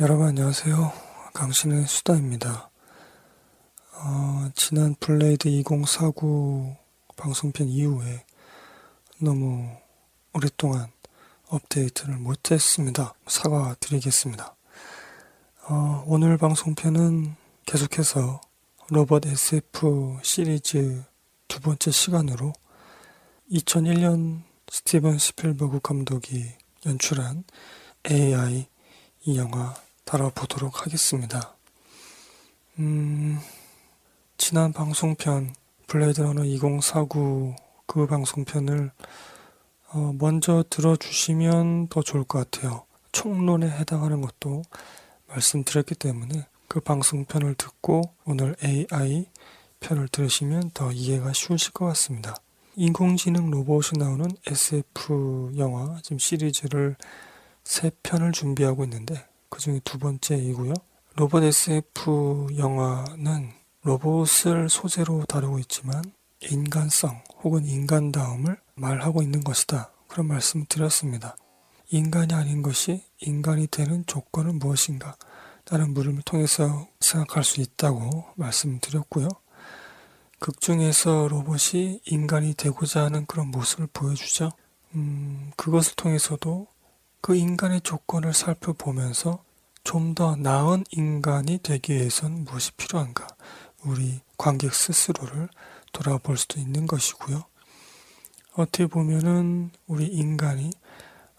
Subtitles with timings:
[0.00, 0.92] 여러분 안녕하세요.
[1.34, 2.68] 강신의 수다입니다.
[3.92, 6.76] 어, 지난 블레이드 2049
[7.14, 8.24] 방송편 이후에
[9.20, 9.68] 너무
[10.32, 10.90] 오랫동안
[11.46, 13.14] 업데이트를 못했습니다.
[13.28, 14.56] 사과드리겠습니다.
[15.68, 18.40] 어, 오늘 방송편은 계속해서
[18.90, 21.04] 로봇 SF 시리즈
[21.46, 22.52] 두 번째 시간으로
[23.48, 26.46] 2001년 스티븐 스필버그 감독이
[26.84, 27.44] 연출한
[28.10, 28.66] AI
[29.26, 31.54] 이 영화 다뤄보도록 하겠습니다.
[32.78, 33.38] 음,
[34.36, 35.54] 지난 방송편
[35.86, 37.56] 블레이드 러너 2049
[37.86, 38.90] 그 방송편을
[39.92, 42.84] 어, 먼저 들어주시면 더 좋을 것 같아요.
[43.12, 44.62] 총론에 해당하는 것도
[45.28, 49.26] 말씀드렸기 때문에 그 방송편을 듣고 오늘 AI
[49.80, 52.34] 편을 들으시면 더 이해가 쉬우실 것 같습니다.
[52.74, 56.96] 인공지능 로봇이 나오는 SF 영화 지금 시리즈를
[57.62, 60.74] 세 편을 준비하고 있는데 그 중에 두 번째이고요.
[61.14, 63.52] 로봇 SF 영화는
[63.84, 66.02] 로봇을 소재로 다루고 있지만
[66.40, 69.92] 인간성 혹은 인간다움을 말하고 있는 것이다.
[70.08, 71.36] 그런 말씀을 드렸습니다.
[71.88, 75.14] 인간이 아닌 것이 인간이 되는 조건은 무엇인가?
[75.70, 79.28] 라는 물음을 통해서 생각할 수 있다고 말씀드렸고요.
[80.40, 84.50] 극 중에서 로봇이 인간이 되고자 하는 그런 모습을 보여주죠.
[84.96, 86.66] 음, 그것을 통해서도
[87.24, 89.42] 그 인간의 조건을 살펴보면서
[89.82, 93.26] 좀 더 나은 인간이 되기 위해선 무엇이 필요한가?
[93.82, 95.48] 우리 관객 스스로를
[95.92, 97.42] 돌아볼 수도 있는 것이고요.
[98.56, 100.70] 어떻게 보면은 우리 인간이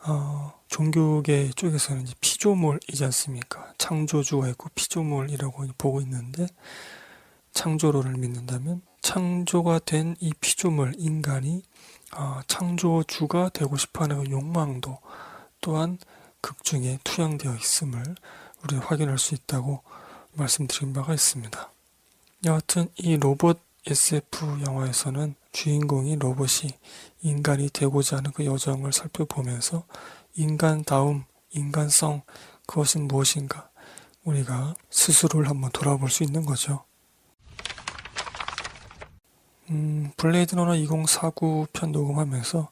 [0.07, 3.71] 어, 종교계 쪽에서는 피조물이지 않습니까?
[3.77, 6.47] 창조주가 있고 피조물이라고 보고 있는데
[7.53, 11.61] 창조로를 믿는다면 창조가 된 이 피조물 인간이
[12.17, 14.97] 어, 창조주가 되고 싶어하는 그 욕망도
[15.61, 15.97] 또한
[16.41, 18.15] 극 중에 투영되어 있음을
[18.63, 19.81] 우리 확인할 수 있다고
[20.33, 21.71] 말씀드린 바가 있습니다.
[22.45, 26.71] 여하튼 이 로봇 SF 영화에서는 주인공이 로봇이
[27.21, 29.83] 인간이 되고자 하는 그 여정을 살펴보면서
[30.35, 32.21] 인간다움, 인간성,
[32.67, 33.69] 그것은 무엇인가
[34.23, 36.83] 우리가 스스로를 한번 돌아볼 수 있는 거죠.
[39.69, 42.69] 음, 블레이드 러너 2049 편 녹음하면서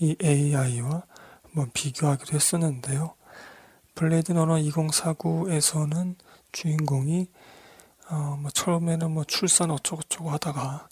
[0.00, 1.02] 이 AI와
[1.52, 3.14] 한번 비교하기도 했었는데요.
[3.94, 6.16] 블레이드 러너 2049에서는
[6.50, 7.28] 주인공이
[8.08, 10.88] 어, 뭐 처음에는 뭐 출산 어쩌고저쩌고 하다가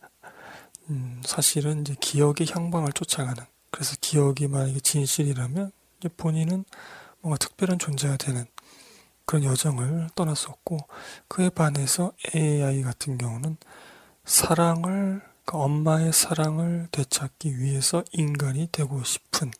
[0.90, 5.72] 음, 사실은 이제 기억의 향방을 쫓아가는 그래서 기억이 만약에 진실이라면
[6.16, 6.64] 본인은
[7.20, 8.44] 뭔가 특별한 존재가 되는
[9.24, 10.78] 그런 여정을 떠났었고
[11.28, 13.56] 그에 반해서 AI 같은 경우는
[14.24, 19.50] 사랑을 그러니까 엄마의 사랑을 되찾기 위해서 인간이 되고 싶은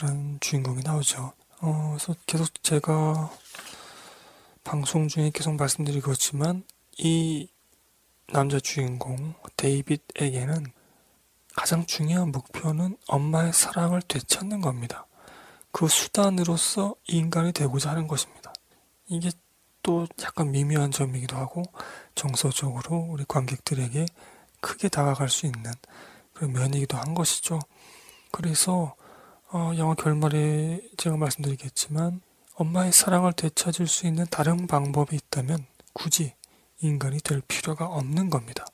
[0.00, 1.34] 그런 주인공이 나오죠.
[1.60, 3.30] 어, 그래서 계속 제가
[4.64, 6.64] 방송 중에 계속 말씀드리고 있지만
[6.96, 7.50] 이
[8.28, 10.72] 남자 주인공 데이빗에게는
[11.54, 15.06] 가장 중요한 목표는 엄마의 사랑을 되찾는 겁니다.
[15.70, 18.54] 그 수단으로서 인간이 되고자 하는 것입니다.
[19.06, 19.30] 이게
[19.82, 21.62] 또 약간 미묘한 점이기도 하고
[22.14, 24.06] 정서적으로 우리 관객들에게
[24.62, 25.70] 크게 다가갈 수 있는
[26.32, 27.58] 그런 면이기도 한 것이죠.
[28.32, 28.94] 그래서
[29.52, 32.20] 어, 영화 결말에 제가 말씀드리겠지만
[32.54, 36.34] 엄마의 사랑을 되찾을 수 있는 다른 방법이 있다면 굳이
[36.80, 38.64] 인간이 될 필요가 없는 겁니다.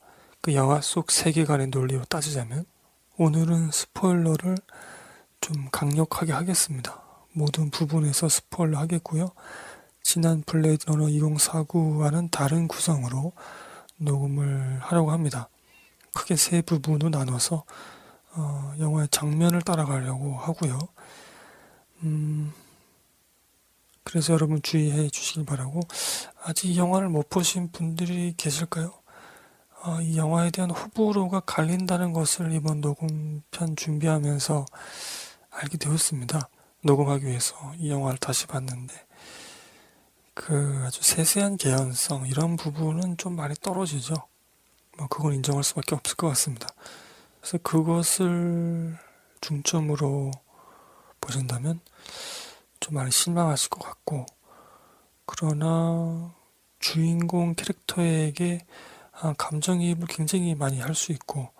[0.43, 2.67] 그 영화 속 세계관의 논리로 따지자면
[3.17, 4.59] 오늘은 스포일러를
[5.41, 7.01] 좀 강력하게 하겠습니다.
[7.33, 9.31] 모든 부분에서 스포일러 하겠고요.
[10.03, 13.33] 지난 블레이드 러너 2049와는 다른 구성으로
[13.97, 15.49] 녹음을 하려고 합니다.
[16.13, 17.65] 크게 세 부분으로 나눠서
[18.37, 20.79] 어, 영화의 장면을 따라가려고 하고요.
[22.03, 22.53] 음,
[24.05, 25.81] 그래서 여러분 주의해 주시길 바라고
[26.45, 28.93] 아직 영화를 못 보신 분들이 계실까요?
[29.83, 34.67] 어, 이 영화에 대한 호불호가 갈린다는 것을 이번 녹음편 준비하면서
[35.51, 36.49] 알게 되었습니다.
[36.83, 38.95] 녹음하기 위해서 이 영화를 다시 봤는데
[40.35, 44.15] 그 아주 세세한 개연성 이런 부분은 좀 많이 떨어지죠.
[44.99, 46.69] 뭐 그건 인정할 수밖에 없을 것 같습니다.
[47.47, 48.99] 그래서 그것을
[49.41, 50.33] 중점으로
[51.21, 51.79] 보신다면
[52.81, 54.27] 좀 많이 실망하실 것 같고,
[55.27, 56.35] 그러나
[56.81, 58.67] 주인공 캐릭터에게
[59.13, 61.51] 아, 감정이입을 굉장히 많이 할 수 있고,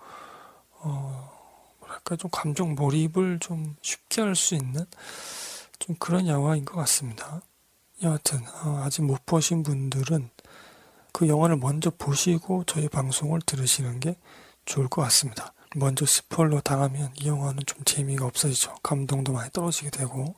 [0.81, 1.31] 어,
[1.79, 4.85] 뭐랄까, 좀 감정 몰입을 좀 쉽게 할 수 있는
[5.79, 7.41] 좀 그런 영화인 것 같습니다.
[8.03, 10.29] 여하튼, 어, 아직 못 보신 분들은
[11.13, 14.17] 그 영화를 먼저 보시고 저희 방송을 들으시는 게
[14.65, 15.53] 좋을 것 같습니다.
[15.77, 18.75] 먼저 스포일러 당하면 이 영화는 좀 재미가 없어지죠.
[18.81, 20.35] 감동도 많이 떨어지게 되고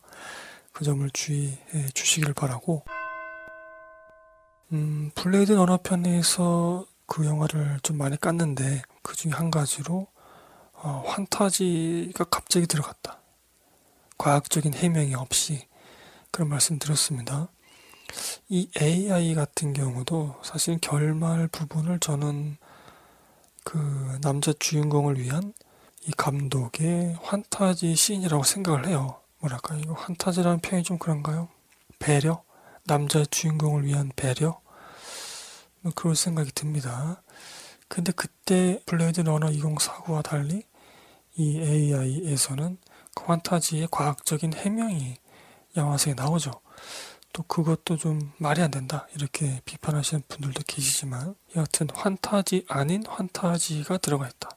[0.74, 2.84] 그 점을 주의해 주시길 바라고
[4.74, 10.08] 음, 블레이드 러너 편에서 그 영화를 좀 많이 깠는데 그 중에 한 가지로
[10.74, 13.20] 어, 환타지가 갑자기 들어갔다.
[14.18, 15.68] 과학적인 해명이 없이
[16.32, 17.48] 그런 말씀 드렸습니다.
[18.50, 22.58] 이 AI 같은 경우도 사실 결말 부분을 저는
[23.70, 25.54] 그 남자 주인공을 위한
[26.02, 29.20] 이 감독의 환타지 씬이라고 생각을 해요.
[29.38, 31.50] 뭐랄까 이거 환타지라는 표현이 좀 그런가요?
[32.00, 32.42] 배려?
[32.86, 34.60] 남자 주인공을 위한 배려?
[35.82, 37.22] 뭐 그런 생각이 듭니다.
[37.88, 40.64] 근데 그때 블레이드 러너 2049와 달리
[41.36, 42.76] 이 AI에서는
[43.14, 45.16] 그 환타지의 과학적인 해명이
[45.78, 46.60] 영화상에 나오죠.
[47.40, 54.28] 또 그것도 좀 말이 안 된다 이렇게 비판하시는 분들도 계시지만 여하튼 환타지 아닌 환타지가 들어가
[54.28, 54.50] 있다.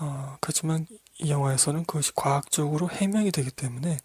[0.00, 0.84] 어, 그렇지만
[1.20, 3.98] 이 영화에서는 그것이 과학적으로 해명이 되기 때문에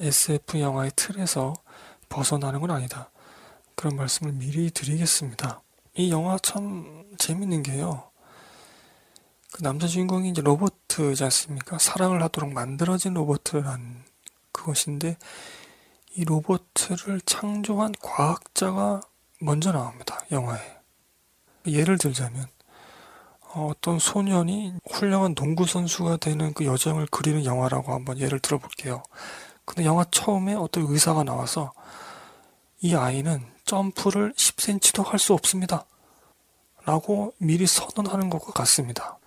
[0.00, 1.52] SF 영화의 틀에서
[2.08, 3.10] 벗어나는 건 아니다.
[3.74, 5.60] 그런 말씀을 미리 드리겠습니다.
[5.96, 8.10] 이 영화 참 재밌는 게요.
[9.52, 11.76] 그 남자 주인공이 이제 로버트지 않습니까?
[11.78, 14.04] 사랑을 하도록 만들어진 로버트란
[14.52, 15.18] 그것인데
[16.18, 19.02] 이 로버트를 창조한 과학자가
[19.38, 20.18] 먼저 나옵니다.
[20.32, 20.60] 영화에.
[21.66, 22.46] 예를 들자면
[23.52, 29.02] 어, 어떤 소년이 훌륭한 농구 선수가 되는 그 여정을 그리는 영화라고 한번 예를 들어볼게요.
[29.66, 31.74] 근데 영화 처음에 어떤 의사가 나와서
[32.80, 35.84] 이 아이는 점프를 10cm도 할 수 없습니다.
[36.86, 39.18] 라고 미리 선언하는 것과 같습니다.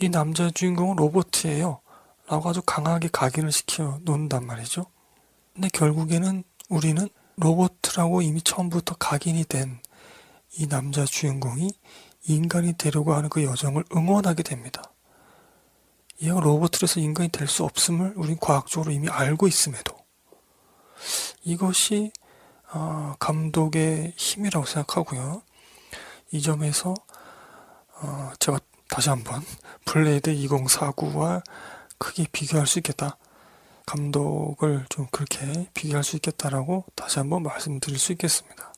[0.00, 1.80] 이 남자 주인공은 로버트예요.
[2.28, 4.86] 라고 아주 강하게 각인을 시켜 놓는단 말이죠.
[5.56, 9.80] 근데 결국에는 우리는 로보트라고 이미 처음부터 각인이 된
[10.58, 11.70] 이 남자 주인공이
[12.28, 14.82] 인간이 되려고 하는 그 여정을 응원하게 됩니다.
[16.22, 19.94] 얘가 로보트에서 인간이 될 수 없음을 우린 과학적으로 이미 알고 있음에도
[21.44, 22.10] 이것이
[22.72, 25.42] 어, 감독의 힘이라고 생각하고요.
[26.32, 26.94] 이 점에서
[28.00, 28.58] 어, 제가
[28.88, 29.42] 다시 한번
[29.84, 31.44] 블레이드 2049와
[31.98, 33.18] 크게 비교할 수 있겠다.
[33.86, 38.72] 감독을 좀 그렇게 비교할 수 있겠다라고 다시 한번 말씀드릴 수 있겠습니다.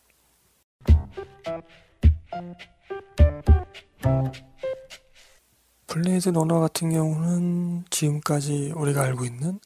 [5.86, 9.58] 블레이드 러너 같은 경우는 지금까지 우리가 알고 있는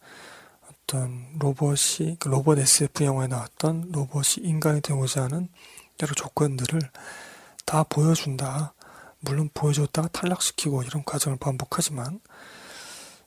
[0.71, 5.49] 어떤 로봇이 그 로봇 SF 영화에 나왔던 로봇이 인간이 되고자 하는
[6.01, 6.81] 여러 조건들을
[7.67, 8.75] 다 보여준다.
[9.21, 12.21] 물론 보여줬다가 탈락시키고 이런 과정을 반복하지만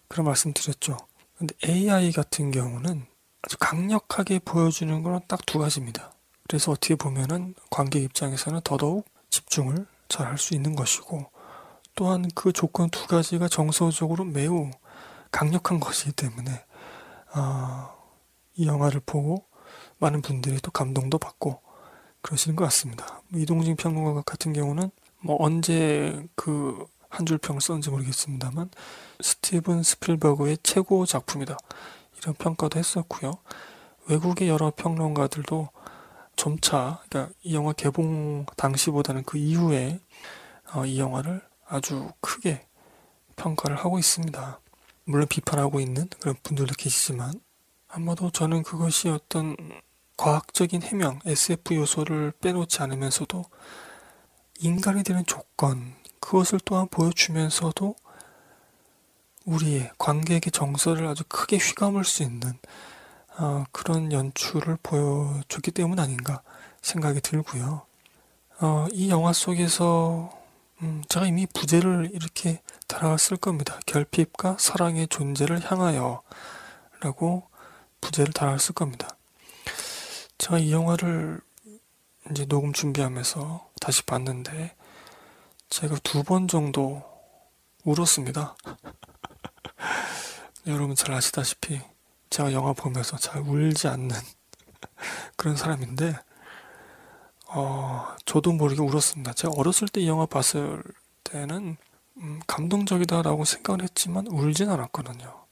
[0.07, 0.97] 그런 말씀 드렸죠.
[1.37, 3.05] 근데 AI 같은 경우는
[3.41, 6.13] 아주 강력하게 보여주는 거는 딱두 가지입니다.
[6.47, 11.25] 그래서 어떻게 보면은 관객 입장에서는 더더욱 집중을 잘 할 수 있는 것이고
[11.95, 14.69] 또한 그 조건 두 가지가 정서적으로 매우
[15.31, 16.51] 강력한 것이기 때문에
[17.35, 17.89] 어,
[18.55, 19.45] 이 영화를 보고
[19.97, 21.61] 많은 분들이 또 감동도 받고
[22.21, 23.21] 그러시는 것 같습니다.
[23.29, 24.89] 뭐 이동진 평론가 같은 경우는
[25.19, 28.69] 뭐 언제 그 한 줄 평을 썼는지 모르겠습니다만
[29.21, 31.57] 스티븐 스필버그의 최고 작품이다
[32.17, 33.31] 이런 평가도 했었고요.
[34.07, 35.69] 외국의 여러 평론가들도
[36.35, 39.99] 점차 그러니까 이 영화 개봉 당시보다는 그 이후에
[40.73, 42.67] 어, 이 영화를 아주 크게
[43.37, 44.59] 평가를 하고 있습니다.
[45.05, 47.39] 물론 비판하고 있는 그런 분들도 계시지만
[47.87, 49.55] 아마도 저는 그것이 어떤
[50.17, 53.43] 과학적인 해명, SF 요소를 빼놓지 않으면서도
[54.59, 55.95] 인간이 되는 조건,
[56.25, 57.95] 그것을 또한 보여주면서도
[59.45, 62.57] 우리의 관객의 정서를 아주 크게 휘감을 수 있는
[63.37, 66.41] 어, 그런 연출을 보여줬기 때문 아닌가
[66.81, 67.85] 생각이 들고요.
[68.59, 70.35] 어, 이 영화 속에서
[70.81, 73.79] 음, 제가 이미 부제를 이렇게 달아쓸 겁니다.
[73.85, 76.23] 결핍과 사랑의 존재를 향하여
[77.01, 77.43] 라고
[78.01, 79.15] 부제를 달아쓸 겁니다.
[80.39, 81.39] 제가 이 영화를
[82.31, 84.74] 이제 녹음 준비하면서 다시 봤는데
[85.75, 87.03] 제가 두 번 정도
[87.83, 88.55] 울었습니다.
[90.67, 91.81] 여러분 잘 아시다시피
[92.29, 94.15] 제가 영화 보면서 잘 울지 않는
[95.35, 96.15] 그런 사람인데
[97.47, 99.33] 어, 저도 모르게 울었습니다.
[99.33, 100.81] 제가 어렸을 때 이 영화 봤을
[101.25, 101.75] 때는
[102.19, 105.43] 음, 감동적이다라고 생각을 했지만 울진 않았거든요.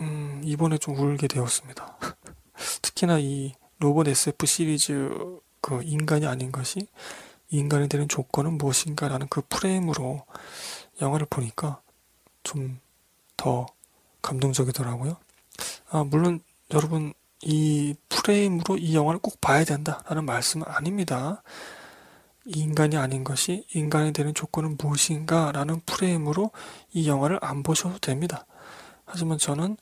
[0.00, 1.98] 음, 이번에 좀 울게 되었습니다.
[2.80, 5.10] 특히나 이 로봇 SF 시리즈
[5.60, 6.88] 그 인간이 아닌 것이
[7.50, 10.24] 인간이 되는 조건은 무엇인가라는 그 프레임으로
[11.00, 11.80] 영화를 보니까
[12.42, 12.80] 좀
[13.36, 13.66] 더
[14.22, 15.16] 감동적이더라고요.
[15.90, 16.40] 아, 물론
[16.72, 17.12] 여러분
[17.42, 21.42] 이 프레임으로 이 영화를 꼭 봐야 된다라는 말씀은 아닙니다.
[22.44, 26.50] 인간이 아닌 것이 인간이 되는 조건은 무엇인가라는 프레임으로
[26.92, 28.46] 이 영화를 안 보셔도 됩니다.
[29.04, 29.76] 하지만 저는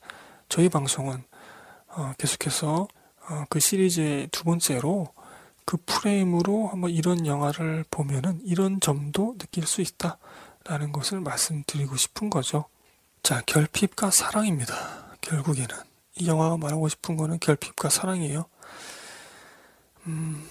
[0.49, 1.23] 저희 방송은
[1.89, 2.89] 어, 계속해서
[3.29, 5.14] 어, 그 시리즈의 두 번째로
[5.65, 10.19] 그 프레임으로 한번 이런 영화를 보면은 이런 점도 느낄 수 있다
[10.65, 12.67] 라는 것을 말씀드리고 싶은 거죠.
[13.23, 15.17] 자, 결핍과 사랑입니다.
[15.21, 15.69] 결국에는
[16.17, 18.45] 이 영화가 말하고 싶은 거는 결핍과 사랑이에요.
[20.07, 20.47] 음,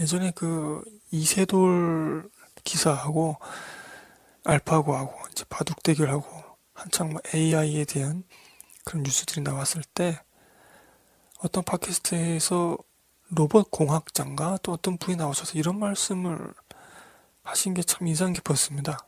[0.00, 2.28] 예전에 그 이세돌
[2.62, 3.36] 기사하고
[4.44, 6.26] 알파고하고 이제 바둑 대결하고
[6.74, 8.24] 한창 뭐 AI에 대한
[8.84, 10.20] 그런 뉴스들이 나왔을 때
[11.40, 12.76] 어떤 팟캐스트에서
[13.30, 16.52] 로봇 공학장과 또 어떤 분이 나오셔서 이런 말씀을
[17.42, 19.06] 하신 게 참 인상 깊었습니다.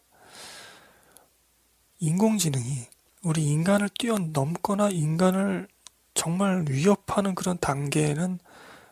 [2.00, 2.87] 인공지능이
[3.23, 5.68] 우리 인간을 뛰어넘거나 인간을
[6.14, 8.38] 정말 위협하는 그런 단계는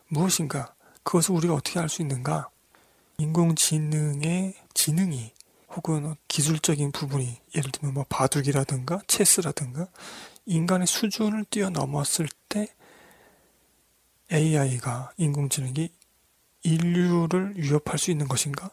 [0.07, 0.73] 무엇인가?
[1.03, 2.49] 그것을 우리가 어떻게 알 수 있는가?
[3.17, 5.31] 인공지능의 지능이
[5.69, 9.87] 혹은 기술적인 부분이 예를 들면 뭐 바둑이라든가 체스라든가
[10.45, 12.67] 인간의 수준을 뛰어넘었을 때
[14.31, 15.89] AI가 인공지능이
[16.63, 18.71] 인류를 위협할 수 있는 것인가?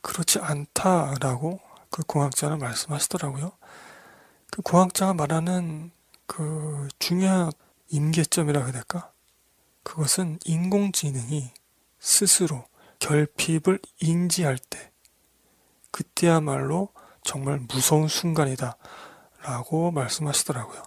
[0.00, 3.52] 그렇지 않다라고 그 공학자는 말씀하시더라고요.
[4.50, 5.90] 그 공학자가 말하는
[6.26, 7.52] 그 중요한
[7.88, 9.12] 임계점이라 해야 될까?
[9.82, 11.50] 그것은 인공지능이
[11.98, 12.64] 스스로
[12.98, 14.92] 결핍을 인지할 때,
[15.90, 16.88] 그때야말로
[17.24, 18.76] 정말 무서운 순간이다.
[19.42, 20.82] 라고 말씀하시더라고요.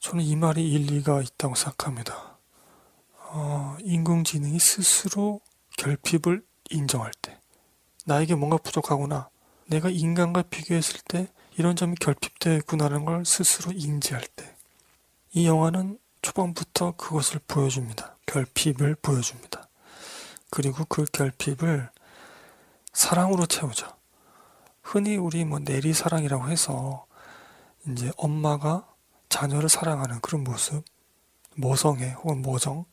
[0.00, 2.33] 저는 이 말이 일리가 있다고 생각합니다.
[3.36, 5.40] 어, 인공지능이 스스로
[5.76, 7.36] 결핍을 인정할 때,
[8.04, 9.28] 나에게 뭔가 부족하구나,
[9.66, 11.26] 내가 인간과 비교했을 때
[11.58, 14.54] 이런 점이 결핍되어 있구나라는 걸 스스로 인지할 때,
[15.32, 18.16] 이 영화는 초반부터 그것을 보여줍니다.
[18.26, 19.68] 결핍을 보여줍니다.
[20.48, 21.90] 그리고 그 결핍을
[22.92, 23.88] 사랑으로 채우죠.
[24.80, 27.04] 흔히 우리 뭐 내리사랑이라고 해서
[27.88, 28.86] 이제 엄마가
[29.28, 30.84] 자녀를 사랑하는 그런 모습,
[31.56, 32.84] 모성애 혹은 모정,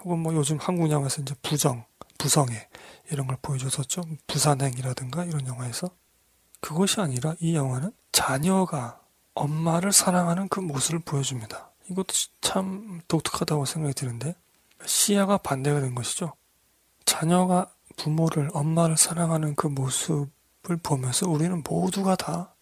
[0.00, 1.84] 혹은 뭐 요즘 한국 영화에서 이제 부정,
[2.18, 2.68] 부성애
[3.10, 4.02] 이런 걸 보여줬었죠.
[4.26, 5.90] 부산행이라든가 이런 영화에서
[6.60, 9.00] 그것이 아니라 이 영화는 자녀가
[9.34, 11.70] 엄마를 사랑하는 그 모습을 보여줍니다.
[11.90, 14.34] 이것도 참 독특하다고 생각이 드는데
[14.84, 16.32] 시야가 반대가 된 것이죠.
[17.04, 22.54] 자녀가 부모를 엄마를 사랑하는 그 모습을 보면서 우리는 모두가 다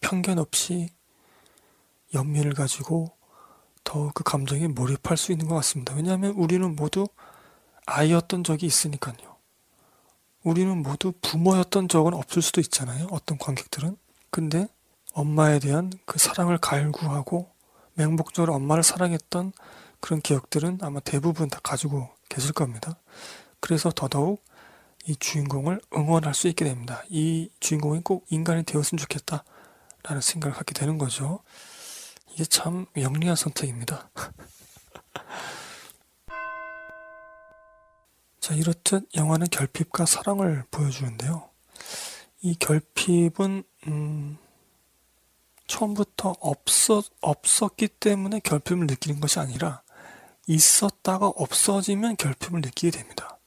[0.00, 0.90] 편견 없이
[2.14, 3.15] 연민을 가지고
[3.86, 5.94] 더 그 감정에 몰입할 수 있는 것 같습니다.
[5.94, 7.06] 왜냐하면 우리는 모두
[7.86, 9.36] 아이였던 적이 있으니까요.
[10.42, 13.06] 우리는 모두 부모였던 적은 없을 수도 있잖아요.
[13.10, 13.96] 어떤 관객들은.
[14.30, 14.68] 근데
[15.14, 17.50] 엄마에 대한 그 사랑을 갈구하고
[17.94, 19.52] 맹목적으로 엄마를 사랑했던
[20.00, 22.98] 그런 기억들은 아마 대부분 다 가지고 계실 겁니다.
[23.60, 24.44] 그래서 더더욱
[25.06, 27.02] 이 주인공을 응원할 수 있게 됩니다.
[27.08, 29.44] 이 주인공이 꼭 인간이 되었으면 좋겠다.
[30.02, 31.40] 라는 생각을 하게 되는 거죠.
[32.36, 34.10] 이게 참 영리한 선택입니다.
[38.40, 41.48] 자, 이렇듯 영화는 결핍과 사랑을 보여주는데요.
[42.42, 44.36] 이 결핍은, 음,
[45.66, 49.80] 처음부터 없었, 없었기 때문에 결핍을 느끼는 것이 아니라
[50.46, 53.38] 있었다가 없어지면 결핍을 느끼게 됩니다.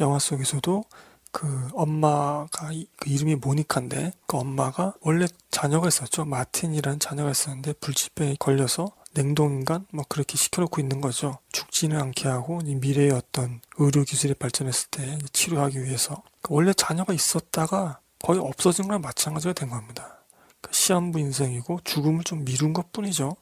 [0.00, 0.82] 영화 속에서도
[1.32, 6.24] 그 엄마가 그 이름이 모니카인데 그 엄마가 원래 자녀가 있었죠.
[6.24, 11.38] 마틴이라는 자녀가 있었는데 불치병에 걸려서 냉동인간 뭐 그렇게 시켜놓고 있는 거죠.
[11.52, 18.38] 죽지는 않게 하고 미래의 어떤 의료 기술이 발전했을 때 치료하기 위해서 원래 자녀가 있었다가 거의
[18.38, 20.18] 없어진 거랑 마찬가지가 된 겁니다.
[20.60, 23.36] 그 시한부 인생이고 죽음을 좀 미룬 것 뿐이죠.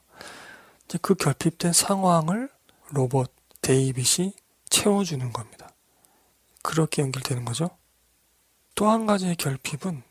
[0.85, 2.49] 이제 그 결핍된 상황을
[2.91, 4.33] 로봇 데이빗이
[4.71, 5.71] 채워주는 겁니다.
[6.63, 7.71] 그렇게 연결되는 거죠.
[8.79, 10.05] 또 한 가지의 결핍은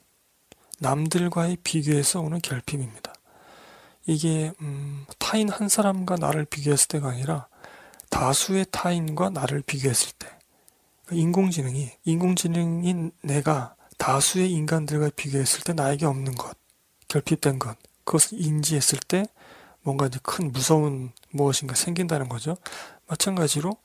[0.79, 3.13] 남들과의 비교에서 오는 결핍입니다.
[4.07, 7.47] 이게 음, 타인 한 사람과 나를 비교했을 때가 아니라
[8.09, 10.27] 다수의 타인과 나를 비교했을 때
[11.11, 16.57] 인공지능이 인공지능인 내가 다수의 인간들과 비교했을 때 나에게 없는 것
[17.07, 19.27] 결핍된 것, 그것을 인지했을 때
[19.81, 22.57] 뭔가 이제 큰 무서운 무엇인가 생긴다는 거죠.
[23.07, 23.77] 마찬가지로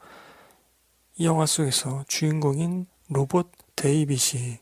[1.19, 4.62] 이 영화 속에서 주인공인 로봇 데이빗이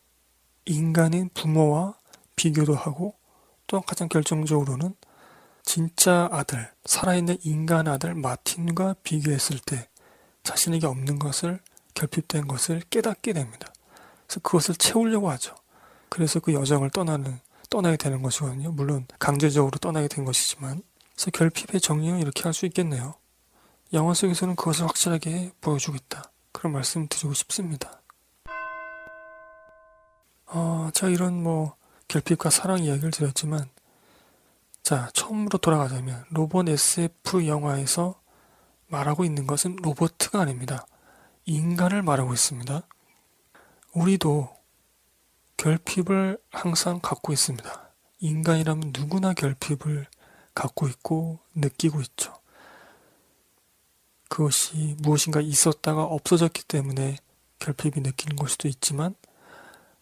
[0.65, 1.95] 인간인 부모와
[2.37, 3.15] 비교도 하고
[3.67, 4.95] 또 가장 결정적으로는
[5.63, 9.89] 진짜 아들, 살아있는 인간 아들 마틴과 비교했을 때
[10.43, 11.61] 자신에게 없는 것을
[11.95, 13.73] 결핍된 것을 깨닫게 됩니다.
[14.27, 15.55] 그래서 그것을 채우려고 하죠.
[16.09, 17.39] 그래서 그 여정을 떠나는
[17.69, 18.73] 떠나게 되는 것이거든요.
[18.73, 20.83] 물론 강제적으로 떠나게 된 것이지만
[21.15, 23.15] 그래서 결핍의 정리는 이렇게 할 수 있겠네요.
[23.93, 26.31] 영화 속에서는 그것을 확실하게 보여주고 있다.
[26.53, 28.00] 그런 말씀 드리고 싶습니다.
[30.53, 31.77] 어, 제가 이런 뭐
[32.09, 33.71] 결핍과 사랑 이야기를 드렸지만
[34.83, 38.21] 자 처음으로 돌아가자면 로봇 SF 영화에서
[38.89, 40.87] 말하고 있는 것은 로보트가 아닙니다.
[41.45, 42.83] 인간을 말하고 있습니다.
[43.95, 44.49] 우리도
[45.57, 47.91] 결핍을 항상 갖고 있습니다.
[48.19, 50.09] 인간이라면 누구나 결핍을
[50.53, 52.35] 갖고 있고 느끼고 있죠.
[54.29, 57.19] 그것이 무엇인가 있었다가 없어졌기 때문에
[57.61, 59.15] 결핍이 느끼는 걸 수도 있지만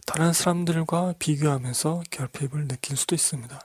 [0.09, 3.61] 다른 사람들과 비교하면서 결핍을 느낄 수도 있습니다.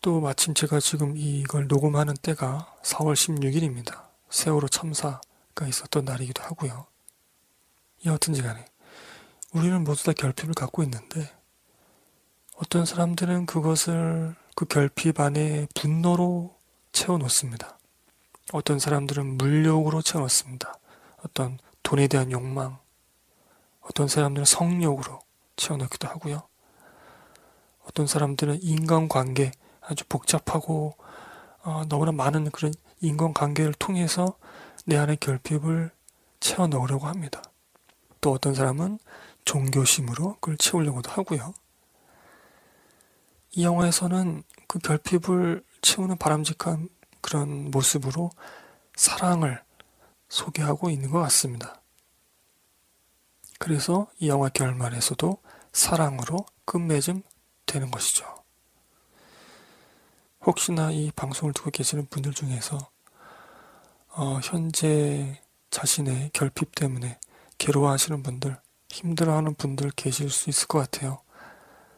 [0.00, 4.04] 또 마침 제가 지금 이걸 녹음하는 때가 4월 16일입니다.
[4.30, 6.86] 세월호 참사가 있었던 날이기도 하고요.
[8.06, 8.64] 여하튼지 간에
[9.52, 11.30] 우리는 모두 다 결핍을 갖고 있는데
[12.56, 16.56] 어떤 사람들은 그것을 그 결핍 안에 분노로
[16.92, 17.78] 채워놓습니다.
[18.54, 20.78] 어떤 사람들은 물욕으로 채워놓습니다.
[21.22, 22.78] 어떤 돈에 대한 욕망,
[23.84, 25.20] 어떤 사람들은 성욕으로
[25.56, 26.42] 채워넣기도 하고요.
[27.84, 30.96] 어떤 사람들은 인간관계 아주 복잡하고
[31.62, 34.36] 어, 너무나 많은 그런 인간관계를 통해서
[34.86, 35.90] 내 안의 결핍을
[36.40, 37.42] 채워 넣으려고 합니다.
[38.20, 38.98] 또 어떤 사람은
[39.44, 41.52] 종교심으로 그걸 채우려고도 하고요.
[43.52, 46.88] 이 영화에서는 그 결핍을 채우는 바람직한
[47.20, 48.30] 그런 모습으로
[48.96, 49.62] 사랑을
[50.28, 51.80] 소개하고 있는 것 같습니다.
[53.58, 55.38] 그래서 이 영화 결말에서도
[55.72, 57.22] 사랑으로 끝맺음
[57.66, 58.24] 되는 것이죠.
[60.42, 62.90] 혹시나 이 방송을 듣고 계시는 분들 중에서
[64.10, 67.18] 어, 현재 자신의 결핍 때문에
[67.58, 68.56] 괴로워하시는 분들,
[68.88, 71.20] 힘들어하는 분들 계실 수 있을 것 같아요.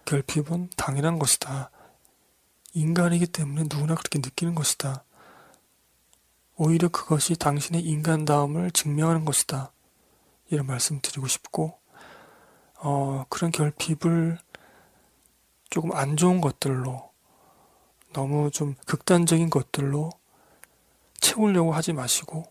[0.06, 1.70] 결핍은 당연한 것이다.
[2.72, 5.04] 인간이기 때문에 누구나 그렇게 느끼는 것이다.
[6.56, 9.72] 오히려 그것이 당신의 인간다움을 증명하는 것이다.
[10.48, 11.78] 이런 말씀 드리고 싶고,
[12.78, 14.38] 어, 그런 결핍을
[15.70, 17.10] 조금 안 좋은 것들로,
[18.12, 20.10] 너무 좀 극단적인 것들로
[21.20, 22.44] 채우려고 하지 마시고,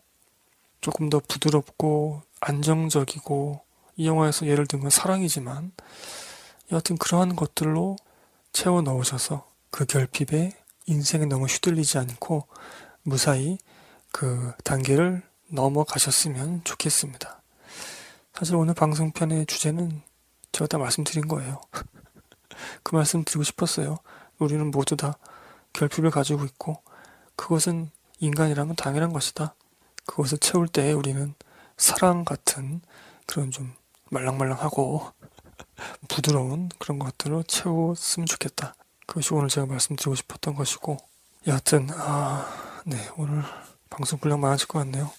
[0.80, 3.60] 조금 더 부드럽고 안정적이고
[3.96, 5.72] 이 영화에서 예를 들면 사랑이지만
[6.70, 7.96] 여하튼 그러한 것들로
[8.52, 12.46] 채워 넣으셔서 그 결핍에 인생에 너무 휘둘리지 않고
[13.02, 13.58] 무사히
[14.12, 17.42] 그 단계를 넘어가셨으면 좋겠습니다.
[18.38, 20.02] 사실 오늘 방송편의 주제는
[20.52, 21.58] 제가 다 말씀드린 거예요.
[22.82, 23.96] 그 말씀 드리고 싶었어요.
[24.38, 25.16] 우리는 모두 다
[25.72, 26.82] 결핍을 가지고 있고
[27.34, 29.54] 그것은 인간이라면 당연한 것이다.
[30.04, 31.32] 그것을 채울 때 우리는
[31.78, 32.82] 사랑 같은
[33.24, 33.72] 그런 좀
[34.10, 35.12] 말랑말랑하고
[36.08, 38.74] 부드러운 그런 것들로 채웠으면 좋겠다.
[39.06, 40.98] 그것이 오늘 제가 말씀드리고 싶었던 것이고
[41.46, 42.46] 여하튼 아,
[42.84, 43.42] 네 오늘
[43.88, 45.10] 방송 분량 많아질 것 같네요.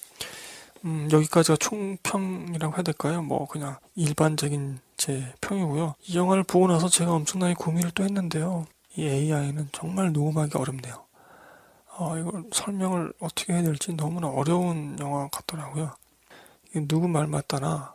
[0.87, 3.21] 음, 여기까지가 총평이라고 해야 될까요?
[3.21, 5.95] 뭐 그냥 일반적인 제 평이고요.
[6.03, 8.65] 이 영화를 보고 나서 제가 엄청나게 고민을 또 했는데요.
[8.95, 11.03] 이 AI는 정말 녹음하기 어렵네요.
[11.97, 15.91] 어, 이걸 설명을 어떻게 해야 될지 너무나 어려운 영화 같더라고요.
[16.87, 17.93] 누구 말 맞다나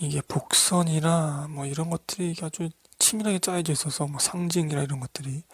[0.00, 5.44] 이게 복선이나 뭐 이런 것들이 아주 치밀하게 짜여져 있어서 뭐 상징이나 이런 것들이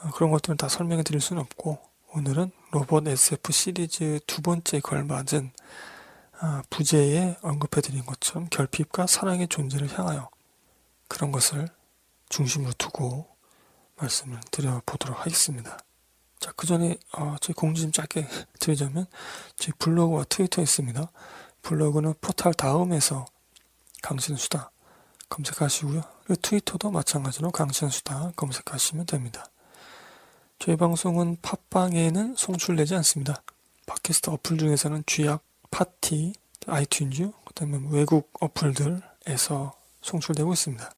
[0.00, 5.50] 어, 그런 것들은 다 설명해 드릴 수는 없고 오늘은 로봇 SF 시리즈 두 번째 걸맞은
[6.38, 10.30] 아, 부제에 언급해 드린 것처럼 결핍과 사랑의 존재를 향하여
[11.08, 11.66] 그런 것을
[12.28, 13.26] 중심으로 두고
[13.96, 15.76] 말씀을 드려보도록 하겠습니다.
[16.38, 18.28] 자, 그 전에 어, 제 공지 좀 짧게
[18.60, 19.06] 드리자면
[19.56, 21.10] 제 블로그와 트위터 있습니다.
[21.62, 23.24] 블로그는 포탈 다음에서
[24.02, 24.70] 강신 수다
[25.30, 26.02] 검색하시고요.
[26.42, 29.46] 트위터도 마찬가지로 강신 수다 검색하시면 됩니다.
[30.58, 33.42] 저희 방송은 팟빵에는 송출되지 않습니다.
[33.86, 36.32] 팟캐스트 어플 중에서는 쥐약, 팟티,
[36.66, 40.90] 아이튠즈, 그 다음에 외국 어플들에서 송출되고 있습니다.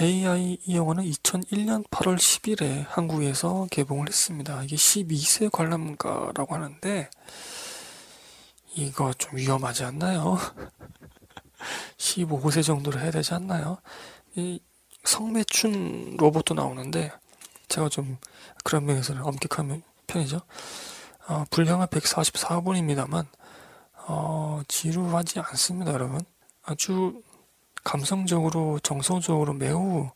[0.00, 4.62] AI 이 영화는 2001년 8월 10일에 한국에서 개봉을 했습니다.
[4.62, 7.10] 이게 12세 관람가라고 하는데
[8.76, 10.38] 이거 좀 위험하지 않나요?
[11.98, 13.78] 15세 정도로 해야 되지 않나요?
[14.36, 14.60] 이
[15.02, 17.10] 성매춘 로봇도 나오는데
[17.68, 18.18] 제가 좀
[18.62, 20.40] 그런 면에서는 엄격한 편이죠.
[21.26, 23.26] 어, 분량은 144분입니다만
[24.06, 26.20] 어, 지루하지 않습니다, 여러분.
[26.62, 27.20] 아주
[27.88, 30.10] 감성적으로 정서적으로 매우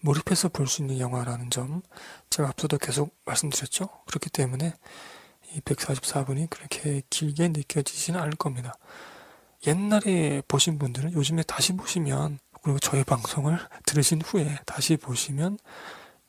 [0.00, 1.82] 몰입해서 볼 수 있는 영화라는 점
[2.30, 3.88] 제가 앞서도 계속 말씀드렸죠.
[4.06, 4.72] 그렇기 때문에
[5.52, 8.74] 이 144분이 그렇게 길게 느껴지지는 않을 겁니다.
[9.66, 15.58] 옛날에 보신 분들은 요즘에 다시 보시면 그리고 저희 방송을 들으신 후에 다시 보시면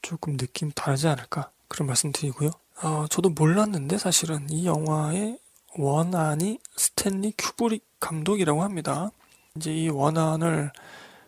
[0.02, 2.50] 조금 느낌 다르지 않을까 그런 말씀 드리고요.
[2.82, 5.38] 어, 저도 몰랐는데 사실은 이 영화의
[5.78, 9.12] 원안이 스탠리 큐브릭 감독이라고 합니다.
[9.60, 10.72] 이제 이 원안을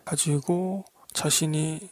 [0.06, 1.86] 가지고 자신이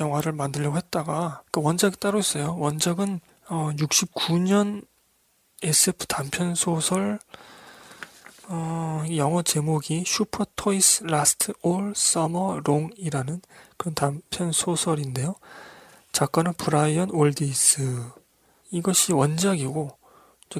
[0.00, 2.56] 영화를 만들려고 했다가 그 원작이 따로 있어요.
[2.58, 4.86] 원작은 어, 69년
[5.62, 7.18] SF 단편 소설
[8.48, 13.42] 어, 영어 제목이 Super Toys Last All Summer Long이라는
[13.76, 15.34] 그런 단편 소설인데요.
[16.12, 18.02] 작가는 브라이언 올디스.
[18.70, 19.98] 이것이 원작이고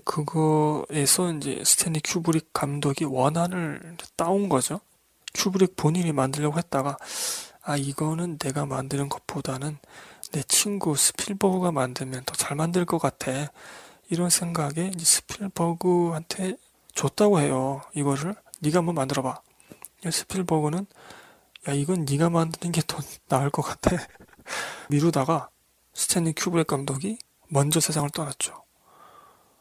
[0.05, 4.81] 그거에서 이제 스탠리 큐브릭 감독이 원안을 따온 거죠.
[5.35, 6.97] 큐브릭 본인이 만들려고 했다가
[7.63, 9.79] 아 이거는 내가 만드는 것보다는
[10.33, 13.51] 내 친구 스필버그가 만들면 더 잘 만들 것 같아.
[14.11, 16.57] 이런 생각에 이제 스필버그한테
[16.95, 17.81] 줬다고 해요.
[17.95, 19.41] 이거를 네가 한번 만들어봐.
[20.11, 20.87] 스필버그는
[21.69, 23.97] 야 이건 네가 만드는 게 더 나을 것 같아.
[24.91, 25.49] 미루다가
[25.95, 27.19] 스탠리 큐브릭 감독이
[27.49, 28.65] 먼저 세상을 떠났죠.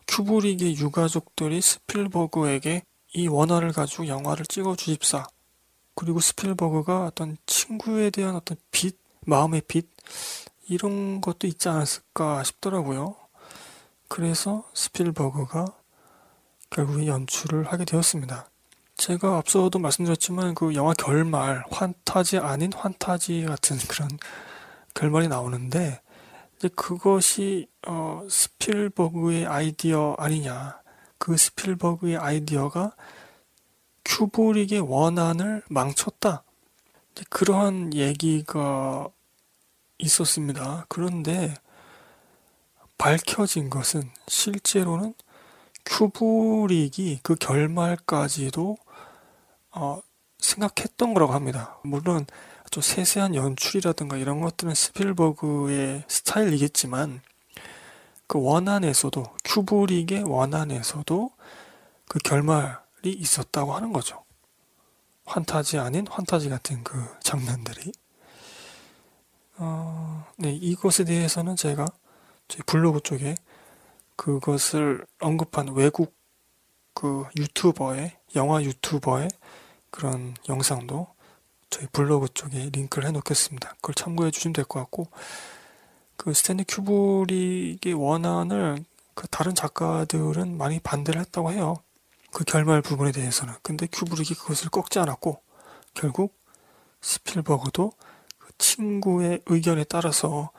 [0.08, 5.28] 큐브릭의 유가족들이 스필버그에게 이 원안을 가지고 영화를 찍어 주십사.
[5.96, 9.90] 그리고 스필버그가 어떤 친구에 대한 어떤 빚, 마음의 빚
[10.68, 13.16] 이런 것도 있지 않았을까 싶더라고요.
[14.08, 15.66] 그래서 스필버그가
[16.70, 18.50] 결국에 연출을 하게 되었습니다.
[18.96, 24.10] 제가 앞서도 말씀드렸지만 그 영화 결말, 환타지 아닌 환타지 같은 그런
[24.94, 26.02] 결말이 나오는데
[26.56, 30.80] 이제 그것이 어, 스필버그의 아이디어 아니냐.
[31.18, 32.96] 그 스필버그의 아이디어가
[34.12, 36.44] 큐브릭의 원안을 망쳤다.
[37.30, 39.08] 그러한 얘기가
[40.00, 40.86] 있었습니다.
[40.90, 41.54] 그런데
[42.98, 45.14] 밝혀진 것은 실제로는
[45.86, 48.78] 큐브릭이 그 결말까지도
[49.72, 50.02] 어,
[50.40, 51.80] 생각했던 거라고 합니다.
[51.84, 52.26] 물론
[52.70, 57.22] 좀 세세한 연출이라든가 이런 것들은 스필버그의 스타일이겠지만
[58.28, 61.32] 그 원안에서도 큐브릭의 원안에서도
[62.08, 64.24] 그 결말이 있었다고 하는 거죠.
[65.26, 67.92] 환타지 아닌 환타지 같은 그 장면들이.
[69.58, 71.86] 어, 네, 이것에 대해서는 제가
[72.48, 73.36] 저희 블로그 쪽에
[74.16, 76.16] 그것을 언급한 외국
[76.94, 79.30] 그 유튜버의 영화 유튜버의
[79.92, 81.08] 그런 영상도
[81.70, 83.76] 저희 블로그 쪽에 링크를 해 놓겠습니다.
[83.76, 85.08] 그걸 참고해 주시면 될 것 같고
[86.18, 88.84] 그 스탠리 큐브릭의 원안을
[89.16, 91.78] 그 다른 작가들은 많이 반대를 했다고 해요.
[92.32, 93.54] 그 결말 부분에 대해서는.
[93.62, 95.42] 근데 큐브릭이 그것을 꺾지 않았고
[95.94, 96.40] 결국
[97.02, 97.92] 스필버그도
[98.38, 100.52] 그 친구의 의견에 따라서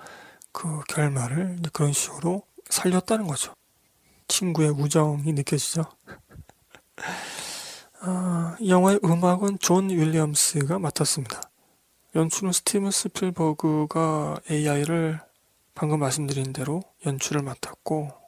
[0.53, 3.55] 그 결말을 그런 식으로 살렸다는 거죠.
[4.29, 5.85] 친구의 우정이 느껴지죠.
[8.01, 11.41] 아, 영화의 음악은 존 윌리엄스가 맡았습니다.
[12.15, 15.21] 연출은 스티븐 스필버그가 AI를
[15.75, 18.22] 방금 말씀드린 대로 연출을 맡았고,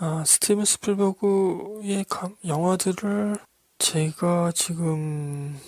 [0.00, 2.04] 아, 스티븐 스필버그의
[2.46, 3.36] 영화들을
[3.78, 5.58] 제가 지금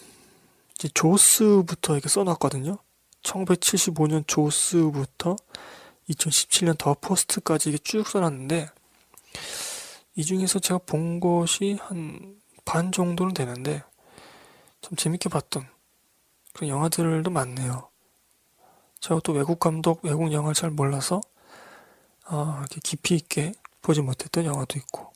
[0.74, 2.78] 이제 조스부터 이렇게 써놨거든요.
[3.22, 5.36] 1975년 조스부터
[6.08, 8.70] 2017년 더 포스트까지 쭉 써놨는데
[10.16, 12.40] 이 중에서 제가 본 것이 한
[12.70, 13.82] 반 정도는 되는데
[14.80, 15.66] 참 재밌게 봤던
[16.52, 17.88] 그런 영화들도 많네요.
[19.00, 21.20] 제가 또 외국 감독, 외국 영화를 잘 몰라서
[22.26, 25.12] 아, 이렇게 깊이 있게 보지 못했던 영화도 있고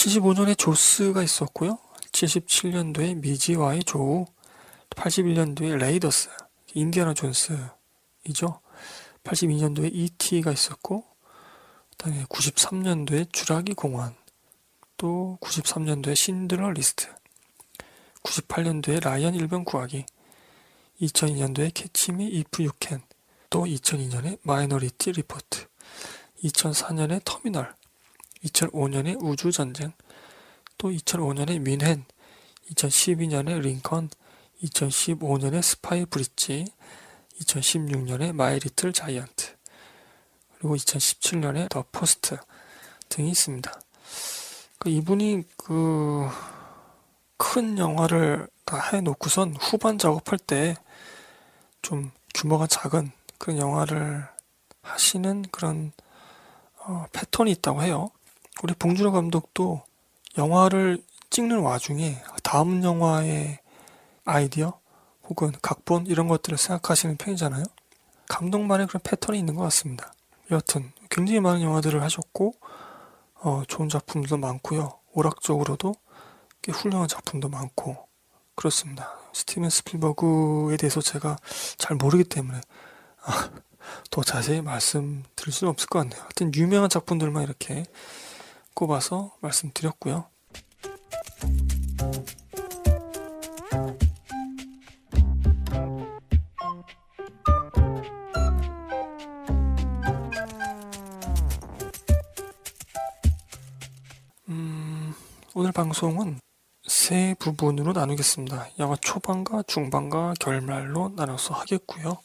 [0.00, 1.78] 75년에 조스가 있었고요.
[2.12, 4.26] 77년도에 미지와의 조우,
[4.90, 6.30] 81년도에 레이더스,
[6.74, 8.60] 인디아나 존스이죠.
[9.24, 11.04] 82년도에 E.T.가 있었고,
[11.90, 14.16] 그다음에 93년도에 주라기 공원,
[14.96, 17.06] 또 93년도에 쉰들러 리스트,
[18.22, 20.06] 98년도에 라이언 일병 구하기,
[21.02, 23.02] 2002년도에 Catch Me If You Can,
[23.50, 25.69] 또 2002년에 Minority Report,
[26.44, 27.74] 2004년에 터미널,
[28.44, 29.92] 2005년에 우주전쟁,
[30.78, 32.04] 또 2005년에 뮌헨,
[32.70, 34.10] 2012년에 링컨,
[34.62, 36.66] 2015년에 Spy Bridge,
[37.40, 39.56] 2016년에 My Little Giant,
[40.58, 42.36] 그리고 2017년에 The Post
[43.08, 43.80] 등이 있습니다.
[44.78, 46.28] 그 이분이 그
[47.42, 50.76] 큰 영화를 다 해놓고선 후반 작업할 때
[51.82, 54.28] 좀 규모가 작은 그런 영화를
[54.82, 55.92] 하시는 그런
[56.90, 58.10] 어, 패턴이 있다고 해요.
[58.64, 59.84] 우리 봉준호 감독도
[60.36, 61.00] 영화를
[61.30, 63.60] 찍는 와중에 다음 영화의
[64.24, 64.76] 아이디어
[65.28, 67.62] 혹은 각본 이런 것들을 생각하시는 편이잖아요.
[68.28, 70.12] 감독만의 그런 패턴이 있는 것 같습니다.
[70.50, 72.54] 여하튼 굉장히 많은 영화들을 하셨고
[73.34, 74.98] 어, 좋은 작품도 많고요.
[75.12, 75.94] 오락적으로도
[76.60, 78.08] 꽤 훌륭한 작품도 많고
[78.56, 79.16] 그렇습니다.
[79.32, 81.36] 스티븐 스필버그에 대해서 제가
[81.78, 82.60] 잘 모르기 때문에
[83.22, 83.50] 아,
[84.10, 86.20] 더 자세히 말씀드릴 수는 없을 것 같네요.
[86.20, 87.84] 하여튼 유명한 작품들만 이렇게
[88.74, 90.26] 꼽아서 말씀드렸고요.
[104.48, 105.14] 음,
[105.54, 106.40] 오늘 방송은
[106.86, 108.68] 세 부분으로 나누겠습니다.
[108.78, 112.18] 영화 초반과 중반과 결말로 나눠서 하겠고요.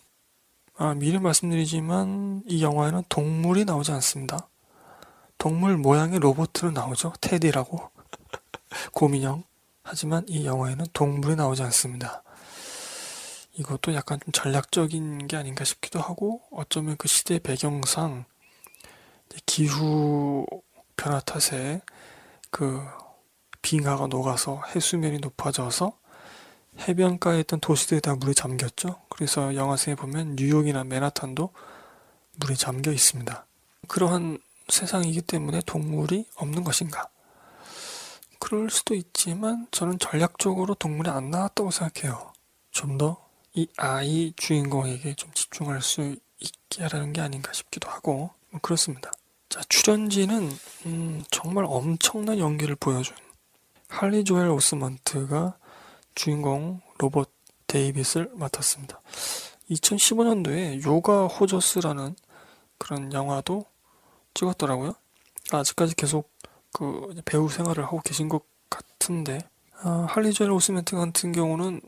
[0.78, 4.50] 아, 미리 말씀드리지만 이 영화에는 동물이 나오지 않습니다.
[5.38, 7.14] 동물 모양의 로봇으로 나오죠.
[7.22, 7.92] 테디라고.
[8.92, 9.46] 고민형.
[9.84, 12.24] 하지만 이 영화에는 동물이 나오지 않습니다.
[13.54, 18.26] 이것도 약간 좀 전략적인 게 아닌가 싶기도 하고 어쩌면 그 시대 배경상
[19.46, 20.46] 기후
[20.98, 21.82] 변화 탓에
[22.50, 22.82] 그
[23.62, 25.98] 빙하가 녹아서 해수면이 높아져서
[26.80, 29.02] 해변가에 있던 도시들이 다 물에 잠겼죠.
[29.10, 31.52] 그래서 영화상에 보면 뉴욕이나 맨하탄도
[32.38, 33.46] 물에 잠겨 있습니다.
[33.88, 37.08] 그러한 세상이기 때문에 동물이 없는 것인가?
[38.40, 42.34] 그럴 수도 있지만 저는 전략적으로 동물이 안 나왔다고 생각해요.
[42.72, 43.26] 좀 더
[43.58, 49.12] 이 아이 주인공에게 좀 집중할 수 있게 하라는 게 아닌가 싶기도 하고 뭐 그렇습니다.
[49.48, 50.52] 자 출연진은
[50.88, 53.16] 음, 정말 엄청난 연기를 보여준
[53.88, 55.58] 할리 조엘 오스먼트가
[56.16, 57.32] 주인공 로봇
[57.68, 59.02] 데이빗을 맡았습니다.
[59.70, 62.16] 2015년도에 요가 호저스라는
[62.78, 63.66] 그런 영화도
[64.34, 64.96] 찍었더라고요.
[65.52, 66.32] 아직까지 계속
[66.72, 69.40] 그 배우 생활을 하고 계신 것 같은데
[69.82, 71.82] 아, 할리 조엘 오스먼트 같은 경우는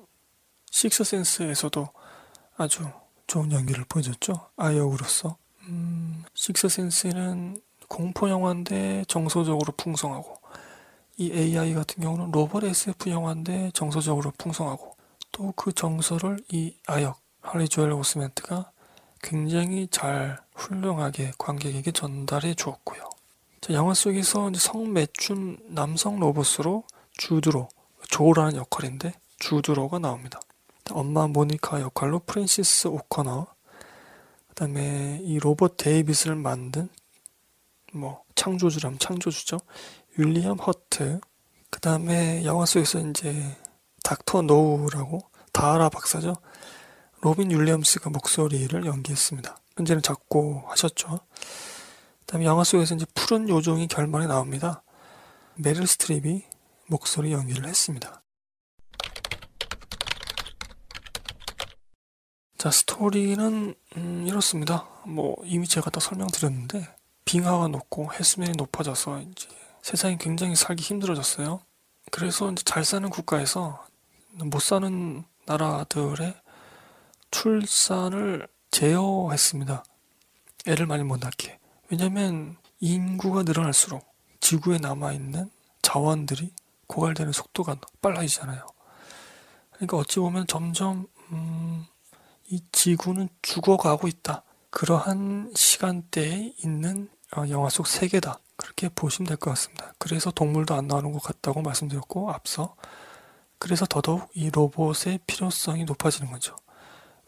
[0.70, 1.88] 식스센스에서도
[2.58, 2.90] 아주
[3.28, 4.50] 좋은 연기를 보여줬죠.
[4.56, 5.38] 아역으로서.
[5.64, 10.37] 음, 식스센스는 공포 영화인데 정서적으로 풍성하고
[11.18, 14.96] 이 AI 같은 경우는 로봇 SF 영화인데 정서적으로 풍성하고
[15.32, 18.72] 또 그 정서를 이 아역 할리 조엘 오스멘트가
[19.22, 23.10] 굉장히 잘 훌륭하게 관객에게 전달해 주었고요.
[23.62, 26.84] 자, 영화 속에서 성매춘 남성 로봇으로
[27.18, 27.70] 주드로
[28.10, 30.40] 조라는 역할인데 주드로가 나옵니다.
[30.92, 33.48] 엄마 모니카 역할로 프랜시스 오코너
[34.50, 36.90] 그다음에 이 로봇 데이빗을 만든
[37.94, 39.58] 뭐 창조주라면 창조주죠.
[40.18, 41.20] 윌리엄 허트,
[41.70, 43.56] 그 다음에 영화 속에서 이제
[44.04, 44.42] Dr.
[44.42, 45.20] Know라고
[45.54, 46.36] 다 알아 박사죠.
[47.22, 49.58] 로빈 윌리엄스가 목소리를 연기했습니다.
[49.76, 51.20] 현재는 작고하셨죠.
[52.20, 54.84] 그 다음에 영화 속에서 이제 푸른 요정이 결말에 나옵니다.
[55.56, 56.44] 메릴 스트립이
[56.88, 58.24] 목소리 연기를 했습니다.
[62.58, 64.88] 자, 스토리는 음, 이렇습니다.
[65.06, 66.88] 뭐 이미 제가 다 설명드렸는데
[67.26, 69.48] 빙하가 높고 해수면이 높아져서 이제
[69.88, 71.62] 세상이 굉장히 살기 힘들어졌어요.
[72.12, 73.88] 그래서 이제 잘 사는 국가에서
[74.34, 76.36] 못 사는 나라들의
[77.32, 79.86] 출산을 제어했습니다.
[80.68, 81.58] 애를 많이 못 낳게.
[81.90, 85.50] 왜냐면 인구가 늘어날수록 지구에 남아있는
[85.82, 86.52] 자원들이
[86.88, 88.68] 고갈되는 속도가 빨라지잖아요.
[89.72, 91.86] 그러니까 어찌 보면 점점 음,
[92.50, 94.44] 이 지구는 죽어가고 있다.
[94.70, 98.42] 그러한 시간대에 있는 어, 영화 속 세계다.
[98.68, 99.94] 그렇게 보시면 될 것 같습니다.
[99.98, 102.76] 그래서 동물도 안 나오는 것 같다고 말씀드렸고 앞서
[103.60, 106.56] 그래서 더더욱 이 로봇의 필요성이 높아지는 거죠.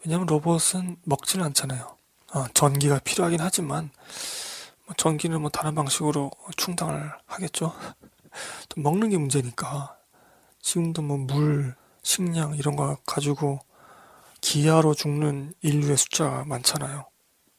[0.04, 1.96] 왜냐하면 로봇은 먹지는 않잖아요.
[2.34, 3.90] 어, 전기가 필요하긴 하지만
[4.86, 7.74] 뭐 전기는 뭐 다른 방식으로 충당을 하겠죠.
[8.68, 9.96] 또 먹는 게 문제니까
[10.60, 13.60] 지금도 뭐 물, 식량 이런 거 가지고
[14.42, 17.06] 기아로 죽는 인류의 숫자가 많잖아요.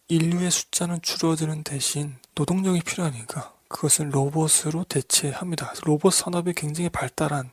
[0.08, 5.74] 인류의 숫자는 줄어드는 대신 노동력이 필요하니까 그것을 로봇으로 대체합니다.
[5.84, 7.50] 로봇 산업이 굉장히 발달한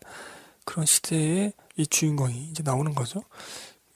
[0.64, 3.22] 그런 시대에 이 주인공이 이제 나오는 거죠.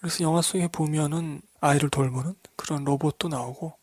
[0.00, 3.74] 그래서 영화 속에 보면은 아이를 돌보는 그런 로봇도 나오고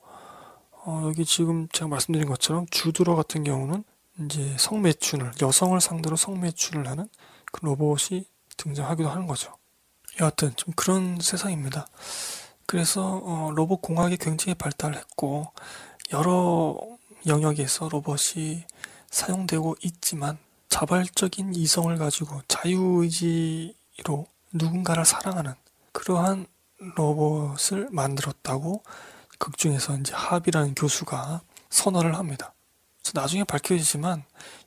[0.71, 3.83] 어, 여기 지금 제가 말씀드린 것처럼 주드러 같은 경우는
[4.25, 7.07] 이제 성매춘을 여성을 상대로 성매춘을 하는
[7.51, 8.25] 그 로봇이
[8.57, 9.55] 등장하기도 하는 거죠.
[10.19, 11.87] 여하튼 좀 그런 세상입니다.
[12.65, 15.51] 그래서 어, 로봇 공학이 굉장히 발달했고
[16.13, 16.77] 여러
[17.25, 18.65] 영역에서 로봇이
[19.09, 20.37] 사용되고 있지만
[20.69, 25.53] 자발적인 이성을 가지고 자유의지로 누군가를 사랑하는
[25.91, 26.45] 그러한
[26.95, 28.83] 로봇을 만들었다고
[29.37, 32.53] 극 중에서 이제 합이라는 교수가 선언을 합니다.
[33.13, 34.23] 나중에 밝혀지지만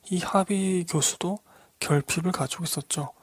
[0.09, 1.39] 이 합의 교수도
[1.79, 3.13] 결핍을 가지고 있었죠.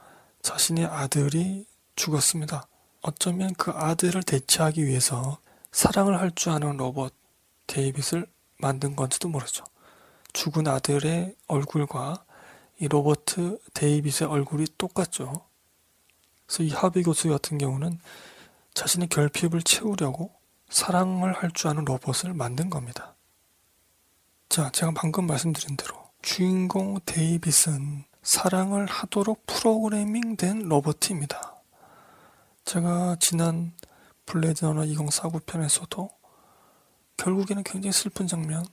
[0.43, 1.66] 자신의 아들이
[1.97, 2.66] 죽었습니다.
[3.03, 5.38] 어쩌면 그 아들을 대체하기 위해서
[5.73, 7.14] 사랑을 할 줄 아는 로봇
[7.66, 8.27] 데이빗을
[8.61, 9.64] 만든 건지도 모르죠.
[10.33, 12.25] 죽은 아들의 얼굴과
[12.79, 15.46] 이 로보트 데이빗의 얼굴이 똑같죠.
[16.46, 17.99] 그래서 이 하비 교수 같은 경우는
[18.75, 20.33] 자신의 결핍을 채우려고
[20.68, 23.14] 사랑을 할 줄 아는 로봇을 만든 겁니다.
[24.49, 31.57] 자, 제가 방금 말씀드린 대로 주인공 데이빗은 사랑을 하도록 프로그래밍 된 로봇입니다.
[32.64, 33.73] 제가 지난
[34.27, 36.11] Blade Runner 2049 편에서도
[37.20, 38.64] 결국에는 굉장히 슬픈 장면.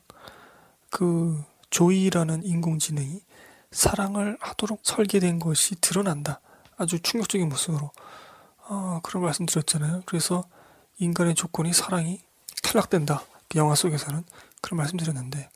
[0.89, 3.21] 그 조이라는 인공지능이
[3.71, 6.39] 사랑을 하도록 설계된 것이 드러난다.
[6.77, 7.91] 아주 충격적인 모습으로.
[8.69, 10.03] 아, 그런 말씀 드렸잖아요.
[10.05, 10.45] 그래서
[10.97, 12.21] 인간의 조건이 사랑이
[12.63, 13.23] 탈락된다.
[13.49, 14.23] 그 영화 속에서는
[14.61, 15.49] 그런 말씀 드렸는데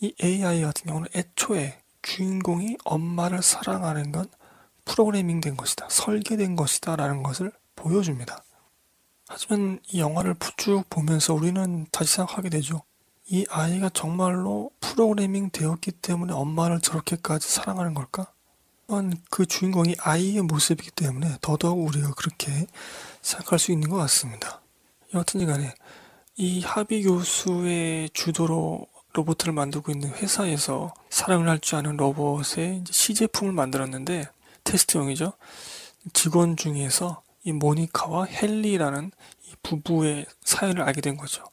[0.00, 4.26] 이 AI 같은 경우는 애초에 주인공이 엄마를 사랑하는 건
[4.84, 5.88] 프로그래밍 된 것이다.
[5.90, 6.96] 설계된 것이다.
[6.96, 8.42] 라는 것을 보여줍니다.
[9.28, 12.82] 하지만 이 영화를 쭉 보면서 우리는 다시 생각하게 되죠.
[13.28, 18.32] 이 아이가 정말로 프로그래밍 되었기 때문에 엄마를 저렇게까지 사랑하는 걸까?
[19.30, 22.66] 그 주인공이 아이의 모습이기 때문에 더더욱 우리가 그렇게
[23.20, 24.60] 생각할 수 있는 것 같습니다.
[25.12, 25.74] 여하튼 간에
[26.36, 34.28] 이 하비 교수의 주도로 로봇을 만들고 있는 회사에서 사랑을 할 줄 아는 로봇의 시제품을 만들었는데
[34.62, 35.32] 테스트용이죠.
[36.12, 39.12] 직원 중에서 이 모니카와 헨리라는
[39.44, 41.44] 이 부부의 사연을 알게 된 거죠.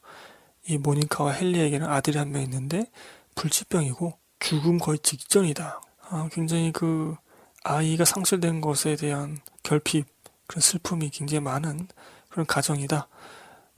[0.66, 2.90] 이 모니카와 헨리에게는 아들이 한 명 있는데
[3.36, 5.80] 불치병이고 죽음 거의 직전이다.
[6.10, 7.14] 아, 굉장히 그
[7.62, 10.06] 아이가 상실된 것에 대한 결핍,
[10.48, 11.86] 그런 슬픔이 굉장히 많은
[12.28, 13.06] 그런 가정이다.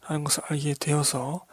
[0.09, 1.45] 라는 것을 알게 되어서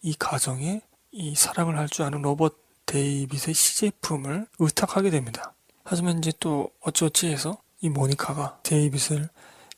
[0.00, 0.80] 이 가정에
[1.12, 5.52] 이 사랑을 할 줄 아는 로봇 데이빗의 시제품을 의탁하게 됩니다.
[5.84, 9.28] 하지만 이제 또 어찌어찌 해서 이 모니카가 데이빗을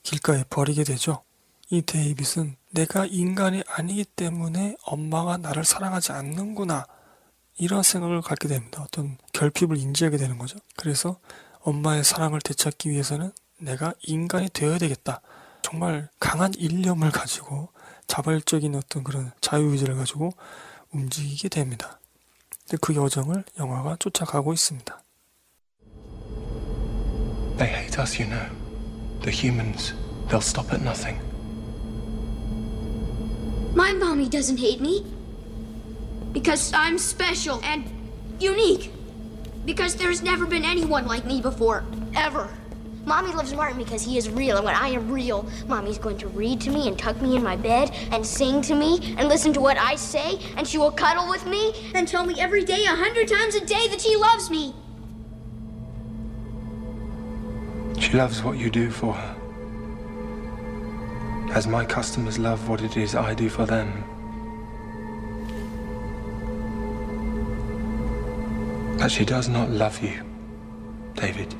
[0.02, 1.22] 길가에 버리게 되죠.
[1.70, 6.86] 이 데이빗은 내가 인간이 아니기 때문에 엄마가 나를 사랑하지 않는구나.
[7.58, 8.82] 이런 생각을 갖게 됩니다.
[8.82, 10.58] 어떤 결핍을 인지하게 되는 거죠.
[10.76, 11.18] 그래서
[11.60, 15.20] 엄마의 사랑을 되찾기 위해서는 내가 인간이 되어야 되겠다.
[15.62, 17.68] 정말 강한 일념을 가지고
[18.06, 20.30] 자발적인 어떤 그런 자유의지를 가지고
[20.92, 21.98] 움직이게 됩니다.
[22.80, 25.02] 그 여정을 영화가 쫓아가고 있습니다.
[27.58, 28.67] They hate us, you know.
[29.28, 29.92] The humans.
[30.28, 31.20] They'll stop at nothing.
[33.74, 35.04] My mommy doesn't hate me.
[36.32, 37.84] Because I'm special and
[38.40, 38.90] unique.
[39.66, 41.84] Because there's never been anyone like me before.
[42.16, 42.48] Ever.
[43.04, 46.28] Mommy loves Martin because he is real, and when I am real, Mommy's going to
[46.28, 49.52] read to me and tuck me in my bed and sing to me and listen
[49.52, 52.86] to what I say, and she will cuddle with me and tell me every day,
[52.86, 54.72] a hundred times a day, that she loves me.
[58.08, 59.36] She loves what you do for her.
[61.52, 64.02] As my customers love what it is I do for them.
[68.98, 70.22] But she does not love you,
[71.16, 71.54] David.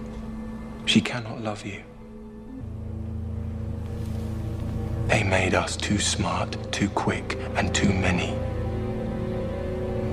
[0.87, 1.82] She cannot love you.
[5.08, 8.32] They made us too smart, too quick, and too many.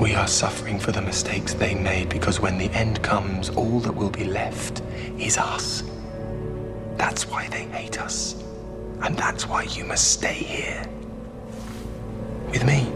[0.04, 3.96] We are suffering for the mistakes they made because when the end comes, all that
[3.96, 4.82] will be left
[5.18, 5.84] is us.
[6.98, 8.36] That's why they hate us.
[9.02, 10.82] And that's why you must stay here.
[12.52, 12.88] With me.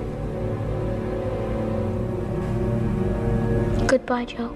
[3.88, 4.50] Goodbye, Joe.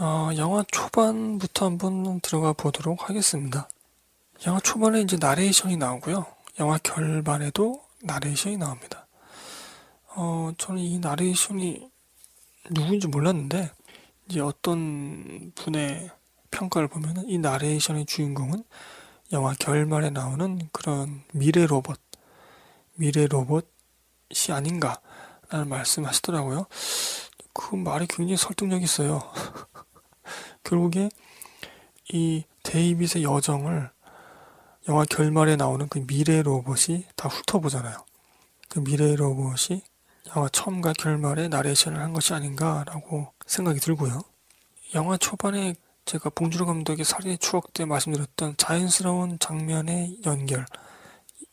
[0.00, 3.68] 어, 영화 초반부터 한번 들어가 보도록 하겠습니다.
[4.46, 6.26] 영화 초반에 이제 나레이션이 나오고요.
[6.60, 9.06] 영화 결반에도 나레이션이 나옵니다.
[10.14, 11.88] 어, 저는 이 나레이션이
[12.70, 13.70] 누구인지 몰랐는데,
[14.28, 16.10] 이제 어떤 분의
[16.50, 18.64] 평가를 보면은 이 나레이션의 주인공은
[19.32, 22.00] 영화 결말에 나오는 그런 미래 로봇,
[22.94, 23.64] 미래 로봇이
[24.50, 26.66] 아닌가라는 말씀 하시더라고요.
[27.52, 29.20] 그 말이 굉장히 설득력 있어요.
[30.64, 31.10] 결국에
[32.12, 33.90] 이 데이빗의 여정을
[34.88, 37.96] 영화 결말에 나오는 그 미래 로봇이 다 훑어보잖아요.
[38.68, 39.82] 그 미래 로봇이
[40.34, 44.22] 영화 처음과 결말에 나레이션을 한 것이 아닌가라고 생각이 들고요.
[44.94, 45.74] 영화 초반에
[46.08, 50.64] 제가 봉준호 감독의 살인의 추억 때 말씀드렸던 자연스러운 장면의 연결,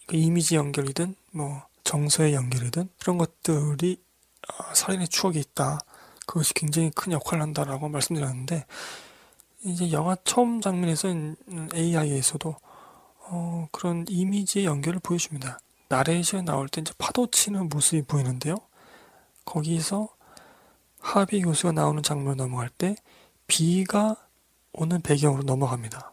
[0.08, 4.02] 그 이미지 연결이든 뭐 정서의 연결이든 그런 것들이
[4.48, 5.80] 아, 살인의 추억이 있다.
[6.26, 8.66] 그것이 굉장히 큰 역할을 한다라고 말씀드렸는데
[9.66, 11.10] 이제 영화 처음 장면에서
[11.74, 12.56] AI에서도
[13.28, 15.60] 어, 그런 이미지의 연결을 보여줍니다.
[15.90, 18.56] 나레이션에 나올 때 이제 파도 치는 모습이 보이는데요.
[19.44, 20.08] 거기서
[21.02, 22.96] 하비 교수가 나오는 장면을 넘어갈 때
[23.48, 24.16] 비가
[24.78, 26.12] 오는 배경으로 넘어갑니다.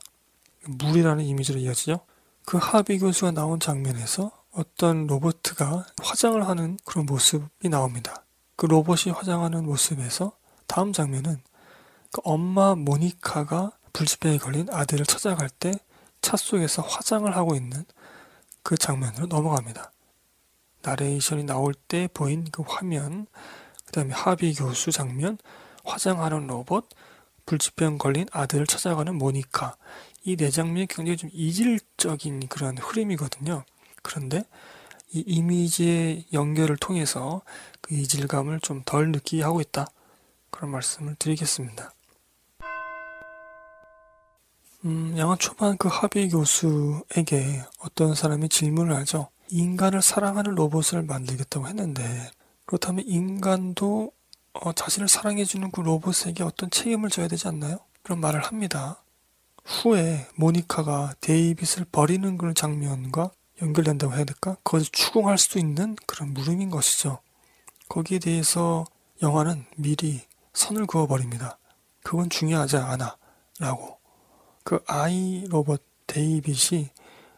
[0.67, 2.01] 물이라는 이미지로 이어지죠.
[2.45, 8.25] 그 하비 교수가 나온 장면에서 어떤 로버트가 화장을 하는 그런 모습이 나옵니다.
[8.57, 10.33] 그 로봇이 화장하는 모습에서
[10.67, 11.43] 다음 장면은
[12.13, 15.73] 그 엄마 모니카가 불치병에 걸린 아들을 찾아갈 때
[16.23, 17.85] 차 속에서 화장을 하고 있는
[18.63, 19.93] 그 장면으로 넘어갑니다.
[20.83, 23.27] 나레이션이 나올 때 보인 그 화면,
[23.85, 25.37] 그 다음에 하비 교수 장면,
[25.85, 26.89] 화장하는 로봇,
[27.47, 29.77] 불치병 걸린 아들을 찾아가는 모니카.
[30.25, 33.65] 이 네 장면이 굉장히 좀 이질적인 그런 흐름이거든요.
[34.03, 34.45] 그런데
[35.13, 37.43] 이 이미지의 연결을 통해서
[37.81, 39.87] 그 이질감을 좀 덜 느끼게 하고 있다.
[40.51, 41.93] 그런 말씀을 드리겠습니다.
[44.85, 49.29] 음, 영화 초반 그 하비 교수에게 어떤 사람이 질문을 하죠.
[49.49, 52.31] 인간을 사랑하는 로봇을 만들겠다고 했는데
[52.67, 54.13] 그렇다면 인간도
[54.55, 57.79] 어, 자신을 사랑해주는 그 로봇에게 어떤 책임을 져야 되지 않나요?
[58.03, 59.03] 그런 말을 합니다.
[59.65, 63.31] 후에 모니카가 데이빗을 버리는 그런 장면과
[63.63, 64.57] 연결된다고 해야 될까?
[64.63, 67.21] 그것을 추궁할 수도 있는 그런 물음인 것이죠.
[67.89, 68.85] 거기에 대해서
[69.23, 70.23] 영화는 미리
[70.53, 71.59] 선을 그어버립니다.
[72.03, 73.17] 그건 중요하지 않아.
[73.61, 73.99] 라고.
[74.65, 76.91] 그 아이 로봇 데이빗이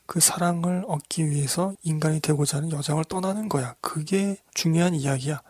[0.07, 3.75] 그 사랑을 얻기 위해서 인간이 되고자 하는 여정을 떠나는 거야.
[3.81, 5.43] 그게 중요한 이야기야.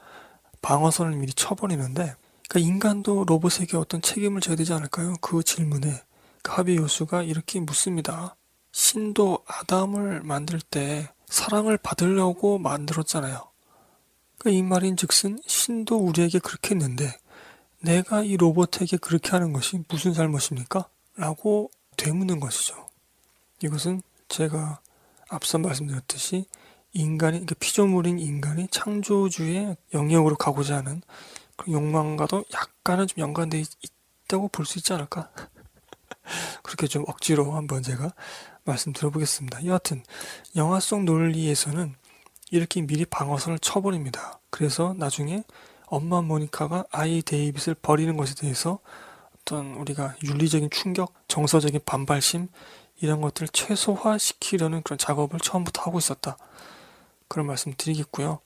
[0.64, 2.16] 방어선을 미리 쳐버리는데,
[2.48, 5.16] 그러니까 인간도 로봇에게 어떤 책임을 져야 되지 않을까요?
[5.20, 6.02] 그 질문에
[6.42, 8.34] 그 하비 요수가 이렇게 묻습니다.
[8.72, 13.44] 신도 아담을 만들 때 사랑을 받으려고 만들었잖아요.
[14.38, 17.14] 그러니까 이 말인 즉슨 신도 우리에게 그렇게 했는데
[17.80, 20.88] 내가 이 로봇에게 그렇게 하는 것이 무슨 잘못입니까?
[21.16, 22.88] 라고 되묻는 것이죠.
[23.62, 24.80] 이것은 제가
[25.28, 26.46] 앞서 말씀드렸듯이
[26.94, 31.02] 인간이, 그러니까 피조물인 인간이 창조주의 영역으로 가고자 하는
[31.56, 33.62] 그 욕망과도 약간은 좀 연관되어
[34.24, 35.30] 있다고 볼 수 있지 않을까?
[36.62, 38.12] 그렇게 좀 억지로 한번 제가
[38.64, 39.66] 말씀 드려보겠습니다.
[39.66, 40.02] 여하튼
[40.56, 41.94] 영화 속 논리에서는
[42.50, 44.38] 이렇게 미리 방어선을 쳐버립니다.
[44.50, 45.44] 그래서 나중에
[45.86, 48.78] 엄마 모니카가 아이 데이빗을 버리는 것에 대해서
[49.40, 52.48] 어떤 우리가 윤리적인 충격, 정서적인 반발심
[53.00, 56.36] 이런 것들을 최소화시키려는 그런 작업을 처음부터 하고 있었다.
[57.28, 58.40] 그런 말씀 드리겠고요.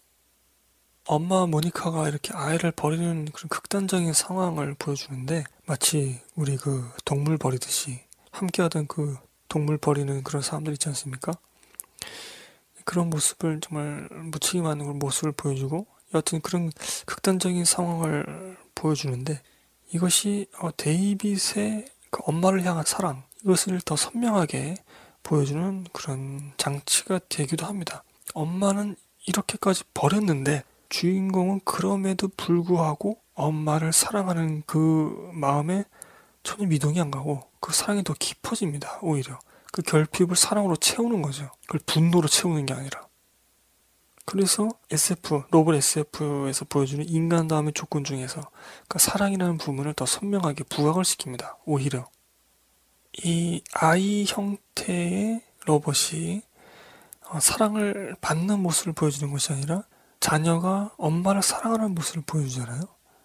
[1.07, 8.01] 엄마 모니카가 이렇게 아이를 버리는 그런 극단적인 상황을 보여주는데 마치 우리 그 동물 버리듯이
[8.31, 9.17] 함께하던 그
[9.49, 11.33] 동물 버리는 그런 사람들 있지 않습니까?
[12.85, 16.71] 그런 모습을 정말 무책임한 그런 모습을 보여주고 여하튼 그런
[17.07, 19.43] 극단적인 상황을 보여주는데
[19.93, 24.77] 이것이 어, 데이빗의 그 엄마를 향한 사랑 이것을 더 선명하게
[25.23, 28.05] 보여주는 그런 장치가 되기도 합니다.
[28.35, 35.85] 엄마는 이렇게까지 버렸는데 주인공은 그럼에도 불구하고 엄마를 사랑하는 그 마음에
[36.43, 39.01] 전혀 미동이 안 가고 그 사랑이 더 깊어집니다.
[39.03, 39.39] 오히려
[39.73, 41.51] 그 결핍을 사랑으로 채우는 거죠.
[41.67, 43.07] 그걸 분노로 채우는 게 아니라.
[44.25, 48.43] 그래서 SF 로봇 SF에서 보여주는 인간 다음의 조건 중에서
[48.87, 51.57] 그 사랑이라는 부분을 더 선명하게 부각을 시킵니다.
[51.65, 52.07] 오히려
[53.25, 56.48] 이 아이 형태의 로봇이 어,
[57.41, 59.85] 사랑을 받는 모습을 보여주는 것이 아니라
[60.21, 62.83] 자녀가 엄마를 사랑하는 모습을 보여주잖아요.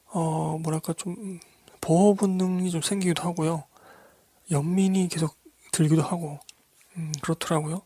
[0.08, 1.39] 어 뭐랄까 좀
[1.82, 3.64] 보호 본능이 좀 생기기도 하고요.
[4.51, 5.36] 연민이 계속
[5.72, 6.39] 들기도 하고
[6.97, 7.82] 음, 그렇더라고요.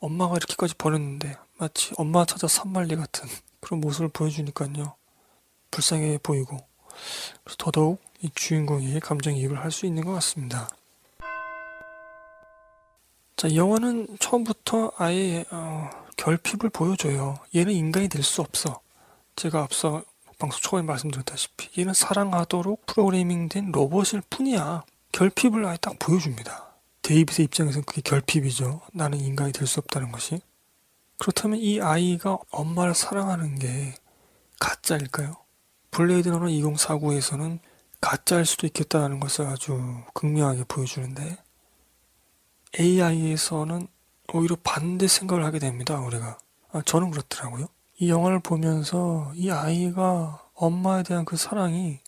[0.00, 3.28] 엄마가 이렇게까지 버렸는데 마치 엄마 찾아 산말리 같은
[3.60, 4.94] 그런 모습을 보여주니까요.
[5.70, 6.56] 불쌍해 보이고
[7.58, 10.68] 더더욱 이 주인공이 감정이입을 할 수 있는 것 같습니다.
[13.38, 17.38] 자, 이 영화는 처음부터 아예 어, 결핍을 보여줘요.
[17.54, 18.80] 얘는 인간이 될 수 없어.
[19.36, 20.02] 제가 앞서
[20.40, 24.82] 방송 초반에 말씀드렸다시피 얘는 사랑하도록 프로그래밍된 로봇일 뿐이야.
[25.12, 26.66] 결핍을 아예 딱 보여줍니다.
[27.02, 28.80] 데이빗의 입장에서는 그게 결핍이죠.
[28.92, 30.40] 나는 인간이 될 수 없다는 것이.
[31.18, 33.94] 그렇다면 이 아이가 엄마를 사랑하는 게
[34.58, 35.36] 가짜일까요?
[35.92, 37.60] Blade Runner 2049에서는
[38.00, 39.80] 가짜일 수도 있겠다는 것을 아주
[40.14, 41.38] 극명하게 보여주는데
[42.78, 43.88] AI에서는
[44.34, 46.38] 오히려 반대 생각을 하게 됩니다, 우리가.
[46.72, 47.68] 아, 저는 그렇더라고요.
[47.98, 52.00] 이 영화를 보면서 이 아이가 엄마에 대한 그 사랑이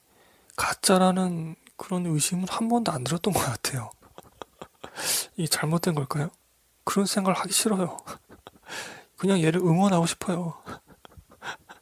[0.57, 3.91] 가짜라는 그런 의심은 한 번도 안 들었던 것 같아요.
[5.37, 6.31] 이게 잘못된 걸까요?
[6.85, 7.97] 그런 생각을 하기 싫어요.
[9.17, 10.55] 그냥 얘를 응원하고 싶어요.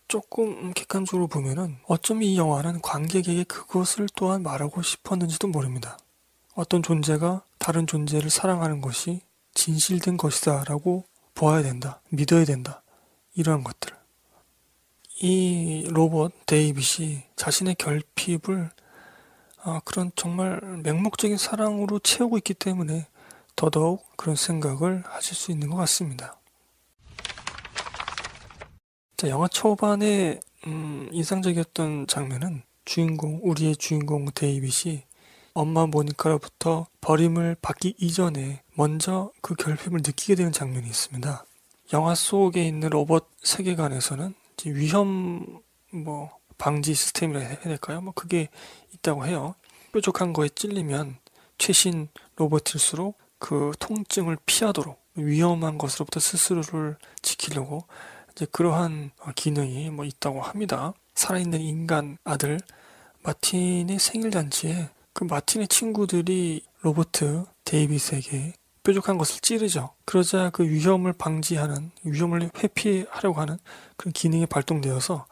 [0.07, 5.99] 조금 객관적으로 보면은 어쩜 이 영화는 관객에게 그것을 또한 말하고 싶었는지도 모릅니다.
[6.55, 9.21] 어떤 존재가 다른 존재를 사랑하는 것이
[9.55, 11.05] 진실된 것이다 라고
[11.35, 12.01] 보아야 된다.
[12.11, 12.83] 믿어야 된다.
[13.35, 13.97] 이러한 것들.
[15.21, 18.71] 이 로봇 데이빗이 자신의 결핍을
[19.63, 23.07] 아, 그런 정말 맹목적인 사랑으로 채우고 있기 때문에
[23.57, 26.39] 더더욱 그런 생각을 하실 수 있는 것 같습니다.
[29.17, 30.39] 자, 영화 초반에
[30.69, 35.03] 음, 인상적이었던 장면은 주인공, 우리의 주인공 데이빗이
[35.59, 41.45] 엄마 모니카로부터 버림을 받기 이전에 먼저 그 결핍을 느끼게 되는 장면이 있습니다.
[41.93, 44.35] 영화 속에 있는 로봇 세계관에서는
[44.67, 48.01] 위험 뭐 방지 시스템이라 해야 될까요?
[48.01, 48.51] 뭐 그게
[48.95, 49.57] 있다고 해요.
[49.93, 51.17] 뾰족한 거에 찔리면
[51.59, 52.07] 최신
[52.37, 57.85] 로봇일수록 그 통증을 피하도록 위험한 것으로부터 스스로를 지키려고
[58.31, 60.93] 이제 그러한 기능이 뭐 있다고 합니다.
[61.17, 62.61] 살아있는 인간 아들
[63.25, 68.53] 마틴의 생일 잔치에 그 마틴의 친구들이 로보트 데이빗에게
[68.85, 69.91] 뾰족한 것을 찌르죠.
[70.05, 73.59] 그러자 그 위험을 방지하는 위험을 회피하려고 하는
[73.97, 75.27] 그런 기능이 발동되어서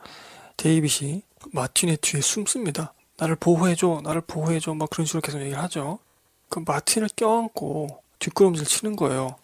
[0.57, 1.22] 데이빗이
[1.53, 2.95] 마틴의 뒤에 숨습니다.
[3.16, 6.01] 나를 보호해줘, 나를 보호해줘, 막 그런 식으로 계속 얘기를 하죠.
[6.49, 9.37] 그 마틴을 껴안고 뒷걸음질 치는 거예요.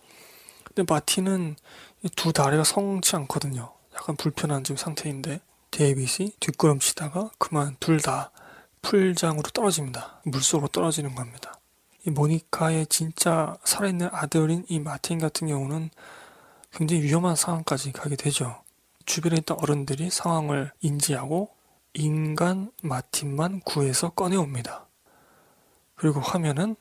[0.64, 1.54] 근데 마틴은
[2.02, 3.72] 이 두 다리가 성치 않거든요.
[3.94, 5.40] 약간 불편한 지금 상태인데
[5.70, 8.32] 데이빗이 뒷걸음치다가 그만 둘 다
[8.82, 10.20] 풀장으로 떨어집니다.
[10.24, 11.58] 물속으로 떨어지는 겁니다.
[12.04, 15.90] 이 모니카의 진짜 살아있는 아들인 이 마틴 같은 경우는
[16.72, 18.62] 굉장히 위험한 상황까지 가게 되죠.
[19.06, 21.50] 주변에 있던 어른들이 상황을 인지하고
[21.94, 24.86] 인간 마틴만 구해서 꺼내옵니다.
[25.94, 26.74] 그리고 화면은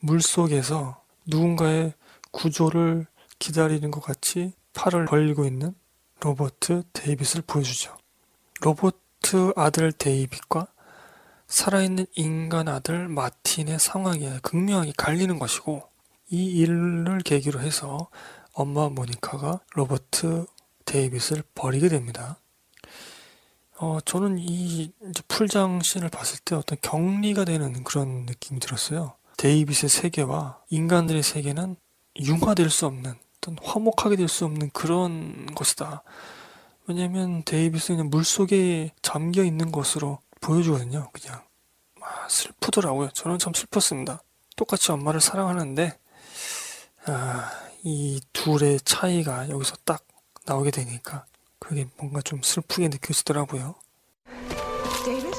[0.00, 1.94] 물속에서 누군가의
[2.30, 3.06] 구조를
[3.38, 5.74] 기다리는 것 같이 팔을 벌리고 있는
[6.20, 7.96] 로보트 데이빗을 보여주죠.
[8.60, 10.68] 로보트 아들 데이빗과
[11.48, 15.82] 살아있는 인간 아들 마틴의 상황이 극명하게 갈리는 것이고
[16.30, 18.08] 이 일을 계기로 해서
[18.52, 20.46] 엄마 모니카가 로보트
[20.84, 22.38] 데이빗을 버리게 됩니다.
[23.78, 24.92] 어, 저는 이
[25.28, 29.14] 풀장 씬을 봤을 때 어떤 격리가 되는 그런 느낌이 들었어요.
[29.38, 31.76] 데이빗의 세계와 인간들의 세계는
[32.20, 36.02] 융화될 수 없는 어떤 화목하게 될 수 없는 그런 것이다.
[36.88, 41.10] 왜냐면 데이빗은 그냥 물 속에 잠겨 있는 것으로 보여주거든요.
[41.12, 41.42] 그냥
[42.00, 43.10] 아, 슬프더라고요.
[43.10, 44.22] 저는 참 슬펐습니다.
[44.56, 45.98] 똑같이 엄마를 사랑하는데
[47.06, 47.50] 아,
[47.84, 50.04] 이 둘의 차이가 여기서 딱
[50.46, 51.26] 나오게 되니까
[51.58, 53.74] 그게 뭔가 좀 슬프게 느껴지더라고요.
[55.04, 55.36] David?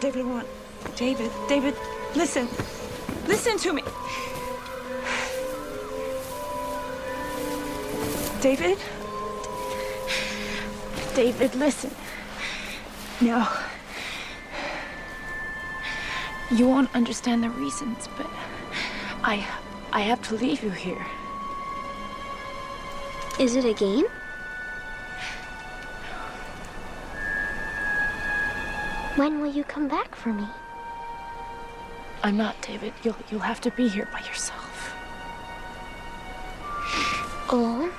[0.00, 0.48] David, want.
[0.96, 1.76] David, David,
[2.14, 2.48] listen.
[3.26, 3.82] Listen to me.
[8.40, 8.78] David?
[11.14, 11.90] David, listen.
[13.20, 13.46] No.
[16.50, 18.26] You won't understand the reasons, but
[19.22, 19.46] I
[19.92, 21.06] I have to leave you here.
[23.38, 24.06] Is it a game?
[29.16, 30.46] When will you come back for me?
[32.22, 32.92] I'm not, David.
[33.02, 34.94] You'll you'll have to be here by yourself.
[37.48, 37.90] Alone?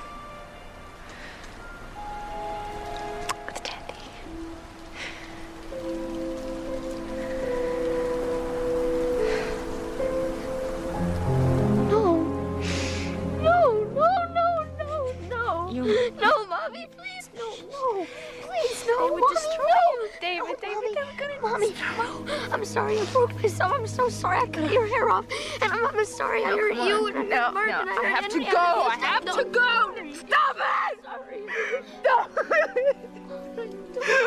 [22.96, 23.02] No.
[23.02, 23.72] I'm sorry I broke myself.
[23.74, 25.26] I'm so sorry I cut your hair off.
[25.62, 27.06] And I'm, I'm sorry I hurt come you.
[27.08, 28.46] And No, Mark, no, and I, I hurt have to go.
[28.56, 29.94] I I have no, to go.
[30.14, 31.04] Stop it!
[31.04, 31.40] Sorry.
[32.04, 32.26] No.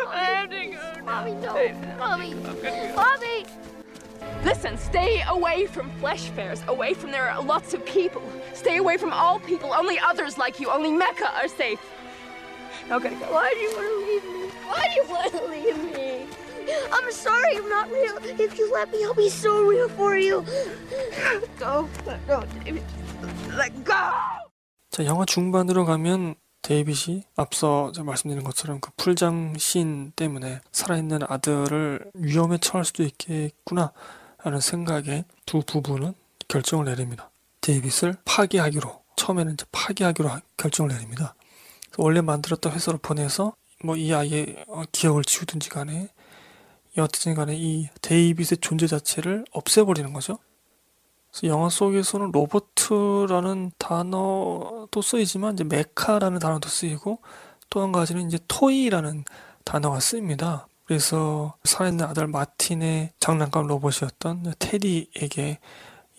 [0.09, 1.01] I have to go.
[1.03, 1.97] Mommy, no.
[1.97, 2.34] Mommy.
[2.95, 3.45] Mommy.
[4.43, 8.22] Listen, stay away from flesh fairs, away from there are lots of people.
[8.53, 9.74] Stay away from all people.
[9.74, 11.80] Only others like you, only Mecca are safe.
[12.88, 13.26] Now gotta go.
[13.32, 14.49] Why do you want to leave me?
[14.65, 16.26] Why do you want to leave me?
[16.91, 18.17] I'm sorry I'm not real.
[18.39, 20.43] If you let me, I'll be so real for you.
[21.59, 21.88] Go.
[22.05, 22.84] Let go, David.
[23.57, 23.93] Let go!
[24.91, 32.11] 자, 영화 중반으로 가면 데이빗이 앞서 제가 말씀드린 것처럼 그 풀장 씬 때문에 살아있는 아들을
[32.15, 33.91] 위험에 처할 수도 있겠구나
[34.38, 36.13] 하는 생각에 두 부부는
[36.47, 37.30] 결정을 내립니다.
[37.61, 41.34] 데이빗을 파기하기로 처음에는 이제 파기하기로 하- 결정을 내립니다.
[41.97, 43.53] 원래 만들었던 회사로 보내서
[43.84, 46.09] 뭐 이 아이의 어, 기억을 지우든지 간에
[47.00, 50.38] 여하튼 간에 이 데이빗의 존재 자체를 없애버리는 거죠.
[51.43, 57.20] 영화 속에서는 로보트라는 단어도 쓰이지만 이제 mecha라는 단어도 쓰이고
[57.70, 59.24] 또 한 가지는 이제 toy라는
[59.64, 60.68] 단어가 쓰입니다.
[60.86, 65.60] 그래서 살아있는 아들 마틴의 장난감 로봇이었던 테디에게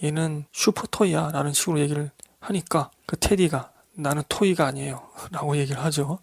[0.02, 5.02] 얘는 super toy야 라는 식으로 얘기를 하니까 그 테디가 나는 토이가 아니에요
[5.32, 6.20] 라고 얘기를 하죠.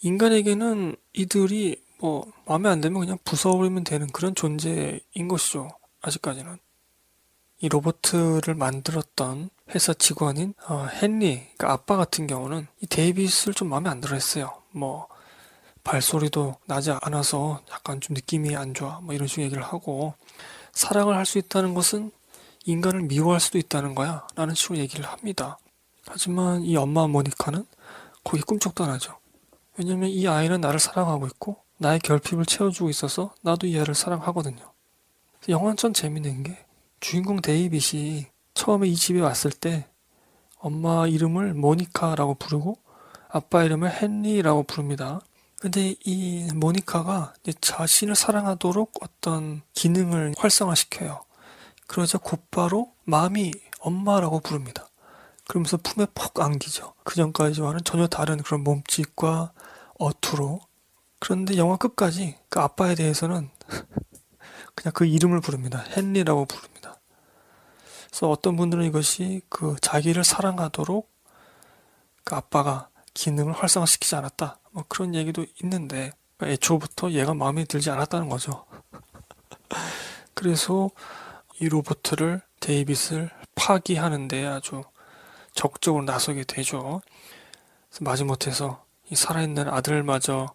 [0.00, 5.70] 인간에게는 이들이 뭐 마음에 안 들면 그냥 부숴버리면 되는 그런 존재인 것이죠.
[6.00, 6.58] 아직까지는.
[7.60, 13.88] 이 로버트를 만들었던 회사 직원인 어, 헨리, 그러니까 아빠 같은 경우는 이 데이빗을 좀 마음에
[13.88, 14.52] 안 들어 했어요.
[14.72, 15.06] 뭐
[15.84, 18.98] 발소리도 나지 않아서 약간 좀 느낌이 안 좋아.
[19.00, 20.14] 뭐 이런 식으로 얘기를 하고
[20.72, 22.10] 사랑을 할 수 있다는 것은
[22.64, 24.26] 인간을 미워할 수도 있다는 거야.
[24.34, 25.56] 라는 식으로 얘기를 합니다.
[26.08, 27.64] 하지만 이 엄마 모니카는
[28.24, 29.16] 거기 꿈쩍도 안 하죠.
[29.76, 34.72] 왜냐면 이 아이는 나를 사랑하고 있고 나의 결핍을 채워주고 있어서 나도 이 아이를 사랑하거든요.
[35.48, 36.64] 영화는 전 재밌는 게
[37.00, 39.88] 주인공 데이빗이 처음에 이 집에 왔을 때
[40.58, 42.78] 엄마 이름을 모니카라고 부르고
[43.28, 45.20] 아빠 이름을 헨리라고 부릅니다.
[45.60, 51.20] 근데 이 모니카가 자신을 사랑하도록 어떤 기능을 활성화시켜요.
[51.88, 54.88] 그러자 곧바로 마음이 엄마라고 부릅니다.
[55.48, 56.94] 그러면서 품에 푹 안기죠.
[57.02, 59.52] 그 전까지와는 전혀 다른 그런 몸짓과
[59.98, 60.60] 어투로.
[61.22, 63.48] 그런데 영화 끝까지 그 아빠에 대해서는
[64.74, 65.84] 그냥 그 이름을 부릅니다.
[65.96, 66.98] 헨리라고 부릅니다.
[68.08, 71.08] 그래서 어떤 분들은 이것이 그 자기를 사랑하도록
[72.24, 74.58] 그 아빠가 기능을 활성화시키지 않았다.
[74.72, 76.10] 뭐 그런 얘기도 있는데
[76.42, 78.66] 애초부터 얘가 마음에 들지 않았다는 거죠.
[80.34, 80.90] 그래서
[81.60, 84.82] 이 로버트를 데이빗을 파기하는 데 아주
[85.54, 87.00] 적극적으로 나서게 되죠.
[88.00, 90.52] 마지못해서 이 살아있는 아들마저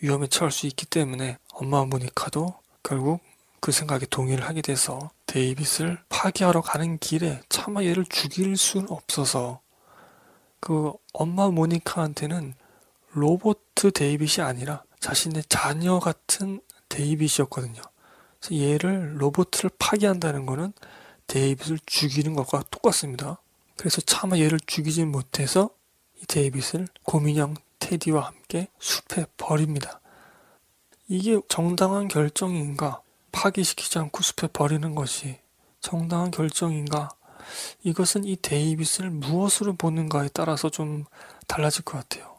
[0.00, 3.20] 위험에 처할 수 있기 때문에 엄마 모니카도 결국
[3.60, 9.60] 그 생각에 동의를 하게 돼서 데이빗을 파기하러 가는 길에 차마 얘를 죽일 수는 없어서
[10.60, 12.54] 그 엄마 모니카한테는
[13.12, 17.82] 로보트 데이빗이 아니라 자신의 자녀 같은 데이빗이었거든요.
[18.40, 20.72] 그래서 얘를 로보트를 파괴한다는 거는
[21.26, 23.40] 데이빗을 죽이는 것과 똑같습니다.
[23.76, 25.70] 그래서 차마 얘를 죽이지 못해서
[26.20, 30.00] 이 데이빗을 곰인형 테디와 함께 숲에 버립니다.
[31.08, 33.02] 이게 정당한 결정인가?
[33.32, 35.40] 파괴시키지 않고 숲에 버리는 것이
[35.80, 37.08] 정당한 결정인가?
[37.82, 41.04] 이것은 이 데이빗을 무엇으로 보는가에 따라서 좀
[41.48, 42.36] 달라질 것 같아요.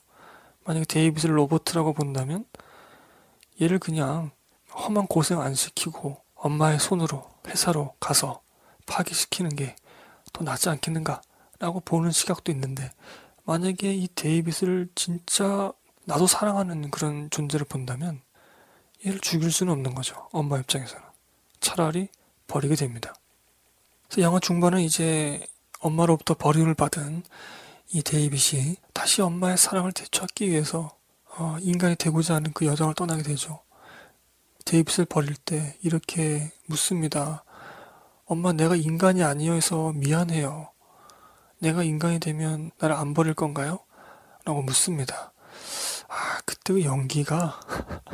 [0.63, 2.45] 만약에 데이빗을 로보트라고 본다면
[3.61, 4.31] 얘를 그냥
[4.73, 8.41] 험한 고생 안 시키고 엄마의 손으로 회사로 가서
[8.85, 9.75] 파괴시키는 게
[10.33, 11.21] 더 낫지 않겠는가
[11.59, 12.91] 라고 보는 시각도 있는데
[13.51, 15.73] 만약에 이 데이빗을 진짜
[16.05, 18.21] 나도 사랑하는 그런 존재로 본다면
[19.05, 20.29] 얘를 죽일 수는 없는 거죠.
[20.31, 21.03] 엄마 입장에서는.
[21.59, 22.07] 차라리
[22.47, 23.13] 버리게 됩니다.
[24.07, 25.45] 그래서 영화 중반은 이제
[25.81, 27.23] 엄마로부터 버림을 받은
[27.89, 30.95] 이 데이빗이 다시 엄마의 사랑을 되찾기 위해서
[31.37, 33.59] 어, 인간이 되고자 하는 그 여정을 떠나게 되죠.
[34.63, 37.43] 데이빗을 버릴 때 이렇게 묻습니다.
[38.23, 40.71] 엄마 내가 인간이 아니어서 미안해요.
[41.61, 43.79] 내가 인간이 되면 나를 안 버릴 건가요?
[44.45, 45.31] 라고 묻습니다.
[46.07, 47.59] 아, 그때 그 연기가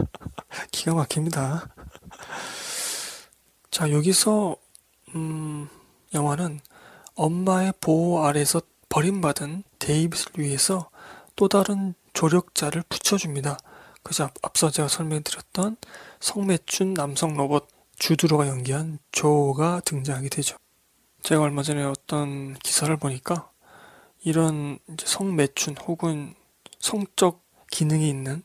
[0.72, 1.70] 기가 막힙니다.
[3.72, 4.58] 자, 여기서,
[5.16, 5.70] 음,
[6.14, 6.60] 영화는
[7.16, 10.90] 엄마의 보호 아래서 버림받은 데이빗을 위해서
[11.38, 13.58] 또 다른 조력자를 붙여줍니다.
[14.04, 15.78] 그저 앞서 제가 설명드렸던
[16.20, 20.58] 성매춘 남성 로봇 주드로가 연기한 조가 등장하게 되죠.
[21.28, 23.52] 제가 얼마 전에 어떤 기사를 보니까
[24.24, 26.34] 이런 성매춘 혹은
[26.80, 28.42] 성적 기능이 있는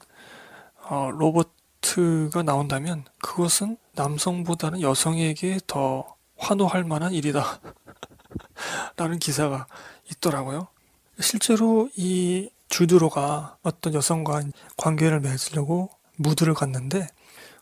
[0.89, 7.61] 어, 로봇가 나온다면 그것은 남성보다는 여성에게 더 환호할 만한 일이다.
[8.99, 9.69] 라는 기사가
[10.11, 10.67] 있더라고요.
[11.21, 14.43] 실제로 이 주드로가 어떤 여성과
[14.77, 17.07] 관계를 맺으려고 무드를 갔는데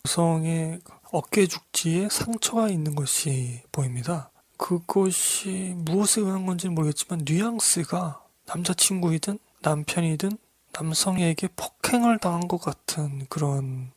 [0.07, 0.81] 여성의
[1.13, 4.30] 어깨 죽지에 상처가 있는 것이 보입니다.
[4.61, 10.37] 그것이 무엇에 의한 건지는 모르겠지만 뉘앙스가 남자친구이든 남편이든
[10.73, 13.91] 남성에게 폭행을 당한 것 같은 그런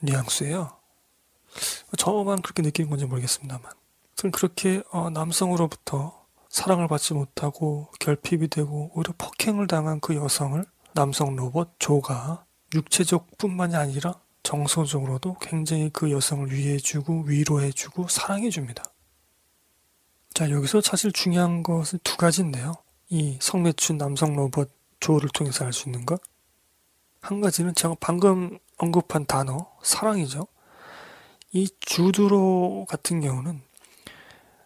[0.00, 0.70] 뉘앙스예요.
[1.98, 3.72] 저만 그렇게 느끼는 건지 모르겠습니다만.
[4.32, 10.64] 그렇게 어, 남성으로부터 사랑을 받지 못하고 결핍이 되고 오히려 폭행을 당한 그 여성을
[10.94, 14.14] 남성 로봇 조가 육체적 뿐만이 아니라
[14.44, 18.84] 정서적으로도 굉장히 그 여성을 위해주고 위로해주고 사랑해줍니다.
[20.34, 22.76] 자, 여기서 사실 중요한 것은 두 가지인데요.
[23.10, 26.22] 이 성매춘 남성 로봇 조를 통해서 알 수 있는 것.
[27.20, 30.46] 한 가지는 제가 방금 언급한 단어, 사랑이죠.
[31.52, 33.60] 이 주드로 같은 경우는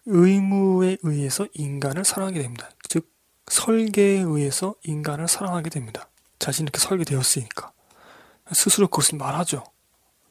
[0.05, 2.69] 의무에 의해서 인간을 사랑하게 됩니다.
[2.87, 3.11] 즉
[3.47, 6.09] 설계에 의해서 인간을 사랑하게 됩니다.
[6.39, 7.73] 자신이 이렇게 설계되었으니까
[8.53, 9.63] 스스로 그것을 말하죠.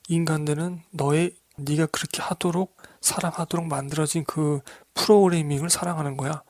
[0.08, 4.60] 인간들은 너의 네가 그렇게 하도록 사랑하도록 만들어진 그
[4.96, 6.42] 프로그래밍을 사랑하는 거야.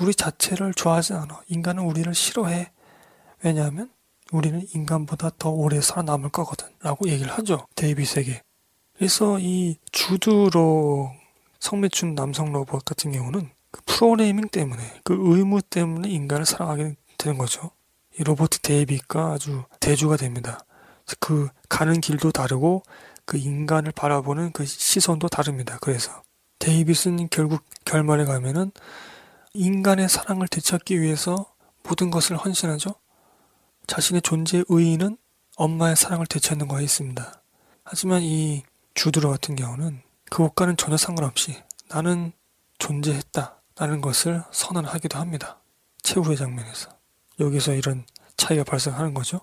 [0.00, 1.42] 우리 자체를 좋아하지 않아.
[1.48, 2.70] 인간은 우리를 싫어해.
[3.42, 3.90] 왜냐하면
[4.32, 6.68] 우리는 인간보다 더 오래 살아남을 거거든.
[6.80, 7.66] 라고 얘기를 하죠.
[7.74, 8.42] 데이빗에게.
[8.96, 11.12] 그래서 이 주드로
[11.60, 17.70] 성매춘 남성 로봇 같은 경우는 그 프로그래밍 때문에 그 의무 때문에 인간을 사랑하게 되는 거죠.
[18.18, 20.64] 이 로버트 데이빗과 아주 대조가 됩니다.
[21.20, 22.82] 그 가는 길도 다르고
[23.24, 25.78] 그 인간을 바라보는 그 시선도 다릅니다.
[25.80, 26.22] 그래서
[26.58, 28.72] 데이빗은 결국 결말에 가면은
[29.54, 31.52] 인간의 사랑을 되찾기 위해서
[31.82, 32.94] 모든 것을 헌신하죠.
[33.86, 35.16] 자신의 존재의 의의는
[35.56, 37.42] 엄마의 사랑을 되찾는 거에 있습니다.
[37.84, 38.62] 하지만 이
[38.94, 41.56] 주드로 같은 경우는 그것과는 전혀 상관없이
[41.88, 42.32] 나는
[42.78, 45.58] 존재했다라는 것을 선언하기도 합니다.
[46.02, 46.90] 최후의 장면에서.
[47.40, 48.04] 여기서 이런
[48.36, 49.40] 차이가 발생하는 거죠.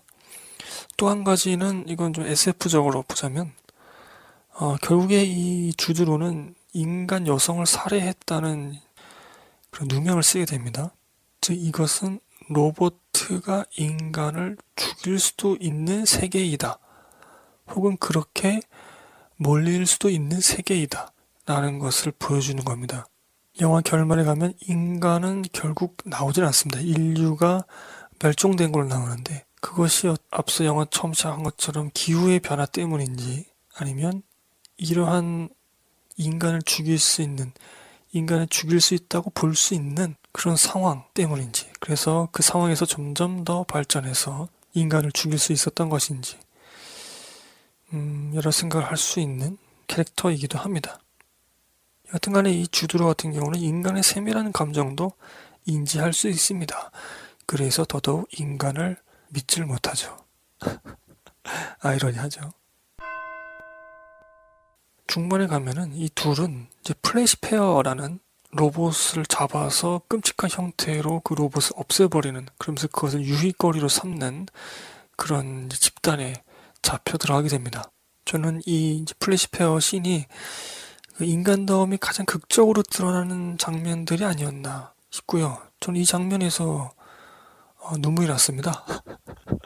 [0.97, 3.51] 또 한 가지는 이건 좀 SF적으로 보자면
[4.53, 8.76] 어, 결국에 이 주드로는 인간 여성을 살해했다는
[9.71, 10.93] 그런 누명을 쓰게 됩니다.
[11.39, 12.19] 즉 이것은
[12.49, 16.78] 로보트가 인간을 죽일 수도 있는 세계이다.
[17.71, 18.59] 혹은 그렇게
[19.38, 21.13] 몰릴 수도 있는 세계이다.
[21.45, 23.07] 라는 것을 보여주는 겁니다.
[23.61, 26.82] 영화 결말에 가면 인간은 결국 나오질 않습니다.
[26.82, 27.63] 인류가
[28.21, 33.45] 멸종된 걸로 나오는데 그것이 앞서 영화 처음 시작한 것처럼 기후의 변화 때문인지
[33.76, 34.23] 아니면
[34.78, 35.49] 이러한
[36.18, 37.51] 인간을 죽일 수 있는
[38.11, 43.63] 인간을 죽일 수 있다고 볼 수 있는 그런 상황 때문인지 그래서 그 상황에서 점점 더
[43.63, 46.38] 발전해서 인간을 죽일 수 있었던 것인지
[47.93, 49.57] 음, 여러 생각을 할 수 있는
[49.88, 50.99] 캐릭터이기도 합니다.
[52.13, 55.11] 여튼간에 이 주드로 같은 경우는 인간의 세밀한 감정도
[55.66, 56.91] 인지할 수 있습니다.
[57.45, 58.97] 그래서 더더욱 인간을
[59.30, 60.18] 믿질 못하죠.
[61.80, 62.51] 아이러니하죠.
[65.07, 68.19] 중반에 가면은 이 둘은 이제 Flesh Fair라는
[68.51, 74.47] 로봇을 잡아서 끔찍한 형태로 그 로봇을 없애버리는 그러면서 그것을 유희거리로 삼는
[75.17, 76.43] 그런 집단에
[76.81, 77.91] 잡혀 들어가게 됩니다.
[78.23, 80.25] 저는 이 Flesh Fair 씬이
[81.15, 85.61] 그 인간다움이 가장 극적으로 드러나는 장면들이 아니었나 싶고요.
[85.79, 86.91] 저는 이 장면에서
[87.77, 88.85] 어, 눈물이 났습니다.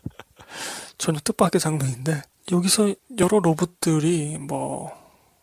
[0.98, 2.22] 저는 뜻밖의 장면인데
[2.52, 4.99] 여기서 여러 로봇들이 뭐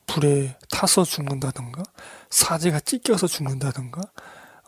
[0.06, 1.82] 불에 타서 죽는다던가
[2.30, 4.00] 사지가 찢겨서 죽는다던가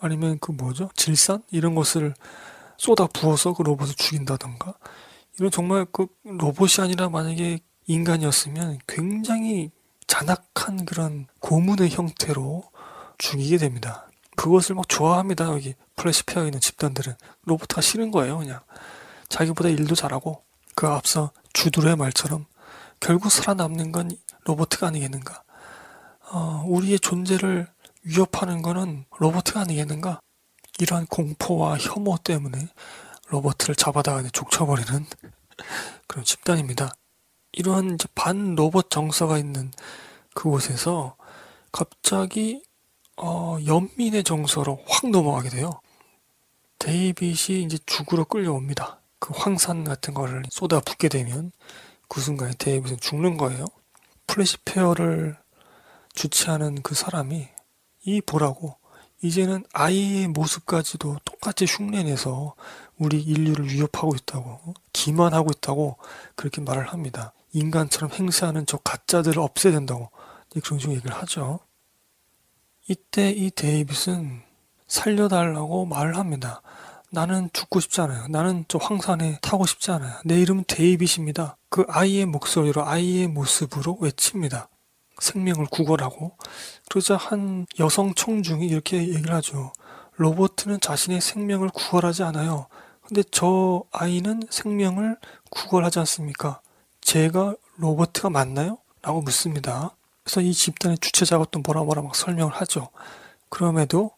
[0.01, 2.15] 아니면 그 뭐죠 질산 이런 것을
[2.77, 4.75] 쏟아 부어서 그 로봇을 죽인다던가
[5.39, 9.71] 이런 정말 그 로봇이 아니라 만약에 인간이었으면 굉장히
[10.07, 12.65] 잔악한 그런 고문의 형태로
[13.19, 14.09] 죽이게 됩니다.
[14.37, 15.47] 그것을 막 좋아합니다.
[15.47, 17.15] 여기 Flesh Fair 있는 집단들은
[17.45, 18.39] 로봇가 싫은 거예요.
[18.39, 18.61] 그냥
[19.29, 22.47] 자기보다 일도 잘하고 그 앞서 주드의 말처럼
[23.01, 24.11] 결국 살아남는 건
[24.49, 25.43] 로봇가 아니겠는가?
[26.31, 27.69] 어, 우리의 존재를
[28.03, 30.21] 위협하는 거는 로봇가 아니겠는가?
[30.79, 32.69] 이러한 공포와 혐오 때문에
[33.29, 35.05] 로봇을 잡아다가 족쳐버리는
[36.09, 36.95] 그런 집단입니다.
[37.53, 39.71] 이러한 반 로봇 정서가 있는
[40.35, 41.17] 그곳에서
[41.71, 42.63] 갑자기
[43.19, 45.81] 어, 연민의 정서로 확 넘어가게 돼요.
[46.79, 49.01] 데이빗이 이제 죽으러 끌려옵니다.
[49.19, 51.51] 그 황산 같은 거를 쏟아 붓게 되면
[52.09, 53.67] 그 순간에 데이빗은 죽는 거예요.
[54.29, 55.37] Flesh Fair를
[56.15, 57.49] 주최하는 그 사람이
[58.05, 58.77] 이 보라고
[59.23, 62.55] 이제는 아이의 모습까지도 똑같이 흉내내서
[62.99, 65.97] 우리 인류를 위협하고 있다고 기만하고 있다고
[66.37, 67.33] 그렇게 말을 합니다.
[67.53, 70.11] 인간처럼 행세하는 저 가짜들을 없애야 된다고
[70.63, 71.61] 그런 식으로 얘기를 하죠.
[72.89, 74.43] 이때 이 데이빗은
[74.87, 76.63] 살려달라고 말을 합니다.
[77.11, 78.27] 나는 죽고 싶지 않아요.
[78.29, 80.15] 나는 저 황산에 타고 싶지 않아요.
[80.25, 81.57] 내 이름은 데이빗입니다.
[81.71, 84.69] 그 아이의 목소리로 아이의 모습으로 외칩니다.
[85.19, 86.37] 생명을 구걸하고
[86.89, 89.73] 그러자 한 여성 청중이 이렇게 얘기를 하죠.
[90.17, 92.67] 로버트는 자신의 생명을 구걸하지 않아요.
[93.07, 95.17] 근데 저 아이는 생명을
[95.51, 96.61] 구걸하지 않습니까?
[97.01, 98.79] 제가 로버트가 맞나요?
[99.01, 99.97] 라고 묻습니다.
[100.23, 102.91] 그래서 이 집단의 주체자가 또 뭐라 뭐라 막 설명을 하죠.
[103.49, 104.11] 그럼에도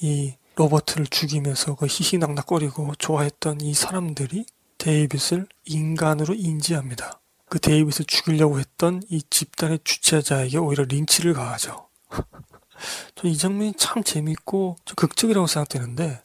[0.00, 4.46] 이 로버트를 죽이면서 그 희희낙낙거리고 좋아했던 이 사람들이
[4.78, 7.20] 데이빗을 인간으로 인지합니다.
[7.46, 11.88] 그 데이빗을 죽이려고 했던 이 집단의 주체자에게 오히려 린치를 가하죠.
[13.24, 16.20] 이 장면이 참 재밌고 좀 극적이라고 생각되는데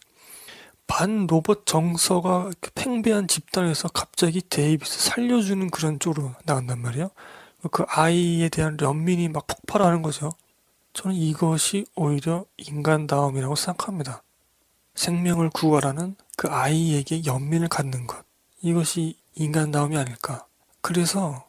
[0.87, 7.11] 반 로봇 정서가 팽배한 집단에서 갑자기 데이빗을 살려주는 그런 쪽으로 나간단 말이에요.
[7.71, 10.31] 그 아이에 대한 연민이 막 폭발하는 거죠.
[10.97, 14.23] 저는 이것이 오히려 인간다움이라고 생각합니다.
[14.95, 18.25] 생명을 구하라는 그 아이에게 연민을 갖는 것.
[18.63, 20.47] 이것이 인간다움이 아닐까.
[20.81, 21.45] 그래서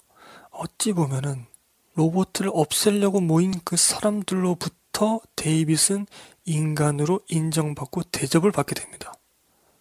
[0.51, 1.47] 어찌 보면은
[1.95, 6.07] 로봇을 없애려고 모인 그 사람들로부터 데이빗은
[6.45, 9.15] 인간으로 인정받고 대접을 받게 됩니다.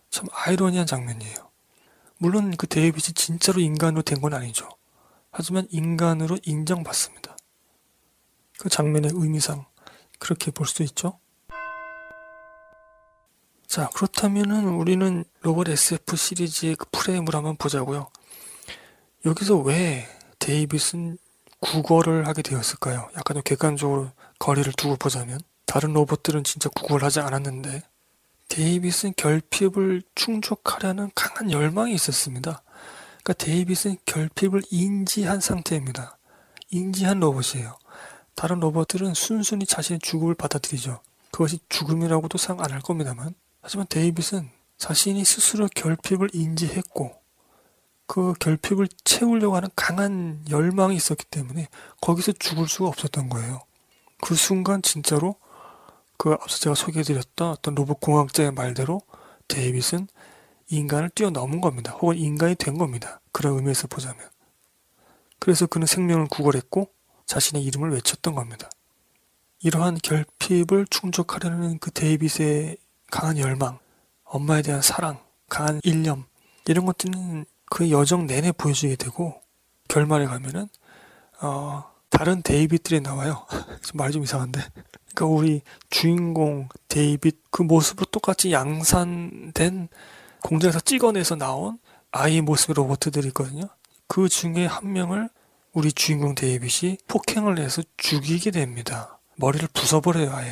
[0.09, 1.35] 참 아이러니한 장면이에요.
[2.19, 4.69] 물론 그 데이빗이 진짜로 인간으로 된 건 아니죠.
[5.29, 7.36] 하지만 인간으로 인정받습니다.
[8.57, 9.65] 그 장면의 의미상
[10.19, 11.19] 그렇게 볼 수 있죠.
[13.67, 18.09] 자, 그렇다면은 우리는 로봇 SF 시리즈의 그 프레임을 한번 보자고요.
[19.25, 20.07] 여기서 왜
[20.39, 21.17] 데이빗은
[21.59, 23.09] 구걸을 하게 되었을까요?
[23.17, 27.83] 약간 좀 객관적으로 거리를 두고 보자면 다른 로봇들은 진짜 구걸을 하지 않았는데
[28.49, 32.63] 데이빗은 결핍을 충족하려는 강한 열망이 있었습니다.
[33.23, 36.17] 그러니까 데이빗은 결핍을 인지한 상태입니다.
[36.69, 37.77] 인지한 로봇이에요.
[38.37, 41.01] 다른 로봇들은 순순히 자신의 죽음을 받아들이죠.
[41.31, 43.33] 그것이 죽음이라고도 생각 안할 겁니다만.
[43.61, 47.19] 하지만 데이빗은 자신이 스스로 결핍을 인지했고
[48.05, 51.67] 그 결핍을 채우려고 하는 강한 열망이 있었기 때문에
[51.99, 53.63] 거기서 죽을 수가 없었던 거예요.
[54.21, 55.35] 그 순간 진짜로
[56.17, 59.01] 그 앞서 제가 소개해드렸던 어떤 로봇 공학자의 말대로
[59.47, 60.07] 데이빗은
[60.69, 61.93] 인간을 뛰어넘은 겁니다.
[61.93, 63.19] 혹은 인간이 된 겁니다.
[63.31, 64.29] 그런 의미에서 보자면.
[65.39, 66.95] 그래서 그는 생명을 구걸했고
[67.27, 68.69] 자신의 이름을 외쳤던 겁니다.
[69.61, 72.77] 이러한 결핍을 충족하려는 그 데이빗의
[73.11, 73.79] 강한 열망,
[74.23, 75.19] 엄마에 대한 사랑,
[75.49, 76.25] 강한 일념
[76.67, 79.41] 이런 것들은 그 여정 내내 보여주게 되고
[79.87, 80.67] 결말에 가면은
[81.41, 83.45] 어, 다른 데이빗들이 나와요.
[83.93, 84.61] 말이 좀 이상한데.
[85.13, 89.89] 그러니까 우리 주인공 데이빗 그 모습으로 똑같이 양산된
[90.43, 91.79] 공장에서 찍어내서 나온
[92.11, 93.67] 아이 모습의 로봇들이 있거든요.
[94.07, 95.29] 그 중에 한 명을
[95.77, 99.19] 우리 주인공 데이빗이 폭행을 해서 죽이게 됩니다.
[99.35, 100.51] 머리를 부숴버려요, 아예.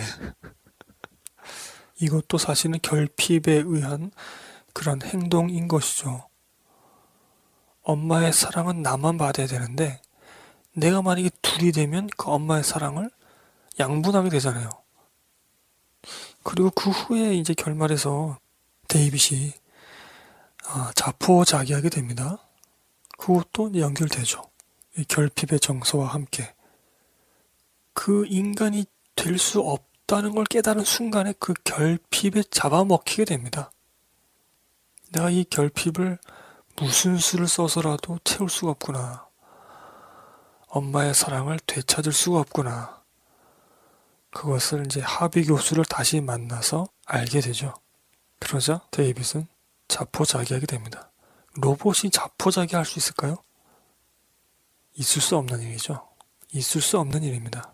[2.00, 4.12] 이것도 사실은 결핍에 의한
[4.72, 6.30] 그런 행동인 것이죠.
[7.82, 10.00] 엄마의 사랑은 나만 받아야 되는데,
[10.74, 13.10] 내가 만약에 둘이 되면 그 엄마의 사랑을
[13.80, 14.70] 양분하게 되잖아요.
[16.44, 18.38] 그리고 그 후에 이제 결말에서
[18.90, 19.54] 데이빗이
[20.68, 22.38] 아, 자포자기하게 됩니다.
[23.18, 24.54] 그것도 연결되죠.
[25.04, 26.54] 결핍의 정서와 함께.
[27.94, 28.86] 그 인간이
[29.16, 33.72] 될 수 없다는 걸 깨달은 순간에 그 결핍에 잡아먹히게 됩니다.
[35.12, 36.18] 내가 이 결핍을
[36.78, 39.28] 무슨 수를 써서라도 채울 수가 없구나.
[40.68, 43.02] 엄마의 사랑을 되찾을 수가 없구나.
[44.32, 47.74] 그것을 이제 하비 교수를 다시 만나서 알게 되죠.
[48.40, 49.48] 그러자 데이빗은
[49.88, 51.12] 자포자기하게 됩니다.
[51.54, 53.38] 로봇이 자포자기 할 수 있을까요?
[54.96, 56.08] 있을 수 없는 일이죠.
[56.54, 57.74] 있을 수 없는 일입니다.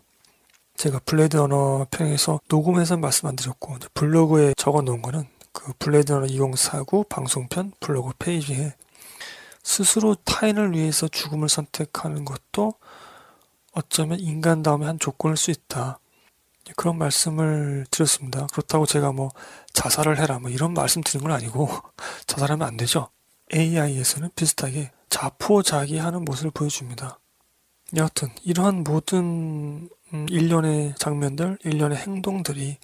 [0.76, 6.26] 제가 블레이드 러너 편에서 녹음해서 말씀 안 드렸고 블로그에 적어 놓은 거는 그 블레이드 러너
[6.26, 8.74] 2049 방송편 블로그 페이지에
[9.62, 12.74] 스스로 타인을 위해서 죽음을 선택하는 것도
[13.72, 15.98] 어쩌면 인간다움의 한 조건일 수 있다.
[16.76, 18.46] 그런 말씀을 드렸습니다.
[18.52, 19.30] 그렇다고 제가 뭐
[19.72, 21.68] 자살을 해라 뭐 이런 말씀 드린 건 아니고
[22.26, 23.08] 자살하면 안 되죠.
[23.54, 27.18] AI에서는 비슷하게 자포자기하는 모습을 보여줍니다.
[27.96, 32.78] 여하튼 이러한 모든 음, 일련의 장면들, 일련의 행동들이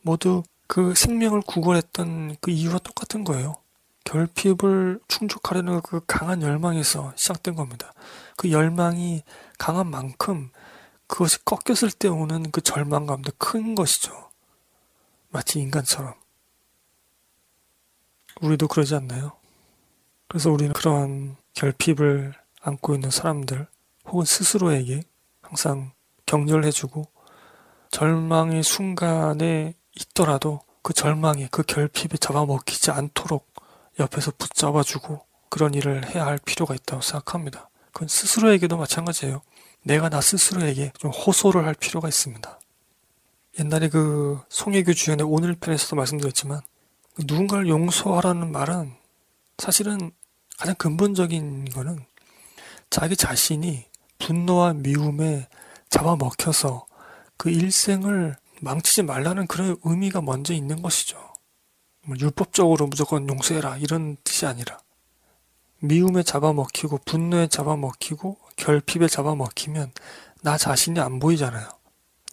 [0.00, 3.56] 모두 그 생명을 구걸했던 그 이유와 똑같은 거예요.
[4.04, 7.92] 결핍을 충족하려는 그 강한 열망에서 시작된 겁니다.
[8.36, 9.24] 그 열망이
[9.58, 10.50] 강한 만큼
[11.08, 14.30] 그것이 꺾였을 때 오는 그 절망감도 큰 것이죠.
[15.30, 16.14] 마치 인간처럼.
[18.40, 19.32] 우리도 그러지 않나요?
[20.28, 23.66] 그래서 우리는 그러한 결핍을 안고 있는 사람들
[24.06, 25.02] 혹은 스스로에게
[25.42, 25.92] 항상
[26.26, 27.06] 격려해주고
[27.90, 33.52] 절망의 순간에 있더라도 그 절망에 그 결핍에 잡아먹히지 않도록
[33.98, 37.70] 옆에서 붙잡아주고 그런 일을 해야 할 필요가 있다고 생각합니다.
[37.92, 39.40] 그건 스스로에게도 마찬가지예요.
[39.84, 42.58] 내가 나 스스로에게 좀 호소를 할 필요가 있습니다.
[43.60, 46.60] 옛날에 그 송혜교 주연의 오늘 편에서도 말씀드렸지만
[47.18, 48.94] 누군가를 용서하라는 말은
[49.58, 50.10] 사실은
[50.58, 52.04] 가장 근본적인 거는
[52.90, 53.84] 자기 자신이
[54.18, 55.48] 분노와 미움에
[55.90, 56.86] 잡아먹혀서
[57.36, 61.18] 그 일생을 망치지 말라는 그런 의미가 먼저 있는 것이죠.
[62.06, 64.78] 뭐 율법적으로 무조건 용서해라 이런 뜻이 아니라
[65.80, 69.92] 미움에 잡아먹히고 분노에 잡아먹히고 결핍에 잡아먹히면
[70.42, 71.68] 나 자신이 안 보이잖아요.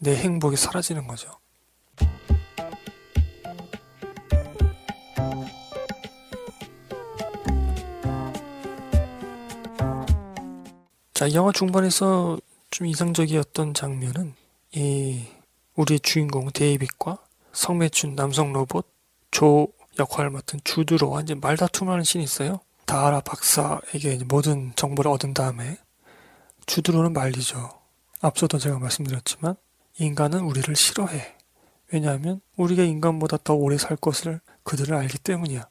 [0.01, 1.41] 내 행복이 사라지는 거죠.
[11.21, 12.39] 자, 영화 중반에서
[12.71, 14.33] 좀 이상적이었던 장면은
[14.71, 15.23] 이
[15.75, 17.19] 우리의 주인공 데이빗과
[17.53, 18.87] 성매춘 남성 로봇
[19.29, 19.67] 조
[19.99, 22.61] 역할을 맡은 주드로와 이제 말다툼하는 씬이 있어요.
[22.87, 25.77] 다알아 박사에게 모든 정보를 얻은 다음에
[26.65, 27.69] 주드로는 말리죠.
[28.21, 29.57] 앞서도 제가 말씀드렸지만
[29.99, 31.35] 인간은 우리를 싫어해.
[31.93, 35.67] 왜냐하면 우리가 인간보다 더 오래 살 것을 그들은 알기 때문이야.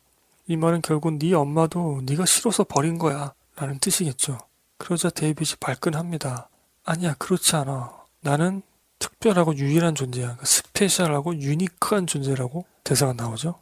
[0.47, 4.39] 이 말은 결국 네 엄마도 네가 싫어서 버린 거야 라는 뜻이겠죠.
[4.81, 6.49] 그러자 데이빗이 발끈합니다.
[6.85, 7.93] 아니야 그렇지 않아.
[8.23, 8.63] 나는
[8.99, 10.25] 특별하고 유일한 존재야.
[10.25, 13.61] 그러니까 스페셜하고 유니크한 존재라고 대사가 나오죠.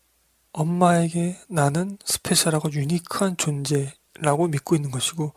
[0.53, 5.35] 엄마에게 나는 스페셜하고 유니크한 존재라고 믿고 있는 것이고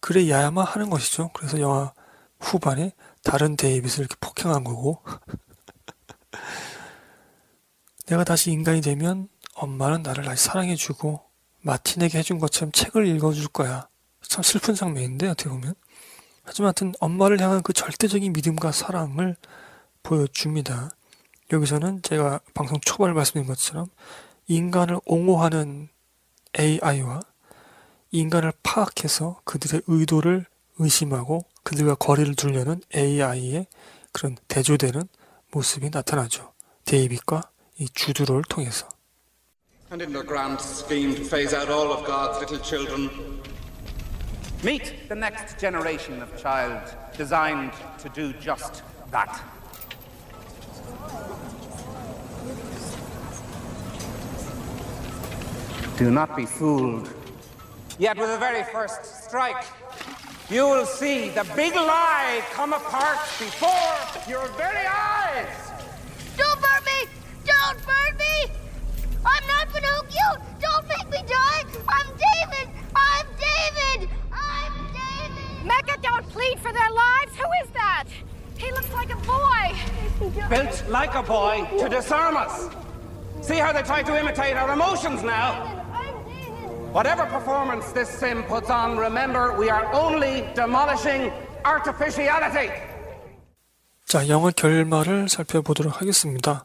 [0.00, 1.30] 그래야만 하는 것이죠.
[1.32, 1.92] 그래서 영화
[2.40, 5.00] 후반에 다른 데이빗을 이렇게 폭행한 거고
[8.06, 11.20] 내가 다시 인간이 되면 엄마는 나를 다시 사랑해주고
[11.60, 13.89] 마틴에게 해준 것처럼 책을 읽어줄 거야.
[14.30, 15.74] 참 슬픈 장면인데 어떻게 보면
[16.44, 19.34] 하지만 하여튼 엄마를 향한 그 절대적인 믿음과 사랑을
[20.04, 20.90] 보여줍니다.
[21.52, 23.86] 여기서는 제가 방송 초반에 말씀드린 것처럼
[24.46, 25.88] 인간을 옹호하는
[26.56, 27.22] AI와
[28.12, 30.46] 인간을 파악해서 그들의 의도를
[30.78, 33.66] 의심하고 그들과 거리를 두려는 AI의
[34.12, 35.08] 그런 대조되는
[35.50, 36.52] 모습이 나타나죠.
[36.84, 37.42] 데이빗과
[37.78, 38.88] 이 주드로를 통해서.
[39.90, 43.10] And in their grand scheme to phase out all of God's little children,
[44.62, 46.82] Meet the next generation of child
[47.16, 49.42] designed to do just that.
[55.96, 57.08] Do not be fooled.
[57.98, 59.64] Yet, with the very first strike,
[60.50, 63.96] you will see the big lie come apart before
[64.28, 65.70] your very eyes.
[66.36, 67.10] Don't burn me!
[67.46, 68.52] Don't burn me!
[69.24, 70.42] I'm not Pinocchio!
[70.60, 71.64] Don't make me die!
[71.88, 72.68] I'm David!
[72.94, 74.08] I'm David!
[75.64, 77.32] Mecca, don't plead for their lives.
[77.36, 78.04] Who is that?
[78.56, 79.76] He looks like a boy.
[80.48, 82.68] Built like a boy to disarm us.
[83.42, 85.80] See how they try to imitate our emotions now?
[86.92, 91.30] Whatever performance this sim puts on, remember we are only demolishing
[91.64, 92.70] artificiality.
[94.06, 96.64] 자, 영화 결말을 살펴보도록 하겠습니다.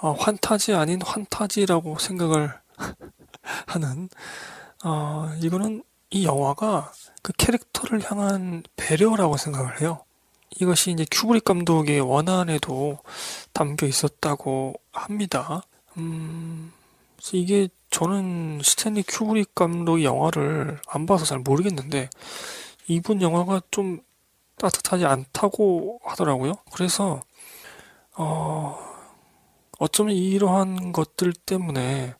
[0.00, 2.50] 어, 환타지 아닌 환타지라고 생각을
[3.66, 4.08] 하는,
[4.82, 5.82] 어, 이거는
[6.12, 6.92] 이 영화가
[7.22, 10.04] 그 캐릭터를 향한 배려라고 생각을 해요.
[10.60, 12.98] 이것이 이제 큐브릭 감독의 원안에도
[13.54, 15.62] 담겨 있었다고 합니다.
[15.96, 16.70] 음,
[17.32, 22.10] 이게 저는 스탠리 큐브릭 감독의 영화를 안 봐서 잘 모르겠는데,
[22.88, 24.00] 이분 영화가 좀
[24.56, 26.54] 따뜻하지 않다고 하더라고요.
[26.74, 27.22] 그래서
[28.16, 28.78] 어
[29.78, 32.14] 어쩌면 이러한 것들 때문에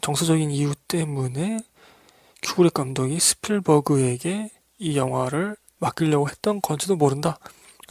[0.00, 1.58] 정서적인 이유 때문에
[2.44, 7.38] 큐브릭 감독이 스필버그에게 이 영화를 맡기려고 했던 건지도 모른다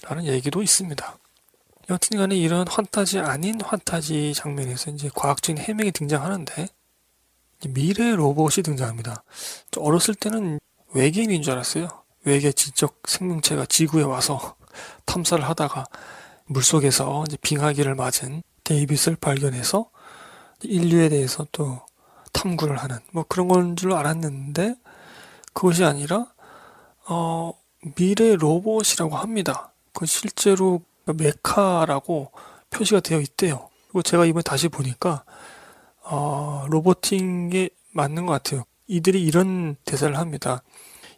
[0.03, 1.17] 라는 얘기도 있습니다.
[1.89, 6.67] 여튼 간에 이런 환타지 아닌 환타지 장면에서 이제 과학적인 해명이 등장하는데
[7.69, 9.23] 미래 로봇이 등장합니다.
[9.71, 10.59] 저 어렸을 때는
[10.93, 11.89] 외계인인 줄 알았어요.
[12.23, 14.55] 외계 지적 생명체가 지구에 와서
[15.05, 15.85] 탐사를 하다가
[16.45, 19.89] 물속에서 빙하기를 맞은 데이빗을 발견해서
[20.61, 21.81] 인류에 대해서 또
[22.33, 24.75] 탐구를 하는 뭐 그런 건 줄 알았는데
[25.53, 26.27] 그것이 아니라
[27.07, 27.53] 어
[27.95, 29.71] 미래 로봇이라고 합니다.
[29.93, 32.31] 그 실제로 메카라고
[32.69, 33.69] 표시가 되어 있대요.
[33.87, 35.23] 그리고 제가 이번에 다시 보니까
[36.03, 38.63] 어 로보팅에 맞는 것 같아요.
[38.87, 40.61] 이들이 이런 대사를 합니다.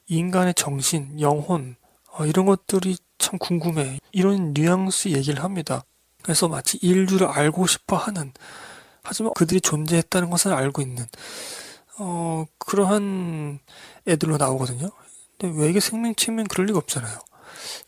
[0.08, 1.76] 인간의 정신, 영혼,
[2.12, 4.00] 어, 이런 것들이 참 궁금해.
[4.12, 5.84] 이런 뉘앙스 얘기를 합니다.
[6.22, 8.32] 그래서 마치 인류를 알고 싶어 하는,
[9.06, 11.06] 하지만 그들이 존재했다는 것을 알고 있는,
[12.00, 13.60] 어, 그러한
[14.08, 14.90] 애들로 나오거든요.
[15.38, 17.20] 근데 외계 생명체면 그럴 리가 없잖아요.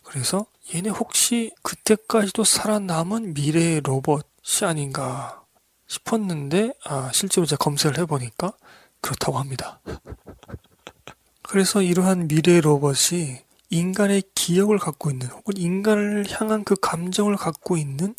[0.04, 4.24] 그래서 얘네 혹시 그때까지도 살아남은 미래의 로봇이
[4.64, 5.44] 아닌가
[5.88, 8.54] 싶었는데, 아, 실제로 제가 검색을 해보니까
[9.02, 9.80] 그렇다고 합니다.
[11.44, 13.40] 그래서 이러한 미래 로봇이
[13.70, 18.16] 인간의 기억을 갖고 있는 혹은 인간을 향한 그 감정을 갖고 있는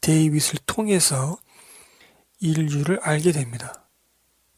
[0.00, 1.38] 데이빗을 통해서
[2.40, 3.88] 인류를 알게 됩니다.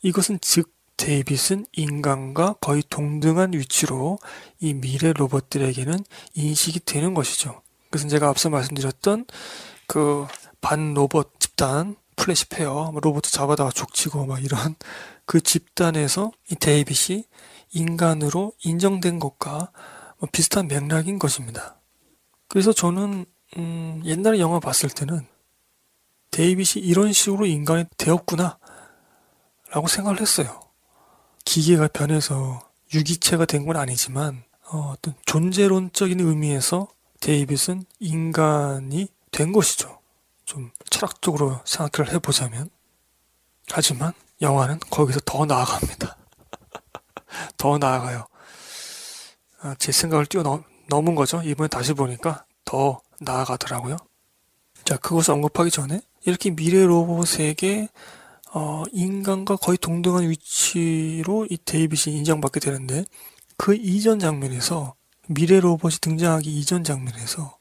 [0.03, 4.19] 이것은 즉 데이빗은 인간과 거의 동등한 위치로
[4.59, 5.99] 이 미래 로봇들에게는
[6.35, 7.63] 인식이 되는 것이죠.
[7.85, 9.27] 그것은 제가 앞서 말씀드렸던
[9.87, 10.27] 그
[10.61, 14.75] 반 로봇 집단 Flesh Fair 로봇 잡아다가 족치고 막 이런
[15.25, 17.25] 그 집단에서 이 데이빗이
[17.73, 19.71] 인간으로 인정된 것과
[20.19, 21.77] 뭐 비슷한 맥락인 것입니다.
[22.49, 23.25] 그래서 저는
[23.57, 25.27] 음, 옛날에 영화 봤을 때는
[26.31, 28.59] 데이빗이 이런 식으로 인간이 되었구나
[29.71, 30.61] 라고 생각을 했어요.
[31.45, 32.61] 기계가 변해서
[32.95, 36.89] 유기체가 된 건 아니지만 어, 어떤 존재론적인 의미에서
[37.21, 39.99] 데이빗은 인간이 된 것이죠.
[40.45, 42.71] 좀 철학적으로 생각을 해보자면
[43.71, 46.17] 하지만 영화는 거기서 더 나아갑니다.
[47.59, 48.27] 더 나아가요.
[49.61, 51.43] 아, 제 생각을 뛰어넘은 거죠.
[51.43, 53.97] 이번에 다시 보니까 더 나아가더라고요.
[54.85, 57.89] 자, 그것을 언급하기 전에 이렇게 미래 로봇에게
[58.53, 63.05] 어, 인간과 거의 동등한 위치로 이 데이빗이 인정받게 되는데
[63.57, 64.95] 그 이전 장면에서
[65.29, 67.59] 미래 로봇이 등장하기 이전 장면에서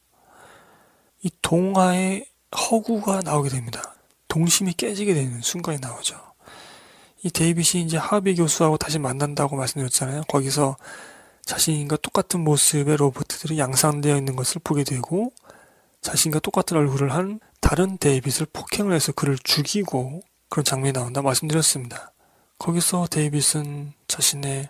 [1.24, 3.96] 이 동화의 허구가 나오게 됩니다.
[4.28, 6.16] 동심이 깨지게 되는 순간이 나오죠.
[7.24, 10.24] 이 데이빗이 이제 하비 교수하고 다시 만난다고 말씀드렸잖아요.
[10.30, 10.78] 거기서
[11.44, 15.32] 자신과 똑같은 모습의 로봇들이 양산되어 있는 것을 보게 되고
[16.02, 22.14] 자신과 똑같은 얼굴을 한 다른 데이빗을 폭행을 해서 그를 죽이고 그런 장면이 나온다 말씀드렸습니다.
[22.60, 24.70] 거기서 데이빗은 자신의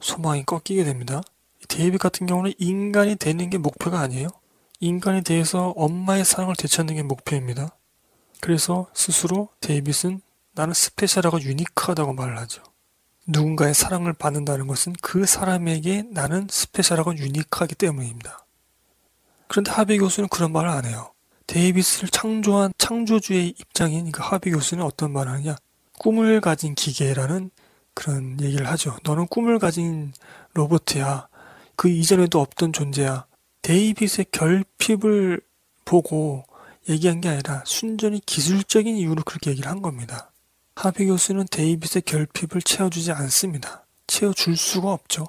[0.00, 1.22] 소망이 꺾이게 됩니다.
[1.68, 4.28] 데이빗 같은 경우는 인간이 되는 게 목표가 아니에요.
[4.80, 7.76] 인간에 대해서 엄마의 사랑을 되찾는 게 목표입니다.
[8.40, 10.20] 그래서 스스로 데이빗은
[10.52, 12.62] 나는 special하고 unique하다고 말을 하죠.
[13.26, 18.46] 누군가의 사랑을 받는다는 것은 그 사람에게 나는 special하고 unique하기 때문입니다.
[19.48, 21.12] 그런데 하비 교수는 그런 말을 안 해요.
[21.46, 25.56] 데이빗을 창조한 창조주의 입장인 그 하비 교수는 어떤 말을 하냐?
[25.98, 27.50] 꿈을 가진 기계라는
[27.94, 28.96] 그런 얘기를 하죠.
[29.04, 30.12] 너는 꿈을 가진
[30.54, 31.28] 로봇이야.
[31.76, 33.26] 그 이전에도 없던 존재야.
[33.62, 35.40] 데이빗의 결핍을
[35.84, 36.44] 보고
[36.88, 40.30] 얘기한 게 아니라 순전히 기술적인 이유로 그렇게 얘기를 한 겁니다.
[40.74, 43.86] 하비 교수는 데이빗의 결핍을 채워주지 않습니다.
[44.06, 45.28] 채워줄 수가 없죠.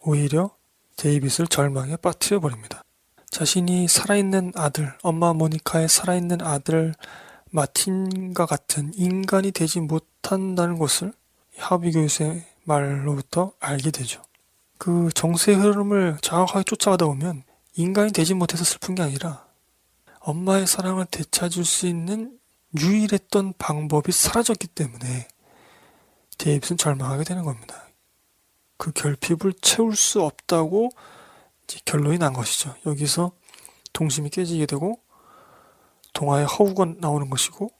[0.00, 0.50] 오히려
[0.96, 2.82] 데이빗을 절망에 빠뜨려 버립니다.
[3.30, 6.94] 자신이 살아있는 아들, 엄마 모니카의 살아있는 아들
[7.50, 11.12] 마틴과 같은 인간이 되지 못한다는 것을
[11.56, 14.22] 하비 교수의 말로부터 알게 되죠.
[14.76, 17.42] 그 정세의 흐름을 정확하게 쫓아가다 보면
[17.74, 19.44] 인간이 되지 못해서 슬픈 게 아니라
[20.20, 22.38] 엄마의 사랑을 되찾을 수 있는
[22.78, 25.28] 유일했던 방법이 사라졌기 때문에
[26.36, 27.88] 데이빗은 절망하게 되는 겁니다.
[28.76, 30.90] 그 결핍을 채울 수 없다고
[31.84, 32.74] 결론이 난 것이죠.
[32.86, 33.32] 여기서
[33.92, 35.00] 동심이 깨지게 되고
[36.14, 37.70] 동화의 허우가 나오는 것이고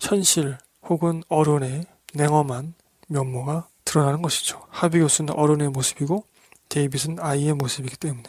[0.00, 0.58] 현실
[0.88, 2.74] 혹은 어른의 냉엄한
[3.08, 4.62] 면모가 드러나는 것이죠.
[4.70, 6.24] 하비 교수는 어른의 모습이고
[6.68, 8.24] 데이빗은 아이의 모습이기 때문에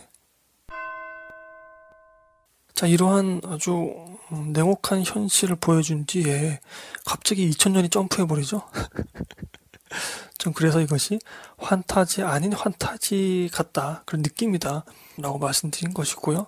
[2.73, 3.93] 자 이러한 아주
[4.29, 6.59] 냉혹한 현실을 보여준 뒤에
[7.05, 8.61] 갑자기 2000년이 점프해버리죠.
[10.37, 11.19] 좀 그래서 이것이
[11.57, 14.85] 환타지 아닌 환타지 같다 그런 느낌이다
[15.17, 16.47] 라고 말씀드린 것이고요.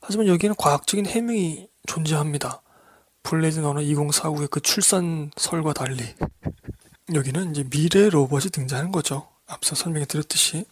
[0.00, 2.62] 하지만 여기에는 과학적인 해명이 존재합니다.
[3.22, 6.02] 블레이드 너너 2049의 그 출산설과 달리
[7.14, 9.28] 여기는 이제 미래 로봇이 등장하는 거죠.
[9.46, 10.64] 앞서 설명해 드렸듯이.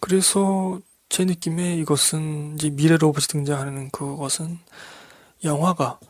[0.00, 4.58] 그래서 제 느낌에 이것은 이제 미래 로봇이 등장하는 그것은
[5.44, 6.00] 영화가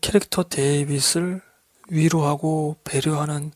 [0.00, 1.42] 캐릭터 데이빗을
[1.88, 3.52] 위로하고 배려하는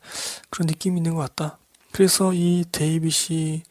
[0.49, 1.57] 그런 느낌이 있는 것 같다.
[1.91, 3.63] 그래서 이 데이빗이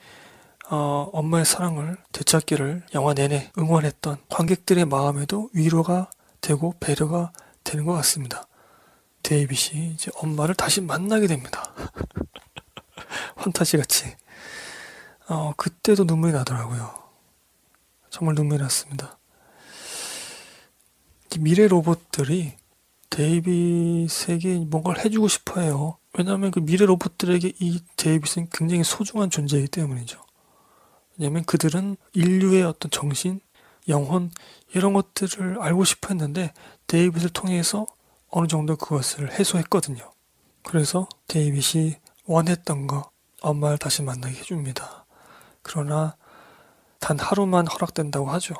[0.70, 7.32] 어, 엄마의 사랑을 되찾기를 영화 내내 응원했던 관객들의 마음에도 위로가 되고 배려가
[7.64, 8.46] 되는 것 같습니다.
[9.22, 11.74] 데이빗이 이제 엄마를 다시 만나게 됩니다.
[13.36, 14.14] 환타지 같이.
[15.28, 16.94] 어, 그때도 눈물이 나더라고요.
[18.10, 19.18] 정말 눈물이 났습니다.
[21.38, 22.56] 미래 로봇들이
[23.10, 25.98] 데이빗에게 뭔가를 해주고 싶어 해요.
[26.16, 30.20] 왜냐하면 그 미래 로봇들에게 이 데이빗은 굉장히 소중한 존재이기 때문이죠.
[31.18, 33.40] 왜냐면 그들은 인류의 어떤 정신,
[33.88, 34.30] 영혼
[34.74, 36.52] 이런 것들을 알고 싶어 했는데
[36.86, 37.86] 데이빗을 통해서
[38.30, 40.10] 어느 정도 그것을 해소했거든요.
[40.62, 41.96] 그래서 데이빗이
[42.26, 45.06] 원했던 거 엄마를 다시 만나게 해줍니다.
[45.62, 46.16] 그러나
[47.00, 48.54] 단 하루만 허락된다고 하죠.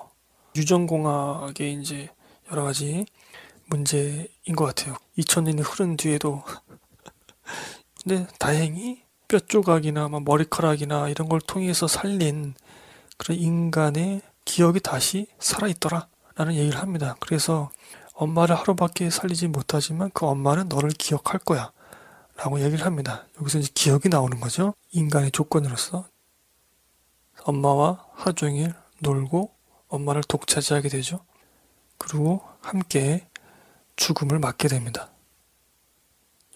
[0.57, 2.09] 유전공학의 이제
[2.51, 3.05] 여러 가지
[3.69, 4.97] 문제인 것 같아요.
[5.19, 6.43] 2000년이 흐른 뒤에도
[8.03, 12.55] 근데 다행히 뼈 조각이나 머리카락이나 이런 걸 통해서 살린
[13.16, 17.16] 그런 인간의 기억이 다시 살아있더라 라는 얘기를 합니다.
[17.21, 17.71] 그래서
[18.14, 21.72] 엄마를 하루밖에 살리지 못하지만 그 엄마는 너를 기억할 거야
[22.37, 23.26] 라고 얘기를 합니다.
[23.41, 24.75] 여기서 이제 기억이 나오는 거죠.
[24.92, 26.07] 인간의 조건으로서
[27.45, 29.53] 엄마와 하루 종일 놀고
[29.88, 31.21] 엄마를 독차지하게 되죠.
[31.99, 33.29] 그리고 함께
[33.99, 35.11] 죽음을 맞게 됩니다.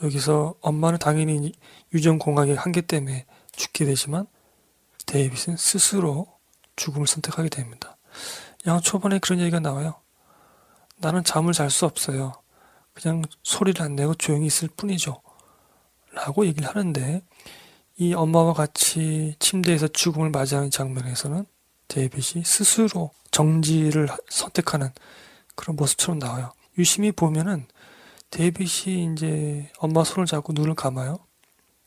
[0.02, 1.52] 여기서 엄마는 당연히
[1.92, 4.26] 유전공학의 한계 때문에 죽게 되지만
[5.06, 6.38] 데이빗은 스스로
[6.76, 7.96] 죽음을 선택하게 됩니다.
[8.66, 9.96] 양 초반에 그런 얘기가 나와요.
[10.98, 12.32] 나는 잠을 잘 수 없어요.
[12.94, 15.20] 그냥 소리를 안 내고 조용히 있을 뿐이죠.
[16.12, 17.22] 라고 얘기를 하는데
[17.96, 21.44] 이 엄마와 같이 침대에서 죽음을 맞이하는 장면에서는
[21.88, 24.92] 데이빗이 스스로 정지를 선택하는
[25.56, 26.52] 그런 모습처럼 나와요.
[26.82, 27.68] 유심히 보면은
[28.30, 31.20] 데이빗이 이제 엄마 손을 잡고 눈을 감아요.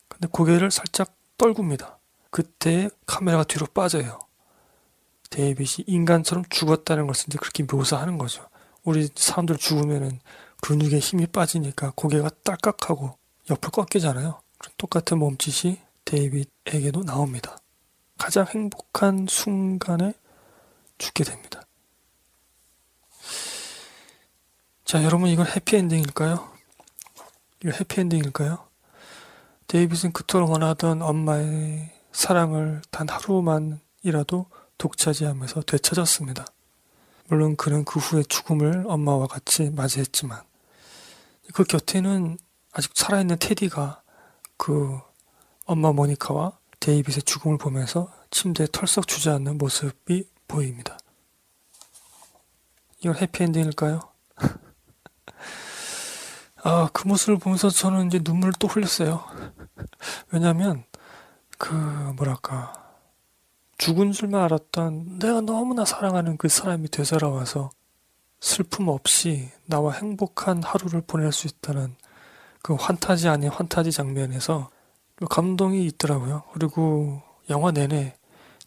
[0.07, 1.99] 근데 고개를 살짝 떨굽니다.
[2.29, 4.19] 그때 카메라가 뒤로 빠져요.
[5.31, 8.47] 데이빗이 인간처럼 죽었다는 것을 이제 그렇게 묘사하는 거죠.
[8.83, 10.21] 우리 사람들 죽으면은
[10.61, 13.17] 근육에 힘이 빠지니까 고개가 딸깍하고
[13.49, 14.39] 옆으로 꺾이잖아요.
[14.77, 17.57] 똑같은 몸짓이 데이빗에게도 나옵니다.
[18.17, 20.13] 가장 행복한 순간에
[20.99, 21.64] 죽게 됩니다.
[24.85, 26.47] 자, 여러분 이건 해피엔딩일까요?
[27.63, 28.67] 이거 해피엔딩일까요?
[29.65, 34.45] 데이빗은 그토록 원하던 엄마의 사랑을 단 하루만이라도
[34.77, 36.45] 독차지하면서 되찾았습니다.
[37.29, 40.43] 물론 그는 그 후에 죽음을 엄마와 같이 맞이했지만
[41.55, 42.37] 그 곁에는
[42.71, 44.03] 아직 살아있는 테디가
[44.55, 44.99] 그
[45.65, 50.99] 엄마 모니카와 데이빗의 죽음을 보면서 침대에 털썩 주저앉는 모습이 보입니다.
[52.99, 54.14] 이건 해피엔딩일까요?
[56.63, 59.23] 아, 그 모습을 보면서 저는 이제 눈물을 또 흘렸어요.
[60.31, 60.83] 왜냐면
[61.57, 61.73] 그
[62.15, 62.73] 뭐랄까
[63.77, 67.69] 죽은 줄만 알았던 내가 너무나 사랑하는 그 사람이 되살아와서
[68.39, 71.95] 슬픔 없이 나와 행복한 하루를 보낼 수 있다는
[72.61, 74.69] 그 환타지 아닌 환타지 장면에서
[75.29, 76.43] 감동이 있더라고요.
[76.53, 78.15] 그리고 영화 내내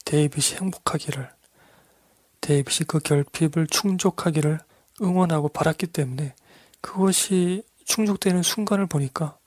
[0.04, 1.30] 데이빗이 행복하기를
[2.40, 4.60] 데이빗이 그 결핍을 충족하기를
[5.02, 6.34] 응원하고 바랐기 때문에
[6.80, 9.38] 그것이 충족되는 순간을 보니까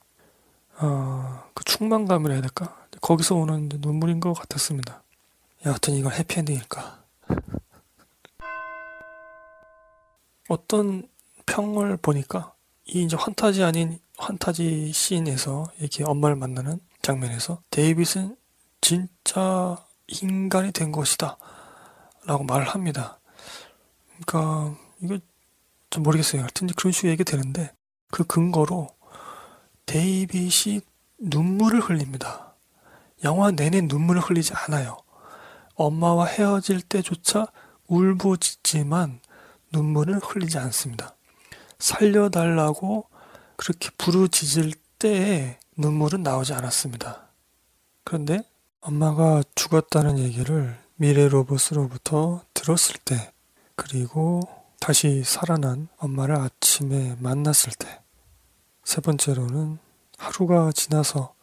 [0.78, 2.76] 어, 그 충만감이라 해야 될까?
[3.00, 5.02] 거기서 오는 눈물인 것 같았습니다.
[5.66, 7.02] 여하튼 이건 해피엔딩일까?
[10.48, 11.08] 어떤
[11.46, 12.54] 평을 보니까
[12.86, 18.36] 이 이제 환타지 아닌 환타지 씬에서 이렇게 엄마를 만나는 장면에서 데이빗은
[18.80, 19.76] 진짜
[20.08, 21.38] 인간이 된 것이다
[22.24, 23.18] 라고 말을 합니다.
[24.26, 25.18] 그러니까 이거
[25.92, 26.40] 좀 모르겠어요.
[26.40, 27.70] 하여튼 그런 식으로 얘기 되는데
[28.10, 28.88] 그 근거로
[29.86, 30.80] 데이빗이
[31.18, 32.54] 눈물을 흘립니다.
[33.24, 34.96] 영화 내내 눈물을 흘리지 않아요.
[35.74, 37.46] 엄마와 헤어질 때조차
[37.88, 39.20] 울부짖지만
[39.72, 41.14] 눈물을 흘리지 않습니다.
[41.78, 43.08] 살려달라고
[43.56, 47.28] 그렇게 부르짖을 때에 눈물은 나오지 않았습니다.
[48.04, 48.42] 그런데
[48.80, 53.32] 엄마가 죽었다는 얘기를 미래 로봇으로부터 들었을 때,
[53.76, 58.00] 그리고 다시 살아난 엄마를 아침에 만났을 때,
[58.82, 59.78] 세 번째로는
[60.18, 61.34] 하루가 지나서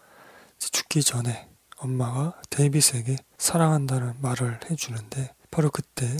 [0.57, 1.47] 죽기 전에
[1.77, 6.17] 엄마가 데이빗에게 사랑한다는 말을 해주는데, 바로 그때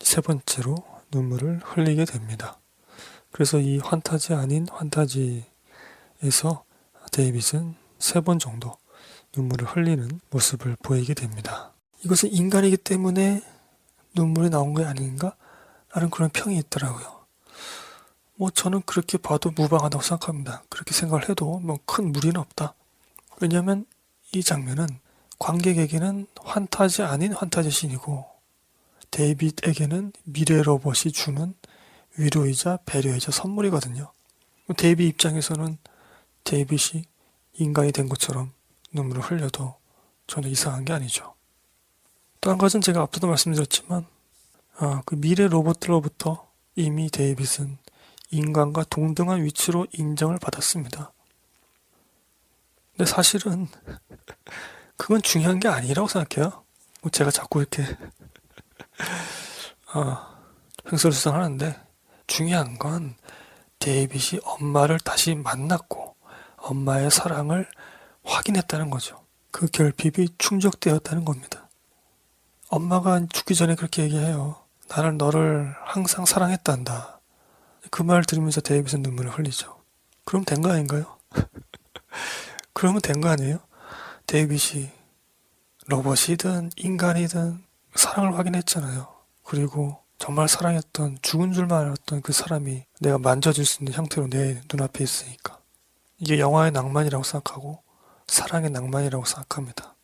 [0.00, 0.74] 세 번째로
[1.12, 2.58] 눈물을 흘리게 됩니다.
[3.30, 5.44] 그래서 이 환타지 아닌 환타지에서
[7.12, 8.76] 데이빗은 세 번 정도
[9.36, 11.72] 눈물을 흘리는 모습을 보이게 됩니다.
[12.04, 13.42] 이것은 인간이기 때문에
[14.16, 15.36] 눈물이 나온 게 아닌가?
[15.98, 17.24] 라는 그런 평이 있더라고요.
[18.36, 20.62] 뭐 저는 그렇게 봐도 무방하다고 생각합니다.
[20.68, 22.74] 그렇게 생각을 해도 뭐 큰 무리는 없다.
[23.40, 23.84] 왜냐하면
[24.32, 24.86] 이 장면은
[25.40, 28.24] 관객에게는 환타지 아닌 환타지 신이고
[29.10, 31.54] 데이빗에게는 미래 로봇이 주는
[32.16, 34.12] 위로이자 배려이자 선물이거든요.
[34.76, 35.78] 데이빗 입장에서는
[36.44, 37.06] 데이빗이
[37.54, 38.52] 인간이 된 것처럼
[38.92, 39.74] 눈물을 흘려도
[40.28, 41.34] 전혀 이상한 게 아니죠.
[42.40, 44.06] 또 한 가지는 제가 앞서도 말씀드렸지만
[44.80, 47.78] 아, 그 미래 로봇들로부터 이미 데이빗은
[48.30, 51.12] 인간과 동등한 위치로 인정을 받았습니다.
[52.92, 53.66] 근데 사실은
[54.96, 56.62] 그건 중요한 게 아니라고 생각해요.
[57.00, 57.84] 뭐 제가 자꾸 이렇게
[59.86, 60.38] 아,
[60.92, 61.76] 횡설수설하는데
[62.28, 63.16] 중요한 건
[63.80, 66.14] 데이빗이 엄마를 다시 만났고
[66.56, 67.68] 엄마의 사랑을
[68.22, 69.24] 확인했다는 거죠.
[69.50, 71.68] 그 결핍이 충족되었다는 겁니다.
[72.68, 74.67] 엄마가 죽기 전에 그렇게 얘기해요.
[74.88, 77.20] 나는 너를 항상 사랑했단다.
[77.90, 79.80] 그 말 들으면서 데이빗은 눈물을 흘리죠.
[80.24, 81.16] 그럼 된 거 아닌가요?
[82.72, 83.58] 그러면 된 거 아니에요?
[84.26, 84.90] 데이빗이
[85.86, 89.08] 로봇이든 인간이든 사랑을 확인했잖아요.
[89.42, 95.02] 그리고 정말 사랑했던 죽은 줄만 알았던 그 사람이 내가 만져질 수 있는 형태로 내 눈앞에
[95.02, 95.58] 있으니까
[96.18, 97.82] 이게 영화의 낭만이라고 생각하고
[98.26, 99.94] 사랑의 낭만이라고 생각합니다.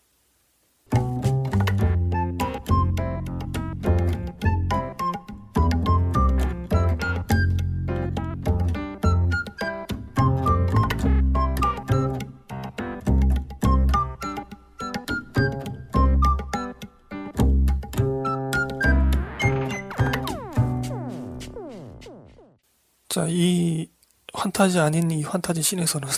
[23.15, 23.87] 자, 이
[24.33, 26.09] 환타지 아닌 이 환타지 씬에서는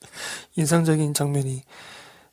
[0.56, 1.62] 인상적인 장면이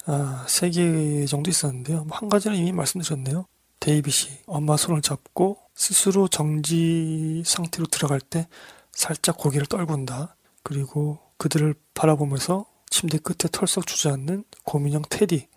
[0.06, 2.06] 아, 세개 정도 있었는데요.
[2.06, 3.46] 뭐한 가지는 이미 말씀드렸네요.
[3.82, 8.48] 데이빗이 엄마 손을 잡고 스스로 정지 상태로 들어갈 때
[8.94, 10.38] 살짝 고개를 떨군다.
[10.64, 15.50] 그리고 그들을 바라보면서 침대 끝에 털썩 주저앉는 고민형 테디.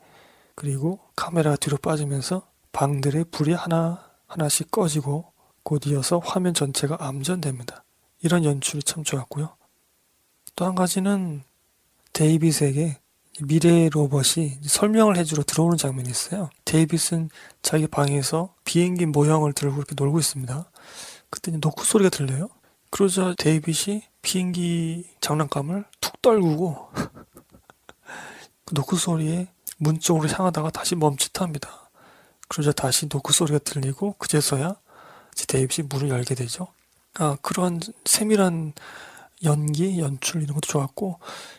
[0.56, 5.32] 그리고 카메라가 뒤로 빠지면서 방들의 불이 하나 하나씩 꺼지고
[5.62, 7.84] 곧 이어서 화면 전체가 암전됩니다.
[8.22, 9.56] 이런 연출이 참 좋았고요.
[10.56, 11.42] 또 한 가지는
[12.12, 12.98] 데이빗에게
[13.42, 16.50] 미래 로봇이 설명을 해주러 들어오는 장면이 있어요.
[16.64, 17.30] 데이빗은
[17.62, 20.68] 자기 방에서 비행기 모형을 들고 이렇게 놀고 있습니다.
[21.30, 22.48] 그때 노크 소리가 들려요.
[22.90, 26.90] 그러자 데이빗이 비행기 장난감을 툭 떨구고
[28.64, 29.46] 그 노크 소리에
[29.76, 31.90] 문 쪽으로 향하다가 다시 멈칫합니다.
[32.48, 34.74] 그러자 다시 노크 소리가 들리고 그제서야
[35.46, 36.66] 데이빗이 문을 열게 되죠.
[37.14, 38.74] 아, 그러한 세밀한
[39.44, 41.18] 연기, 연출 이런 것도 좋았고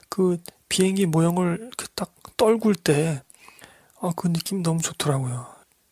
[0.09, 3.23] 그 비행기 모형을 딱 떨굴 때
[4.01, 5.47] 아, 그 느낌 너무 좋더라고요.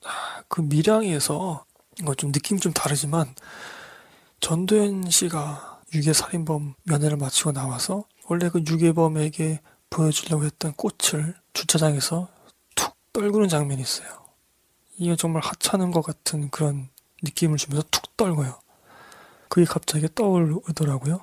[0.06, 1.66] 아, 그 밀양에서
[2.00, 3.34] 이거 좀 느낌 좀 다르지만
[4.40, 12.28] 전도연 씨가 유괴 살인범 면회를 마치고 나와서 원래 그 유괴범에게 보여주려고 했던 꽃을 주차장에서
[12.76, 14.08] 툭 떨구는 장면이 있어요.
[14.98, 16.90] 이게 정말 하찮은 것 같은 그런
[17.24, 18.60] 느낌을 주면서 툭 떨고요.
[19.50, 21.22] 그게 갑자기 떠오르더라고요.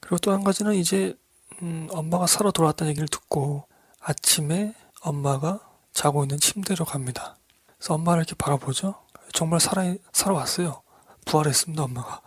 [0.00, 1.16] 그리고 또 한 가지는 이제
[1.62, 3.66] 음, 엄마가 살아 돌아왔다는 얘기를 듣고
[4.00, 5.60] 아침에 엄마가
[5.92, 7.36] 자고 있는 침대로 갑니다.
[7.78, 8.94] 그래서 엄마를 이렇게 바라보죠.
[9.32, 10.82] 정말 살아 살아왔어요.
[11.24, 12.20] 부활했습니다, 엄마가.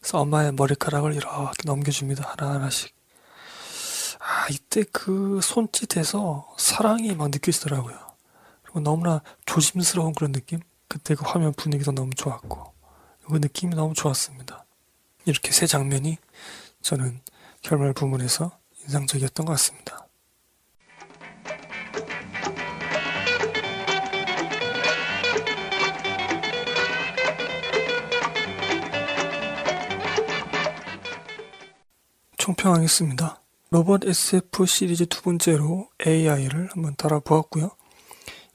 [0.00, 2.34] 그래서 엄마의 머리카락을 이렇게 넘겨줍니다.
[2.36, 2.94] 하나 하나씩.
[4.18, 7.96] 아, 이때 그 손짓에서 사랑이 막 느껴지더라고요.
[8.62, 10.60] 그리고 너무나 조심스러운 그런 느낌?
[10.88, 12.71] 그때 그 화면 분위기도 너무 좋았고,
[13.32, 14.66] 그 느낌이 너무 좋았습니다.
[15.24, 16.18] 이렇게 세 장면이
[16.82, 17.22] 저는
[17.62, 20.06] 결말 부분에서 인상적이었던 것 같습니다.
[32.36, 33.40] 총평하겠습니다.
[33.70, 37.70] 로봇 SF 시리즈 두 번째로 AI를 한번 달아보았고요.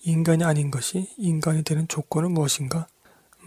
[0.04, 2.88] 인간이 아닌 것이 인간이 되는 조건은 무엇인가?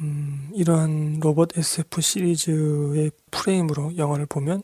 [0.01, 4.63] 음, 이러한 로봇 SF 시리즈의 프레임으로 영화를 보면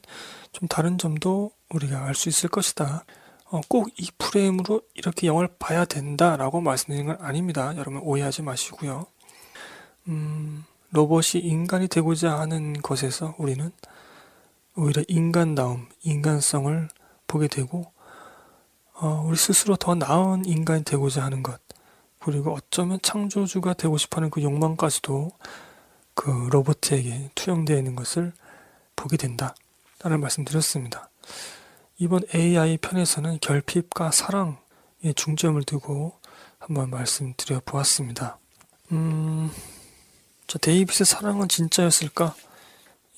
[0.53, 3.05] 좀 다른 점도 우리가 알 수 있을 것이다.
[3.51, 7.75] 어, 꼭 이 프레임으로 이렇게 영화를 봐야 된다라고 말씀드리는 건 아닙니다.
[7.77, 9.07] 여러분 오해하지 마시고요.
[10.09, 13.71] 음, 로봇이 인간이 되고자 하는 것에서 우리는
[14.77, 16.89] 오히려 인간다움, 인간성을
[17.27, 17.93] 보게 되고
[18.95, 21.61] 어, 우리 스스로 더 나은 인간이 되고자 하는 것
[22.27, 25.31] 그리고 어쩌면 창조주가 되고 싶어하는 그 욕망까지도
[26.15, 28.32] 그 로봇에게 투영되어 있는 것을
[28.97, 29.55] 보게 된다.
[30.01, 31.09] 라는 말씀드렸습니다.
[31.98, 34.57] 이번 AI 편에서는 결핍과 사랑에
[35.15, 36.19] 중점을 두고
[36.59, 38.39] 한번 말씀드려 보았습니다.
[38.90, 39.48] 음,
[40.48, 42.35] 자, 데이빗의 사랑은 진짜였을까?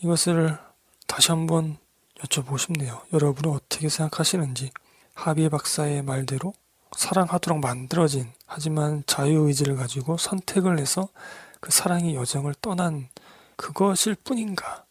[0.01, 0.59] 이것을
[1.07, 1.79] 다시 한번
[2.19, 3.01] 여쭤보고 싶네요.
[3.15, 4.71] 여러분은 어떻게 생각하시는지.
[5.15, 6.53] 하비의 박사의 말대로
[6.97, 11.09] 사랑하도록 만들어진 하지만 자유의지를 가지고 선택을 해서
[11.61, 13.09] 그 사랑의 여정을 떠난
[13.57, 14.85] 그것일 뿐인가?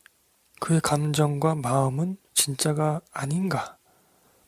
[0.59, 3.77] 그의 감정과 마음은 진짜가 아닌가?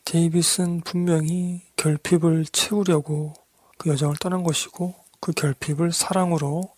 [0.04, 3.34] 데이빗은 분명히 결핍을 채우려고
[3.78, 6.74] 그 여정을 떠난 것이고 그 결핍을 사랑으로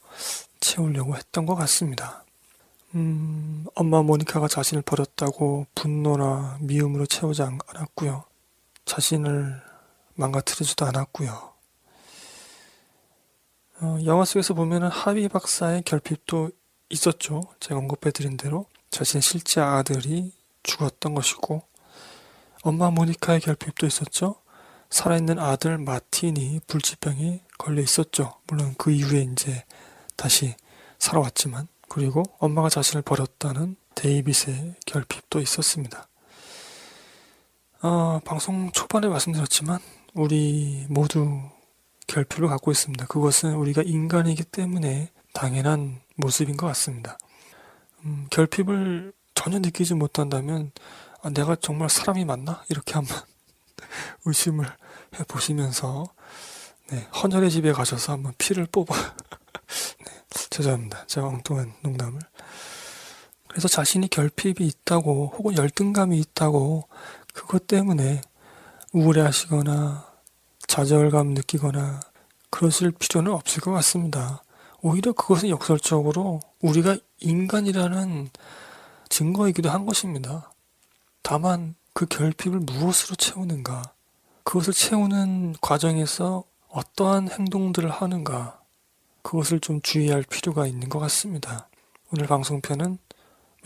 [0.61, 2.25] 채우려고 했던 것 같습니다.
[2.95, 8.25] 음, 엄마 모니카가 자신을 버렸다고 분노나 미움으로 채우지 않았고요.
[8.85, 9.63] 자신을
[10.15, 11.53] 망가뜨리지도 않았고요.
[13.81, 16.51] 어, 영화 속에서 보면은 하비 박사의 결핍도
[16.91, 17.43] 있었죠.
[17.59, 20.33] 제가 언급해드린 대로 자신의 실제 아들이
[20.63, 21.63] 죽었던 것이고
[22.63, 24.37] 엄마 모니카의 결핍도 있었죠.
[24.91, 28.35] 살아있는 아들 마틴이 불치병에 걸려 있었죠.
[28.47, 29.65] 물론 그 이후에 이제
[30.17, 30.55] 다시
[30.99, 36.07] 살아왔지만 그리고 엄마가 자신을 버렸다는 데이빗의 결핍도 있었습니다.
[37.83, 39.81] 어, 방송 초반에 말씀드렸지만
[40.15, 41.41] 우리 모두
[42.07, 43.07] 결핍을 갖고 있습니다.
[43.07, 47.17] 그것은 우리가 인간이기 때문에 당연한 모습인 것 같습니다.
[48.05, 50.73] 음, 결핍을 전혀 느끼지 못한다면
[51.23, 52.63] 아, 내가 정말 사람이 맞나?
[52.69, 53.17] 이렇게 한번
[54.27, 56.13] 의심을 해 보시면서
[56.91, 58.95] 네, 헌혈의 집에 가셔서 한번 피를 뽑아
[60.05, 60.13] 네,
[60.51, 61.07] 죄송합니다.
[61.07, 62.21] 제가 엉뚱한 농담을
[63.49, 66.89] 그래서 자신이 결핍이 있다고 혹은 열등감이 있다고
[67.33, 68.21] 그것 때문에
[68.93, 70.07] 우울해하시거나
[70.67, 72.01] 좌절감 느끼거나
[72.51, 74.43] 그러실 필요는 없을 것 같습니다.
[74.83, 78.29] 오히려 그것은 역설적으로 우리가 인간이라는
[79.09, 80.53] 증거이기도 한 것입니다.
[81.23, 83.95] 다만 그 결핍을 무엇으로 채우는가,
[84.45, 88.61] 그것을 채우는 과정에서 어떠한 행동들을 하는가,
[89.23, 91.69] 그것을 좀 주의할 필요가 있는 것 같습니다.
[92.13, 92.99] 오늘 방송편은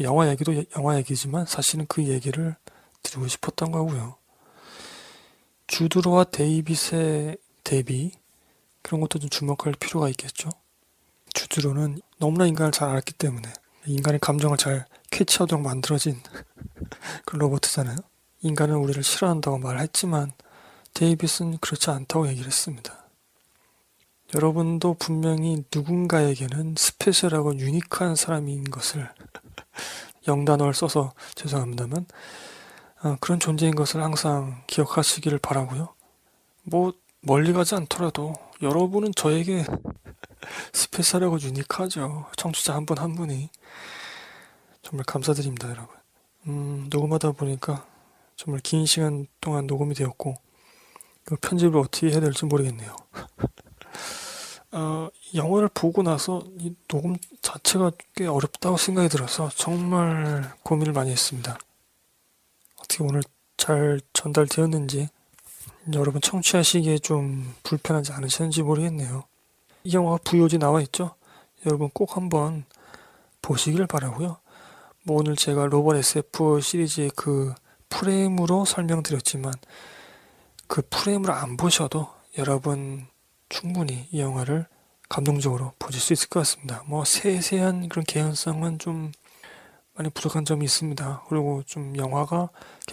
[0.00, 2.54] 영화 얘기도 영화 얘기지만 사실은 그 얘기를
[3.02, 4.16] 드리고 싶었던 거고요.
[5.66, 8.12] 주드로와 데이빗의 대비
[8.82, 10.50] 그런 것도 좀 주목할 필요가 있겠죠.
[11.34, 13.52] 주드로는 너무나 인간을 잘 알았기 때문에
[13.86, 16.20] 인간의 감정을 잘 캐치하도록 만들어진
[17.26, 17.96] 그런 로봇이잖아요.
[18.42, 20.32] 인간은 우리를 싫어한다고 말했지만
[20.94, 23.06] 데이빗은 그렇지 않다고 얘기를 했습니다.
[24.34, 29.08] 여러분도 분명히 누군가에게는 스페셜하고 유니크한 사람인 것을
[30.26, 32.06] 영단어를 써서 죄송합니다만 어,
[33.20, 35.94] 그런 존재인 것을 항상 기억하시기를 바라고요.
[36.64, 39.64] 뭐 멀리 가지 않더라도 여러분은 저에게
[40.72, 42.26] 스페셜하고 유니크하죠.
[42.36, 43.50] 청취자 한 분한 분이
[44.82, 45.94] 정말 감사드립니다, 여러분.
[46.46, 47.84] 음, 녹음하다 보니까
[48.36, 50.36] 정말 긴 시간 동안 녹음이 되었고
[51.24, 52.94] 그 편집을 어떻게 해야 될지 모르겠네요.
[54.72, 61.58] 어, 영화를 보고 나서 이 녹음 자체가 꽤 어렵다고 생각이 들어서 정말 고민을 많이 했습니다.
[62.86, 63.22] 어떻게 오늘
[63.56, 65.08] 잘 전달되었는지
[65.94, 69.24] 여러분 청취하시기에 좀 불편하지 않으셨는지 모르겠네요.
[69.84, 71.14] 이 영화가 VOD 나와 있죠?
[71.66, 72.64] 여러분 꼭 한번
[73.42, 74.38] 보시길 바라고요.
[75.02, 77.54] 뭐 오늘 제가 로봇 SF 시리즈의 그
[77.88, 79.52] 프레임으로 설명드렸지만
[80.66, 82.08] 그 프레임을 안 보셔도
[82.38, 83.06] 여러분
[83.48, 84.66] 충분히 이 영화를
[85.08, 86.82] 감동적으로 보실 수 있을 것 같습니다.
[86.86, 89.12] 뭐 세세한 그런 개연성은 좀
[89.96, 91.24] 많이 부족한 점이 있습니다.
[91.28, 92.50] 그리고 좀 영화가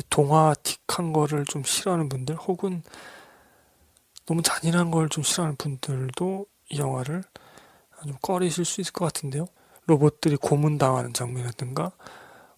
[0.10, 2.82] 동화틱한 거를 좀 싫어하는 분들 혹은
[4.26, 7.24] 너무 잔인한 걸 좀 싫어하는 분들도 이 영화를
[8.04, 9.48] 좀 꺼리실 수 있을 것 같은데요.
[9.86, 11.92] 로봇들이 고문당하는 장면이라든가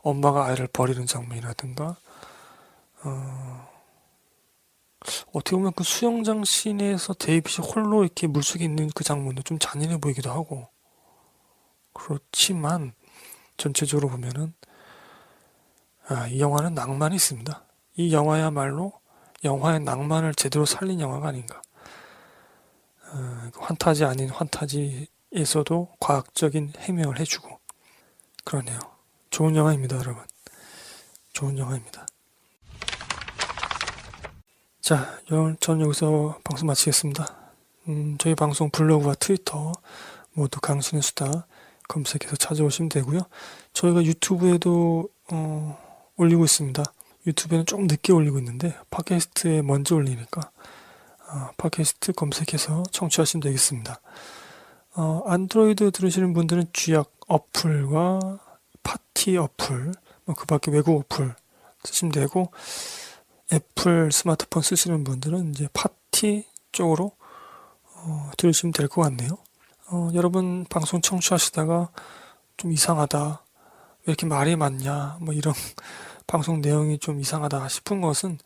[0.03, 1.97] 엄마가 아이를 버리는 장면이라든가
[3.03, 3.69] 어,
[5.33, 10.31] 어떻게 보면 그 수영장 씬에서 데이빗이 홀로 이렇게 물속에 있는 그 장면도 좀 잔인해 보이기도
[10.31, 10.67] 하고
[11.93, 12.93] 그렇지만
[13.57, 14.53] 전체적으로 보면은
[16.07, 17.63] 아, 이 영화는 낭만이 있습니다.
[17.95, 18.93] 이 영화야말로
[19.43, 21.61] 영화의 낭만을 제대로 살린 영화가 아닌가.
[23.11, 27.59] 어, 환타지 아닌 환타지에서도 과학적인 해명을 해주고
[28.43, 28.79] 그러네요.
[29.29, 30.23] 좋은 영화입니다, 여러분.
[31.33, 32.05] 좋은 영화입니다.
[34.81, 35.19] 자,
[35.59, 37.25] 전 여기서 방송 마치겠습니다.
[37.87, 39.71] 음, 저희 방송 블로그와 트위터
[40.33, 41.47] 모두 강신의 수다
[41.87, 43.21] 검색해서 찾아오시면 되고요.
[43.73, 45.77] 저희가 유튜브에도 어,
[46.17, 46.83] 올리고 있습니다.
[47.27, 50.51] 유튜브에는 좀 늦게 올리고 있는데 팟캐스트에 먼저 올리니까
[51.27, 53.99] 어, 팟캐스트 검색해서 청취하시면 되겠습니다.
[54.95, 58.39] 어, 안드로이드 들으시는 분들은 쥐약 어플과
[58.83, 59.93] 파티 어플,
[60.25, 61.33] 뭐 그 밖에 외국 어플
[61.83, 62.51] 쓰시면 되고
[63.51, 67.11] 애플 스마트폰 쓰시는 분들은 이제 파티 쪽으로
[67.95, 69.37] 어, 들으시면 될 것 같네요.
[69.87, 71.91] 어, 여러분 방송 청취하시다가
[72.57, 73.43] 좀 이상하다.
[73.99, 75.17] 왜 이렇게 말이 많냐.
[75.21, 75.53] 뭐 이런
[76.25, 78.39] 방송 내용이 좀 이상하다 싶은 것은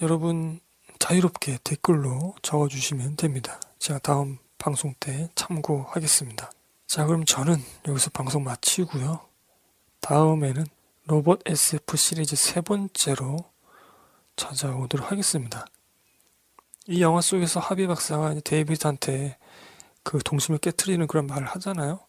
[0.00, 0.60] 여러분
[0.98, 3.60] 자유롭게 댓글로 적어주시면 됩니다.
[3.78, 6.50] 제가 다음 방송 때 참고하겠습니다.
[6.86, 9.20] 자, 그럼 저는 여기서 방송 마치고요.
[10.00, 10.64] 다음에는
[11.06, 13.36] 로봇 SF 시리즈 세 번째로
[14.36, 15.66] 찾아오도록 하겠습니다.
[16.86, 19.36] 이 영화 속에서 하비 박사가 데이비드한테
[20.04, 22.00] 그 동심을 깨뜨리는 그런 말을 하잖아요.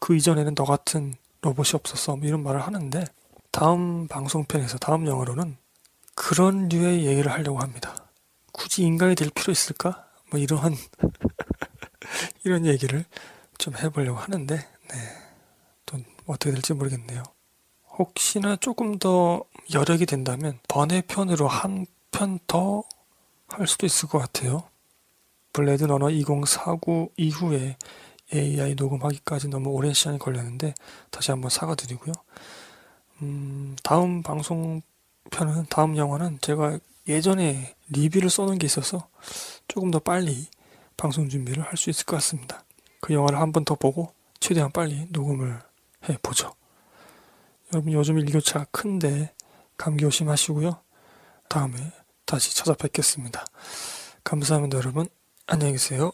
[0.00, 2.16] 그 이전에는 너 같은 로봇이 없었어.
[2.16, 3.04] 뭐 이런 말을 하는데
[3.52, 5.56] 다음 방송편에서 다음 영화로는
[6.14, 7.94] 그런 류의 얘기를 하려고 합니다.
[8.52, 10.06] 굳이 인간이 될 필요 있을까?
[10.30, 10.76] 뭐 이러한
[12.44, 13.04] 이런 얘기를
[13.58, 14.96] 좀 해보려고 하는데 네.
[15.86, 17.22] 또 어떻게 될지 모르겠네요.
[17.98, 19.44] 혹시나 조금 더
[19.74, 22.84] 여력이 된다면 번외편으로 한 편 더
[23.48, 24.64] 할 수도 있을 것 같아요.
[25.52, 27.76] 블레이드 러너 2049 이후에
[28.34, 30.74] AI 녹음하기까지 너무 오랜 시간이 걸렸는데
[31.10, 32.12] 다시 한번 사과드리고요.
[33.22, 34.80] 음, 다음 방송
[35.30, 39.08] 편은 다음 영화는 제가 예전에 리뷰를 써놓은 게 있어서
[39.68, 40.48] 조금 더 빨리
[40.96, 42.64] 방송 준비를 할 수 있을 것 같습니다.
[43.00, 45.60] 그 영화를 한 번 더 보고 최대한 빨리 녹음을
[46.08, 46.52] 해 보죠.
[47.72, 49.32] 여러분 요즘 일교차 큰데
[49.76, 50.80] 감기 조심하시고요.
[51.48, 51.76] 다음에
[52.26, 53.44] 다시 찾아뵙겠습니다.
[54.24, 55.21] 감사합니다 여러분.
[55.47, 56.11] 안녕히 계세요.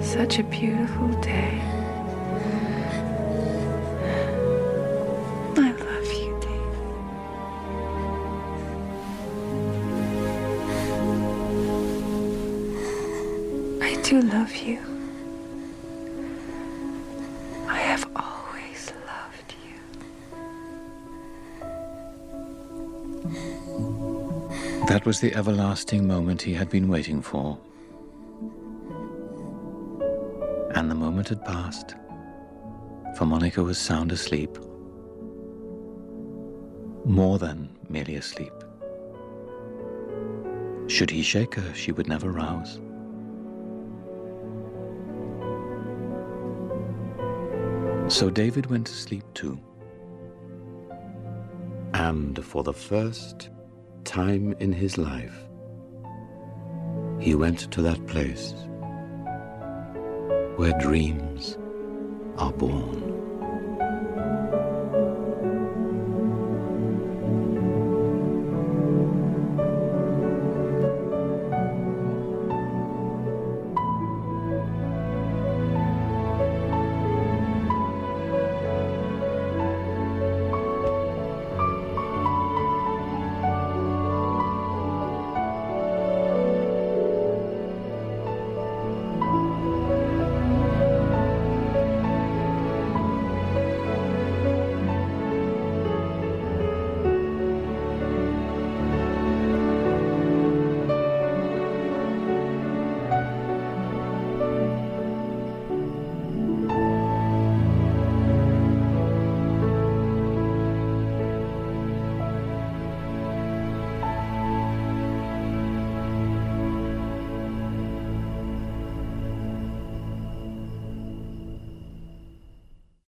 [0.00, 1.60] Such a beautiful day.
[5.56, 6.76] I love you, Dave.
[13.82, 14.78] I do love you.
[24.89, 27.59] That was the everlasting moment he had been waiting for.
[30.73, 31.93] And the moment had passed,
[33.15, 34.57] for Monica was sound asleep.
[37.05, 38.51] More than merely asleep.
[40.87, 42.79] Should he shake her, she would never rouse.
[48.11, 49.59] So David went to sleep too.
[51.93, 53.51] And for the first
[54.09, 55.47] time in his life,
[57.19, 58.55] he went to that place
[60.55, 61.59] where dreams
[62.39, 63.18] are born.